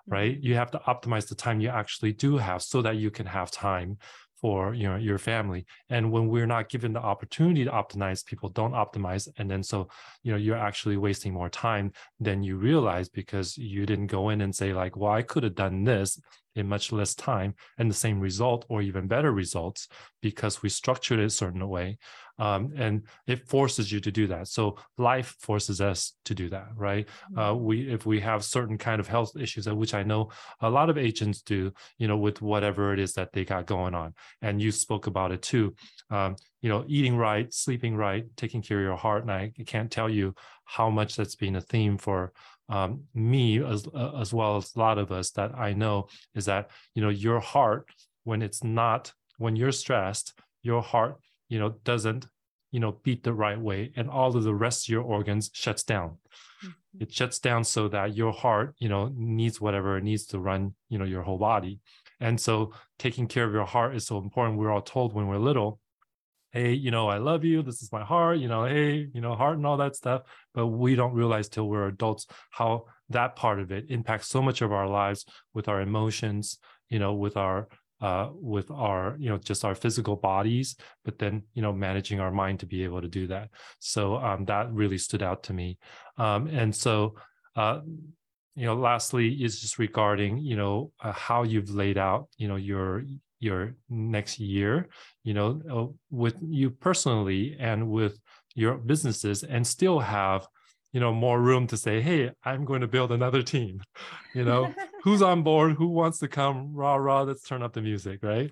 right? 0.10 0.36
Mm-hmm. 0.36 0.45
You 0.45 0.56
have 0.56 0.72
to 0.72 0.80
optimize 0.80 1.28
the 1.28 1.36
time 1.36 1.62
you 1.62 1.70
actually 1.70 2.14
do 2.14 2.38
have 2.38 2.62
so 2.62 2.82
that 2.82 2.97
you 2.97 3.12
can 3.12 3.28
have 3.28 3.52
time 3.52 3.97
for 4.41 4.73
you 4.73 4.87
know 4.87 4.95
your 4.95 5.17
family. 5.17 5.65
And 5.89 6.11
when 6.11 6.27
we're 6.27 6.47
not 6.47 6.69
given 6.69 6.93
the 6.93 7.01
opportunity 7.01 7.63
to 7.65 7.71
optimize 7.71 8.25
people 8.25 8.49
don't 8.49 8.73
optimize. 8.73 9.27
And 9.37 9.49
then 9.49 9.63
so 9.63 9.89
you 10.23 10.31
know 10.31 10.37
you're 10.37 10.57
actually 10.57 10.97
wasting 10.97 11.33
more 11.33 11.49
time 11.49 11.91
than 12.19 12.43
you 12.43 12.57
realize 12.57 13.09
because 13.09 13.57
you 13.57 13.85
didn't 13.85 14.07
go 14.07 14.29
in 14.29 14.41
and 14.41 14.55
say 14.55 14.73
like 14.73 14.95
well 14.95 15.11
i 15.11 15.21
could 15.21 15.43
have 15.43 15.55
done 15.55 15.83
this 15.83 16.19
in 16.60 16.68
much 16.68 16.91
less 16.91 17.16
time 17.16 17.55
and 17.78 17.89
the 17.89 17.95
same 17.95 18.20
result 18.20 18.66
or 18.70 18.82
even 18.82 19.07
better 19.07 19.32
results 19.32 19.88
because 20.22 20.62
we 20.62 20.70
structured 20.70 21.20
it 21.20 21.26
a 21.26 21.30
certain 21.30 21.68
way 21.68 21.97
um, 22.39 22.72
and 22.78 23.03
it 23.28 23.47
forces 23.47 23.91
you 23.91 23.99
to 23.99 24.12
do 24.12 24.28
that. 24.28 24.47
So 24.47 24.78
life 24.97 25.36
forces 25.39 25.82
us 25.82 26.14
to 26.26 26.34
do 26.34 26.49
that 26.49 26.70
right? 26.76 27.07
Uh, 27.36 27.51
mm-hmm. 27.51 27.64
we 27.64 27.93
if 27.93 28.05
we 28.05 28.20
have 28.22 28.43
certain 28.43 28.78
kind 28.78 28.99
of 28.99 29.07
health 29.07 29.32
issues 29.38 29.68
which 29.70 29.93
i 29.93 30.03
know 30.03 30.30
a 30.62 30.70
lot 30.70 30.89
of 30.89 30.97
agents 30.97 31.41
do 31.41 31.72
you 31.97 32.07
know 32.07 32.18
with 32.18 32.41
whatever 32.41 32.93
it 32.93 32.99
is 32.99 33.14
that 33.14 33.32
they 33.34 33.45
got 33.45 33.66
going 33.66 33.93
on. 33.93 34.14
And 34.41 34.62
you 34.62 34.72
spoke 34.72 35.07
about 35.07 35.32
it 35.32 35.41
too. 35.41 35.76
Um, 36.10 36.36
you 36.62 36.70
know 36.70 36.84
eating 36.88 37.16
right 37.16 37.53
sleeping 37.53 37.95
right 37.95 38.26
taking 38.36 38.62
care 38.62 38.80
of 38.80 38.84
your 38.84 38.97
heart 38.97 39.22
and 39.22 39.32
i 39.32 39.51
can't 39.66 39.91
tell 39.91 40.10
you 40.10 40.34
how 40.66 40.89
much 40.89 41.16
that's 41.16 41.36
been 41.36 41.55
a 41.55 41.62
theme 41.62 41.97
for 41.97 42.34
um, 42.70 43.03
me 43.13 43.63
as 43.63 43.88
uh, 43.93 44.11
as 44.20 44.34
well 44.34 44.57
as 44.57 44.76
a 44.76 44.80
lot 44.80 44.97
of 44.97 45.11
us 45.11 45.32
that 45.32 45.55
I 45.55 45.74
know 45.74 46.07
is 46.36 46.45
that 46.45 46.70
you 46.93 47.01
know 47.01 47.09
your 47.09 47.39
heart 47.39 47.89
when 48.24 48.41
it's 48.41 48.63
not 48.63 49.13
when 49.38 49.55
you're 49.55 49.72
stressed 49.72 50.34
your 50.61 50.82
heart 50.82 51.17
you 51.47 51.59
know 51.59 51.76
doesn't 51.84 52.28
you 52.72 52.80
know 52.80 52.97
beat 53.03 53.24
the 53.24 53.34
right 53.34 53.59
way 53.59 53.91
and 53.95 54.09
all 54.09 54.36
of 54.36 54.43
the 54.43 54.53
rest 54.53 54.86
of 54.86 54.89
your 54.89 55.03
organs 55.03 55.49
shuts 55.53 55.84
down. 55.84 56.17
Mm-hmm. 56.63 57.03
it 57.03 57.13
shuts 57.13 57.39
down 57.39 57.63
so 57.63 57.88
that 57.88 58.15
your 58.15 58.34
heart 58.34 58.76
you 58.80 58.89
know 58.89 59.11
needs 59.15 59.59
whatever 59.59 59.97
it 59.97 60.03
needs 60.03 60.26
to 60.28 60.39
run 60.39 60.76
you 60.89 60.97
know 60.97 61.05
your 61.05 61.24
whole 61.24 61.38
body. 61.38 61.80
And 62.22 62.39
so 62.39 62.74
taking 62.97 63.28
care 63.28 63.45
of 63.45 63.53
your 63.53 63.65
heart 63.65 63.95
is 63.95 64.05
so 64.05 64.17
important. 64.17 64.59
We're 64.59 64.72
all 64.72 64.82
told 64.82 65.13
when 65.13 65.28
we're 65.28 65.38
little 65.38 65.80
hey, 66.52 66.74
you 66.74 66.91
know, 66.91 67.08
I 67.08 67.18
love 67.18 67.43
you. 67.43 67.62
This 67.62 67.82
is 67.82 67.91
my 67.91 68.04
heart, 68.04 68.39
you 68.39 68.47
know, 68.47 68.66
hey, 68.66 69.08
you 69.14 69.22
know, 69.22 69.36
heart 69.36 69.58
and 69.58 69.66
all 69.66 69.78
that 69.78 69.95
stuff. 69.95 70.24
But 70.54 70.68
we 70.68 70.95
don't 70.95 71.14
realize 71.14 71.50
till 71.50 71.68
we're 71.68 71.88
adults 71.88 72.28
how 72.52 72.86
that 73.10 73.36
part 73.36 73.60
of 73.60 73.72
it 73.72 73.86
impacts 73.89 74.28
so 74.28 74.41
much 74.41 74.62
of 74.62 74.72
our 74.72 74.88
lives 74.88 75.26
with 75.54 75.68
our 75.68 75.82
emotions, 75.82 76.58
you 76.89 77.00
know, 77.00 77.14
with 77.14 77.38
our 77.38 77.68
uh, 78.02 78.30
with 78.34 78.72
our 78.72 79.16
you 79.20 79.30
know 79.30 79.38
just 79.38 79.66
our 79.66 79.76
physical 79.76 80.16
bodies 80.16 80.78
but 81.04 81.20
then 81.20 81.43
you 81.54 81.62
know 81.62 81.74
managing 81.74 82.20
our 82.20 82.32
mind 82.32 82.60
to 82.60 82.66
be 82.66 82.84
able 82.84 83.02
to 83.02 83.10
do 83.10 83.28
that 83.28 83.50
so 83.80 84.16
um, 84.16 84.45
that 84.45 84.72
really 84.72 84.97
stood 84.97 85.22
out 85.22 85.43
to 85.43 85.54
me 85.54 85.78
um, 86.18 86.47
and 86.47 86.74
so 86.74 87.16
uh, 87.58 87.82
you 88.56 88.66
know 88.66 88.76
lastly 88.76 89.43
is 89.43 89.60
just 89.60 89.78
regarding 89.80 90.38
you 90.38 90.56
know 90.56 90.91
uh, 91.02 91.12
how 91.12 91.43
you've 91.43 91.72
laid 91.72 91.97
out 91.97 92.30
you 92.38 92.47
know 92.47 92.56
your 92.56 93.04
your 93.39 93.75
next 93.89 94.39
year 94.39 94.87
you 95.23 95.33
know 95.33 95.61
uh, 95.71 95.87
with 96.09 96.35
you 96.41 96.69
personally 96.69 97.55
and 97.59 97.89
with 97.89 98.19
your 98.55 98.77
businesses 98.77 99.43
and 99.43 99.65
still 99.65 99.99
have 99.99 100.47
you 100.91 100.99
know 100.99 101.13
more 101.13 101.39
room 101.39 101.67
to 101.67 101.77
say 101.77 102.01
hey 102.01 102.31
i'm 102.43 102.65
going 102.65 102.81
to 102.81 102.87
build 102.87 103.11
another 103.11 103.41
team. 103.41 103.81
You 104.35 104.45
know 104.45 104.71
who's 105.03 105.23
on 105.23 105.41
board? 105.41 105.75
Who 105.77 105.87
wants 105.87 106.19
to 106.19 106.27
come? 106.27 106.71
Rah 106.75 106.97
rah 106.97 107.23
let's 107.23 107.41
turn 107.41 107.63
up 107.63 107.73
the 107.73 107.81
music 107.81 108.19
right? 108.21 108.51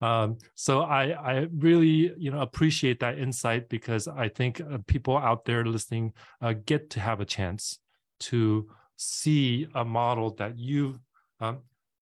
Um, 0.00 0.38
so 0.54 0.82
I, 0.82 1.10
I 1.10 1.46
really, 1.56 2.12
you 2.16 2.30
know, 2.30 2.40
appreciate 2.40 3.00
that 3.00 3.18
insight 3.18 3.68
because 3.68 4.06
I 4.06 4.28
think 4.28 4.60
uh, 4.60 4.78
people 4.86 5.16
out 5.16 5.44
there 5.44 5.64
listening 5.64 6.12
uh, 6.40 6.52
get 6.52 6.90
to 6.90 7.00
have 7.00 7.20
a 7.20 7.24
chance 7.24 7.78
to 8.20 8.68
see 8.96 9.66
a 9.74 9.84
model 9.84 10.34
that 10.34 10.58
you've 10.58 10.98
um, 11.40 11.60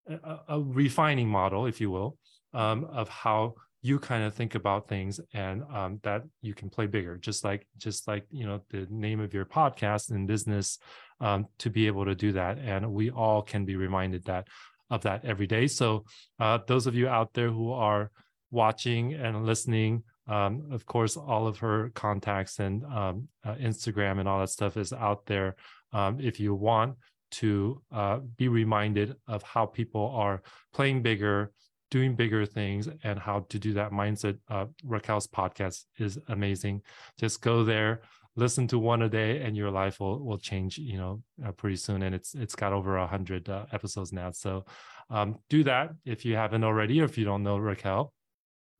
a, 0.08 0.38
a 0.48 0.60
refining 0.60 1.28
model, 1.28 1.66
if 1.66 1.80
you 1.80 1.90
will, 1.90 2.16
um, 2.54 2.84
of 2.84 3.08
how 3.08 3.54
you 3.82 3.98
kind 3.98 4.24
of 4.24 4.34
think 4.34 4.54
about 4.54 4.88
things 4.88 5.20
and 5.32 5.62
um, 5.72 6.00
that 6.02 6.22
you 6.42 6.54
can 6.54 6.68
play 6.68 6.86
bigger. 6.86 7.16
Just 7.16 7.44
like 7.44 7.66
just 7.76 8.08
like 8.08 8.24
you 8.30 8.46
know 8.46 8.60
the 8.70 8.86
name 8.90 9.20
of 9.20 9.34
your 9.34 9.44
podcast 9.44 10.10
and 10.10 10.26
business 10.26 10.78
um, 11.20 11.46
to 11.58 11.70
be 11.70 11.86
able 11.86 12.04
to 12.04 12.14
do 12.14 12.32
that. 12.32 12.58
And 12.58 12.92
we 12.92 13.10
all 13.10 13.42
can 13.42 13.64
be 13.64 13.76
reminded 13.76 14.24
that 14.24 14.48
of 14.90 15.02
that 15.02 15.24
every 15.24 15.46
day. 15.46 15.66
So 15.66 16.04
uh, 16.38 16.58
those 16.66 16.86
of 16.86 16.94
you 16.94 17.08
out 17.08 17.32
there 17.34 17.50
who 17.50 17.72
are 17.72 18.10
watching 18.50 19.14
and 19.14 19.44
listening 19.44 20.02
um, 20.28 20.68
of 20.72 20.86
course 20.86 21.16
all 21.16 21.46
of 21.46 21.58
her 21.58 21.90
contacts 21.94 22.58
and 22.58 22.84
um, 22.84 23.28
uh, 23.44 23.54
instagram 23.54 24.18
and 24.18 24.28
all 24.28 24.40
that 24.40 24.50
stuff 24.50 24.76
is 24.76 24.92
out 24.92 25.26
there 25.26 25.56
um, 25.92 26.18
if 26.20 26.40
you 26.40 26.54
want 26.54 26.96
to 27.40 27.82
uh, 27.92 28.18
be 28.36 28.48
reminded 28.48 29.16
of 29.26 29.42
how 29.42 29.66
people 29.66 30.10
are 30.14 30.42
playing 30.72 31.02
bigger, 31.02 31.52
doing 31.90 32.14
bigger 32.14 32.46
things, 32.46 32.88
and 33.04 33.18
how 33.18 33.46
to 33.48 33.58
do 33.58 33.72
that 33.74 33.92
mindset. 33.92 34.38
Uh, 34.48 34.66
Raquel's 34.84 35.26
podcast 35.26 35.84
is 35.98 36.18
amazing. 36.28 36.82
Just 37.18 37.42
go 37.42 37.64
there, 37.64 38.02
listen 38.36 38.66
to 38.68 38.78
one 38.78 39.02
a 39.02 39.08
day, 39.08 39.42
and 39.42 39.56
your 39.56 39.70
life 39.70 40.00
will 40.00 40.24
will 40.24 40.38
change. 40.38 40.78
You 40.78 40.98
know, 40.98 41.22
uh, 41.44 41.52
pretty 41.52 41.76
soon. 41.76 42.02
And 42.02 42.14
it's 42.14 42.34
it's 42.34 42.54
got 42.54 42.72
over 42.72 42.96
a 42.96 43.06
hundred 43.06 43.48
uh, 43.48 43.66
episodes 43.72 44.12
now. 44.12 44.30
So 44.30 44.64
um, 45.10 45.36
do 45.48 45.64
that 45.64 45.90
if 46.04 46.24
you 46.24 46.36
haven't 46.36 46.64
already, 46.64 47.00
or 47.00 47.04
if 47.04 47.18
you 47.18 47.24
don't 47.24 47.42
know 47.42 47.58
Raquel. 47.58 48.12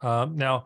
Um, 0.02 0.36
now, 0.36 0.64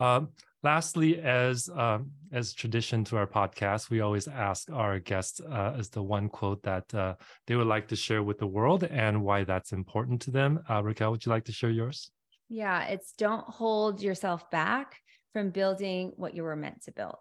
um, 0.00 0.28
lastly, 0.62 1.20
as 1.20 1.68
um, 1.74 2.10
as 2.32 2.54
tradition 2.54 3.04
to 3.04 3.16
our 3.16 3.26
podcast, 3.26 3.90
we 3.90 4.00
always 4.00 4.28
ask 4.28 4.70
our 4.70 4.98
guests 4.98 5.40
uh, 5.40 5.74
as 5.78 5.90
the 5.90 6.02
one 6.02 6.28
quote 6.28 6.62
that 6.62 6.92
uh, 6.94 7.14
they 7.46 7.56
would 7.56 7.66
like 7.66 7.88
to 7.88 7.96
share 7.96 8.22
with 8.22 8.38
the 8.38 8.46
world 8.46 8.84
and 8.84 9.22
why 9.22 9.44
that's 9.44 9.72
important 9.72 10.22
to 10.22 10.30
them. 10.30 10.60
Uh, 10.68 10.82
Raquel, 10.82 11.10
would 11.10 11.24
you 11.24 11.30
like 11.30 11.44
to 11.44 11.52
share 11.52 11.70
yours? 11.70 12.10
Yeah, 12.48 12.84
it's 12.84 13.12
don't 13.16 13.44
hold 13.46 14.02
yourself 14.02 14.50
back 14.50 14.96
from 15.32 15.50
building 15.50 16.12
what 16.16 16.34
you 16.34 16.42
were 16.42 16.56
meant 16.56 16.82
to 16.84 16.92
build. 16.92 17.16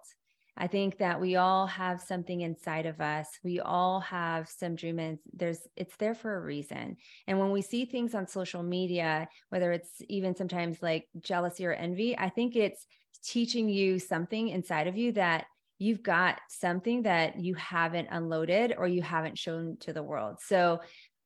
I 0.58 0.68
think 0.68 0.98
that 0.98 1.20
we 1.22 1.38
all 1.38 1.66
have 1.68 2.02
something 2.02 2.42
inside 2.42 2.86
of 2.86 3.00
us. 3.00 3.28
We 3.44 3.60
all 3.60 4.02
have 4.02 4.50
some 4.50 4.76
dream 4.76 5.00
and 5.00 5.18
there's 5.34 5.60
it's 5.76 5.96
there 5.98 6.14
for 6.14 6.36
a 6.36 6.42
reason. 6.42 6.98
And 7.28 7.40
when 7.40 7.52
we 7.52 7.62
see 7.62 7.86
things 7.86 8.14
on 8.14 8.28
social 8.28 8.62
media, 8.62 9.30
whether 9.50 9.72
it's 9.72 10.02
even 10.10 10.36
sometimes 10.36 10.82
like 10.82 11.08
jealousy 11.20 11.66
or 11.66 11.74
envy, 11.74 12.18
I 12.18 12.30
think 12.30 12.56
it's 12.56 12.86
teaching 13.24 13.70
you 13.70 14.00
something 14.00 14.50
inside 14.50 14.88
of 14.88 14.98
you 14.98 15.14
that 15.14 15.46
you've 15.80 16.04
got 16.04 16.40
something 16.50 17.04
that 17.04 17.40
you 17.40 17.56
haven't 17.56 18.10
unloaded 18.12 18.76
or 18.78 18.88
you 18.88 19.02
haven't 19.02 19.38
shown 19.38 19.78
to 19.80 19.94
the 19.94 20.04
world. 20.04 20.38
So 20.42 20.82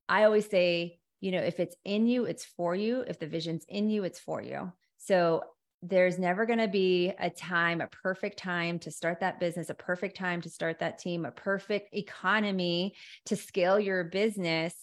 I 0.07 0.23
always 0.23 0.49
say, 0.49 0.99
you 1.19 1.31
know, 1.31 1.41
if 1.41 1.59
it's 1.59 1.75
in 1.83 2.07
you, 2.07 2.25
it's 2.25 2.45
for 2.45 2.75
you. 2.75 3.03
If 3.07 3.19
the 3.19 3.27
vision's 3.27 3.65
in 3.67 3.89
you, 3.89 4.03
it's 4.03 4.19
for 4.19 4.41
you. 4.41 4.71
So 4.97 5.43
there's 5.87 6.17
never 6.17 6.45
going 6.45 6.59
to 6.59 6.67
be 6.67 7.13
a 7.19 7.29
time, 7.29 7.81
a 7.81 7.87
perfect 7.87 8.39
time 8.39 8.79
to 8.79 8.91
start 8.91 9.19
that 9.19 9.39
business, 9.39 9.69
a 9.69 9.75
perfect 9.75 10.17
time 10.17 10.41
to 10.41 10.49
start 10.49 10.79
that 10.79 10.97
team, 10.97 11.25
a 11.25 11.31
perfect 11.31 11.93
economy 11.93 12.95
to 13.25 13.35
scale 13.35 13.79
your 13.79 14.03
business. 14.03 14.73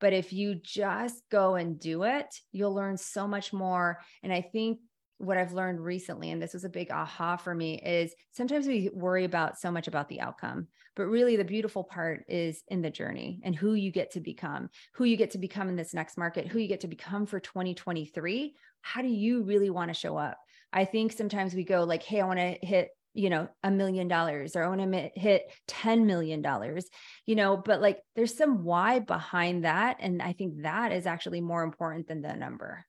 But 0.00 0.12
if 0.12 0.32
you 0.32 0.54
just 0.54 1.22
go 1.30 1.54
and 1.54 1.78
do 1.78 2.04
it, 2.04 2.26
you'll 2.52 2.74
learn 2.74 2.96
so 2.96 3.26
much 3.26 3.52
more. 3.52 4.00
And 4.22 4.32
I 4.32 4.42
think 4.42 4.78
what 5.24 5.38
I've 5.38 5.52
learned 5.52 5.80
recently, 5.80 6.30
and 6.30 6.40
this 6.40 6.54
was 6.54 6.64
a 6.64 6.68
big 6.68 6.90
aha 6.90 7.36
for 7.36 7.54
me, 7.54 7.80
is 7.80 8.14
sometimes 8.32 8.66
we 8.66 8.90
worry 8.92 9.24
about 9.24 9.58
so 9.58 9.70
much 9.70 9.88
about 9.88 10.08
the 10.08 10.20
outcome, 10.20 10.68
but 10.96 11.06
really 11.06 11.36
the 11.36 11.44
beautiful 11.44 11.84
part 11.84 12.24
is 12.28 12.62
in 12.68 12.82
the 12.82 12.90
journey 12.90 13.40
and 13.44 13.54
who 13.54 13.74
you 13.74 13.90
get 13.90 14.12
to 14.12 14.20
become, 14.20 14.70
who 14.94 15.04
you 15.04 15.16
get 15.16 15.32
to 15.32 15.38
become 15.38 15.68
in 15.68 15.76
this 15.76 15.94
next 15.94 16.18
market, 16.18 16.48
who 16.48 16.58
you 16.58 16.68
get 16.68 16.80
to 16.80 16.88
become 16.88 17.26
for 17.26 17.40
2023. 17.40 18.54
How 18.82 19.02
do 19.02 19.08
you 19.08 19.42
really 19.42 19.70
want 19.70 19.88
to 19.90 19.94
show 19.94 20.16
up? 20.16 20.38
I 20.72 20.84
think 20.84 21.12
sometimes 21.12 21.54
we 21.54 21.64
go 21.64 21.84
like, 21.84 22.02
hey, 22.02 22.20
I 22.20 22.26
want 22.26 22.40
to 22.40 22.58
hit 22.60 22.90
you 23.14 23.30
know 23.30 23.48
a 23.62 23.70
million 23.70 24.08
dollars 24.08 24.56
or 24.56 24.64
i 24.64 24.68
want 24.68 24.80
to 24.92 25.10
hit 25.14 25.44
10 25.68 26.04
million 26.04 26.42
dollars 26.42 26.86
you 27.26 27.36
know 27.36 27.56
but 27.56 27.80
like 27.80 28.00
there's 28.16 28.36
some 28.36 28.64
why 28.64 28.98
behind 28.98 29.64
that 29.64 29.96
and 30.00 30.20
i 30.20 30.32
think 30.32 30.62
that 30.62 30.90
is 30.90 31.06
actually 31.06 31.40
more 31.40 31.62
important 31.62 32.08
than 32.08 32.22
the 32.22 32.34
number 32.34 32.84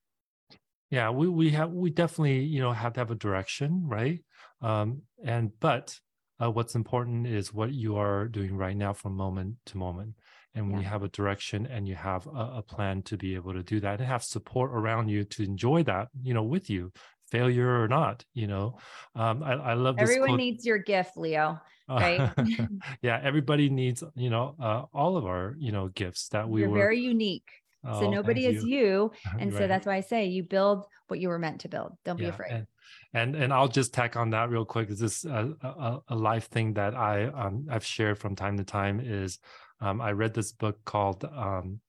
yeah 0.95 1.09
we 1.09 1.27
we 1.27 1.49
have 1.49 1.71
we 1.71 1.89
definitely 1.89 2.39
you 2.39 2.61
know 2.61 2.71
have 2.71 2.93
to 2.93 2.99
have 3.01 3.11
a 3.11 3.15
direction 3.15 3.83
right? 3.85 4.19
Um 4.61 5.01
and 5.23 5.51
but 5.59 5.99
uh, 6.41 6.51
what's 6.51 6.75
important 6.75 7.27
is 7.27 7.53
what 7.53 7.71
you 7.73 7.97
are 7.97 8.27
doing 8.27 8.55
right 8.55 8.75
now 8.75 8.93
from 8.93 9.15
moment 9.15 9.55
to 9.67 9.77
moment. 9.77 10.13
And 10.53 10.67
when 10.67 10.75
yeah. 10.75 10.83
you 10.83 10.89
have 10.89 11.03
a 11.03 11.09
direction 11.09 11.65
and 11.65 11.87
you 11.87 11.95
have 11.95 12.27
a, 12.27 12.59
a, 12.59 12.61
plan 12.61 13.01
to 13.03 13.17
be 13.17 13.35
able 13.35 13.53
to 13.53 13.63
do 13.63 13.81
that 13.81 13.99
and 13.99 14.07
have 14.07 14.23
support 14.23 14.71
around 14.71 15.09
you 15.09 15.25
to 15.25 15.43
enjoy 15.43 15.83
that 15.83 16.07
you 16.21 16.33
know 16.33 16.43
with 16.43 16.69
you 16.69 16.91
failure 17.29 17.81
or 17.81 17.87
not 17.89 18.23
you 18.33 18.47
know? 18.47 18.77
Um 19.15 19.43
i, 19.43 19.53
I 19.71 19.73
love 19.73 19.95
everyone 19.99 20.29
quote. 20.29 20.39
needs 20.39 20.65
your 20.65 20.77
gift 20.77 21.17
leo 21.17 21.59
right? 21.89 22.31
Yeah 23.01 23.19
everybody 23.21 23.69
needs 23.69 24.01
you 24.15 24.29
know 24.29 24.55
uh, 24.67 24.83
all 24.93 25.17
of 25.17 25.25
our 25.25 25.55
you 25.57 25.71
know 25.73 25.89
gifts 25.89 26.29
that 26.29 26.47
we 26.47 26.61
You're 26.61 26.69
were 26.69 26.77
very 26.77 27.01
unique 27.01 27.49
Oh, 27.88 28.01
so 28.01 28.09
nobody 28.09 28.45
is 28.45 28.63
you. 28.63 28.77
you. 28.77 29.11
And 29.39 29.51
right. 29.53 29.59
so 29.59 29.67
that's 29.67 29.86
why 29.86 29.95
I 29.95 30.01
say 30.01 30.25
you 30.25 30.43
build 30.43 30.86
what 31.07 31.19
you 31.19 31.29
were 31.29 31.39
meant 31.39 31.61
to 31.61 31.69
build. 31.69 31.97
Don't 32.03 32.17
yeah. 32.19 32.25
be 32.25 32.29
afraid. 32.29 32.51
And, 32.51 32.67
and, 33.13 33.36
and 33.36 33.53
I'll 33.53 33.67
just 33.67 33.93
tack 33.93 34.15
on 34.15 34.29
that 34.31 34.49
real 34.49 34.65
quick. 34.65 34.89
Is 34.89 34.99
this 34.99 35.25
a, 35.25 35.53
a, 35.61 35.99
a, 36.09 36.15
life 36.15 36.47
thing 36.47 36.73
that 36.73 36.95
I 36.95 37.25
um, 37.25 37.67
I've 37.69 37.86
shared 37.86 38.19
from 38.19 38.36
time 38.36 38.57
to 38.57 38.63
time? 38.63 38.99
Is 39.03 39.39
um, 39.81 40.01
I 40.01 40.11
read 40.11 40.33
this 40.33 40.51
book 40.51 40.77
called 40.86 41.23
um, 41.25 41.79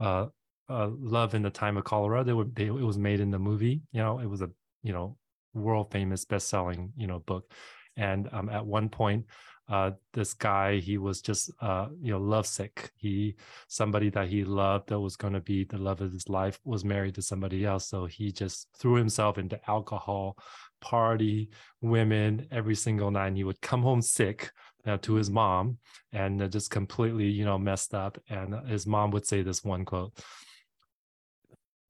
uh, 0.00 0.26
uh, 0.68 0.88
Love 0.98 1.34
in 1.34 1.42
the 1.42 1.50
Time 1.50 1.76
of 1.76 1.84
Cholera. 1.84 2.24
They 2.24 2.32
were 2.32 2.44
they, 2.44 2.66
it 2.66 2.72
was 2.72 2.98
made 2.98 3.20
in 3.20 3.30
the 3.30 3.38
movie. 3.38 3.82
You 3.92 4.02
know, 4.02 4.18
it 4.18 4.26
was 4.26 4.42
a 4.42 4.50
you 4.82 4.92
know 4.92 5.16
world 5.54 5.90
famous 5.90 6.24
best 6.24 6.48
selling 6.48 6.92
you 6.96 7.06
know 7.06 7.20
book, 7.20 7.50
and 7.96 8.28
um, 8.32 8.48
at 8.48 8.64
one 8.64 8.88
point. 8.88 9.26
Uh, 9.72 9.92
this 10.12 10.34
guy, 10.34 10.76
he 10.76 10.98
was 10.98 11.22
just, 11.22 11.50
uh, 11.62 11.86
you 12.02 12.12
know, 12.12 12.20
lovesick. 12.20 12.90
He, 12.94 13.36
somebody 13.68 14.10
that 14.10 14.28
he 14.28 14.44
loved 14.44 14.90
that 14.90 15.00
was 15.00 15.16
going 15.16 15.32
to 15.32 15.40
be 15.40 15.64
the 15.64 15.78
love 15.78 16.02
of 16.02 16.12
his 16.12 16.28
life 16.28 16.60
was 16.62 16.84
married 16.84 17.14
to 17.14 17.22
somebody 17.22 17.64
else. 17.64 17.88
So 17.88 18.04
he 18.04 18.32
just 18.32 18.68
threw 18.78 18.96
himself 18.96 19.38
into 19.38 19.58
alcohol, 19.66 20.36
party, 20.82 21.48
women 21.80 22.46
every 22.50 22.74
single 22.74 23.10
night. 23.10 23.28
and 23.28 23.36
he 23.38 23.44
would 23.44 23.62
come 23.62 23.80
home 23.80 24.02
sick 24.02 24.50
uh, 24.86 24.98
to 24.98 25.14
his 25.14 25.30
mom 25.30 25.78
and 26.12 26.42
uh, 26.42 26.48
just 26.48 26.70
completely, 26.70 27.30
you 27.30 27.46
know, 27.46 27.56
messed 27.56 27.94
up. 27.94 28.18
And 28.28 28.54
his 28.68 28.86
mom 28.86 29.10
would 29.12 29.24
say 29.26 29.40
this 29.40 29.64
one 29.64 29.86
quote 29.86 30.12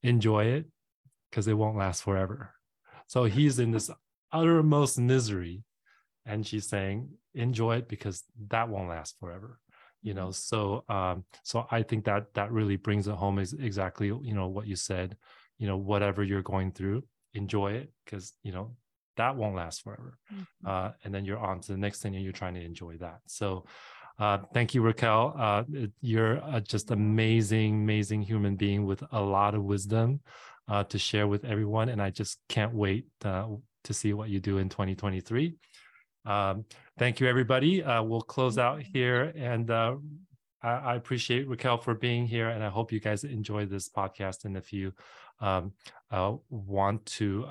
enjoy 0.05 0.45
it 0.45 0.67
because 1.31 1.49
it 1.49 1.55
won't 1.55 1.77
last 1.77 2.05
forever. 2.05 2.55
So 3.09 3.25
he's 3.25 3.59
in 3.59 3.73
this 3.73 3.91
uttermost 4.31 5.01
misery. 5.01 5.65
And 6.25 6.47
she's 6.47 6.69
saying, 6.69 7.09
enjoy 7.35 7.77
it 7.77 7.89
because 7.89 8.25
that 8.49 8.69
won't 8.69 8.89
last 8.89 9.19
forever 9.19 9.59
you 10.03 10.15
know 10.15 10.31
so 10.31 10.85
um 10.89 11.25
so 11.45 11.67
i 11.71 11.83
think 11.83 12.05
that 12.05 12.33
that 12.35 12.51
really 12.51 12.77
brings 12.77 13.07
it 13.07 13.15
home 13.15 13.39
is 13.39 13.53
exactly 13.55 14.09
you 14.09 14.35
know 14.35 14.49
what 14.49 14.67
you 14.67 14.77
said 14.77 15.17
you 15.59 15.67
know 15.67 15.77
whatever 15.77 16.23
you're 16.23 16.43
going 16.43 16.73
through 16.73 17.03
enjoy 17.35 17.73
it 17.73 17.91
because 18.05 18.33
you 18.43 18.53
know 18.53 18.73
that 19.17 19.37
won't 19.37 19.57
last 19.57 19.83
forever. 19.83 20.19
Mm-hmm. 20.33 20.67
Uh, 20.67 20.91
and 21.05 21.15
then 21.15 21.25
you're 21.25 21.39
on 21.39 21.61
to 21.61 21.73
the 21.73 21.79
next 21.79 22.03
thing 22.03 22.15
and 22.15 22.25
you're 22.25 22.33
trying 22.33 22.55
to 22.55 22.65
enjoy 22.65 22.97
that. 22.99 23.21
So 23.27 23.65
uh, 24.19 24.39
thank 24.53 24.75
you, 24.75 24.83
Raquel. 24.83 25.35
Uh, 25.39 25.65
you're 26.01 26.43
just 26.61 26.91
amazing, 26.91 27.83
amazing 27.83 28.23
human 28.23 28.57
being 28.57 28.85
with 28.85 29.03
a 29.13 29.21
lot 29.21 29.55
of 29.55 29.65
wisdom 29.65 30.21
uh, 30.69 30.85
to 30.85 30.99
share 30.99 31.27
with 31.27 31.45
everyone. 31.45 31.89
And 31.89 32.01
I 32.01 32.11
just 32.11 32.39
can't 32.49 32.75
wait 32.75 33.07
uh, 33.25 33.49
to 33.85 33.95
see 33.95 34.13
what 34.13 34.29
you 34.29 34.41
do 34.41 34.59
in 34.59 34.69
2023. 34.69 35.55
Um, 36.25 36.65
thank 36.99 37.21
you, 37.21 37.27
everybody. 37.27 37.83
Uh, 37.83 38.03
we'll 38.03 38.21
close 38.21 38.59
out 38.59 38.83
here. 38.83 39.33
And 39.37 39.71
I, 39.71 39.97
I, 40.63 40.95
appreciate 40.95 41.49
Raquel 41.49 41.79
for 41.79 41.95
being 41.95 42.27
here. 42.27 42.49
And 42.49 42.63
I 42.63 42.69
hope 42.69 42.93
you 42.93 43.01
guys 43.01 43.25
enjoy 43.25 43.67
this 43.67 43.89
podcast. 43.89 44.45
And 44.45 44.57
if 44.57 44.73
you 44.73 44.93
um, 45.41 45.73
want 46.51 47.05
to 47.07 47.45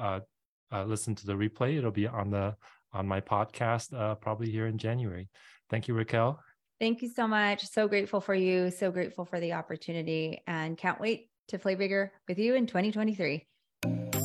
uh, 0.72 0.84
listen 0.86 1.15
to 1.15 1.26
the 1.26 1.34
replay, 1.34 1.78
it'll 1.78 1.91
be 1.91 2.07
on 2.07 2.30
the 2.30 2.55
on 2.93 3.07
my 3.07 3.22
podcast 3.22 3.97
uh, 3.97 4.15
probably 4.15 4.49
here 4.49 4.67
in 4.67 4.78
January. 4.78 5.30
Thank 5.69 5.88
you, 5.88 5.93
Raquel. 5.93 6.39
Thank 6.80 7.01
you 7.01 7.09
so 7.09 7.28
much. 7.28 7.65
So 7.67 7.88
grateful 7.88 8.22
for 8.22 8.34
you. 8.34 8.72
So 8.72 8.91
grateful 8.91 9.26
for 9.26 9.39
the 9.39 9.53
opportunity, 9.53 10.41
and 10.47 10.78
can't 10.78 10.99
wait 10.99 11.30
to 11.49 11.59
play 11.59 11.76
bigger 11.76 12.11
with 12.28 12.39
you 12.39 12.55
in 12.55 12.65
2023. 12.65 14.20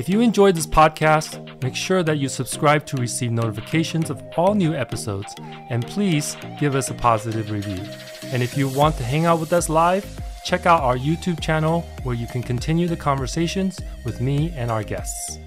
If 0.00 0.08
you 0.08 0.22
enjoyed 0.22 0.56
this 0.56 0.66
podcast, 0.66 1.62
make 1.62 1.76
sure 1.76 2.02
that 2.02 2.16
you 2.16 2.30
subscribe 2.30 2.86
to 2.86 2.96
receive 2.96 3.32
notifications 3.32 4.08
of 4.08 4.22
all 4.34 4.54
new 4.54 4.72
episodes, 4.72 5.34
and 5.68 5.86
please 5.86 6.38
give 6.58 6.74
us 6.74 6.88
a 6.88 6.94
positive 6.94 7.50
review. 7.50 7.84
And 8.32 8.42
if 8.42 8.56
you 8.56 8.66
want 8.68 8.96
to 8.96 9.04
hang 9.04 9.26
out 9.26 9.40
with 9.40 9.52
us 9.52 9.68
live, 9.68 10.06
check 10.42 10.64
out 10.64 10.80
our 10.80 10.96
YouTube 10.96 11.38
channel 11.38 11.82
where 12.02 12.14
you 12.14 12.26
can 12.26 12.42
continue 12.42 12.88
the 12.88 12.96
conversations 12.96 13.78
with 14.06 14.22
me 14.22 14.54
and 14.56 14.70
our 14.70 14.82
guests. 14.82 15.38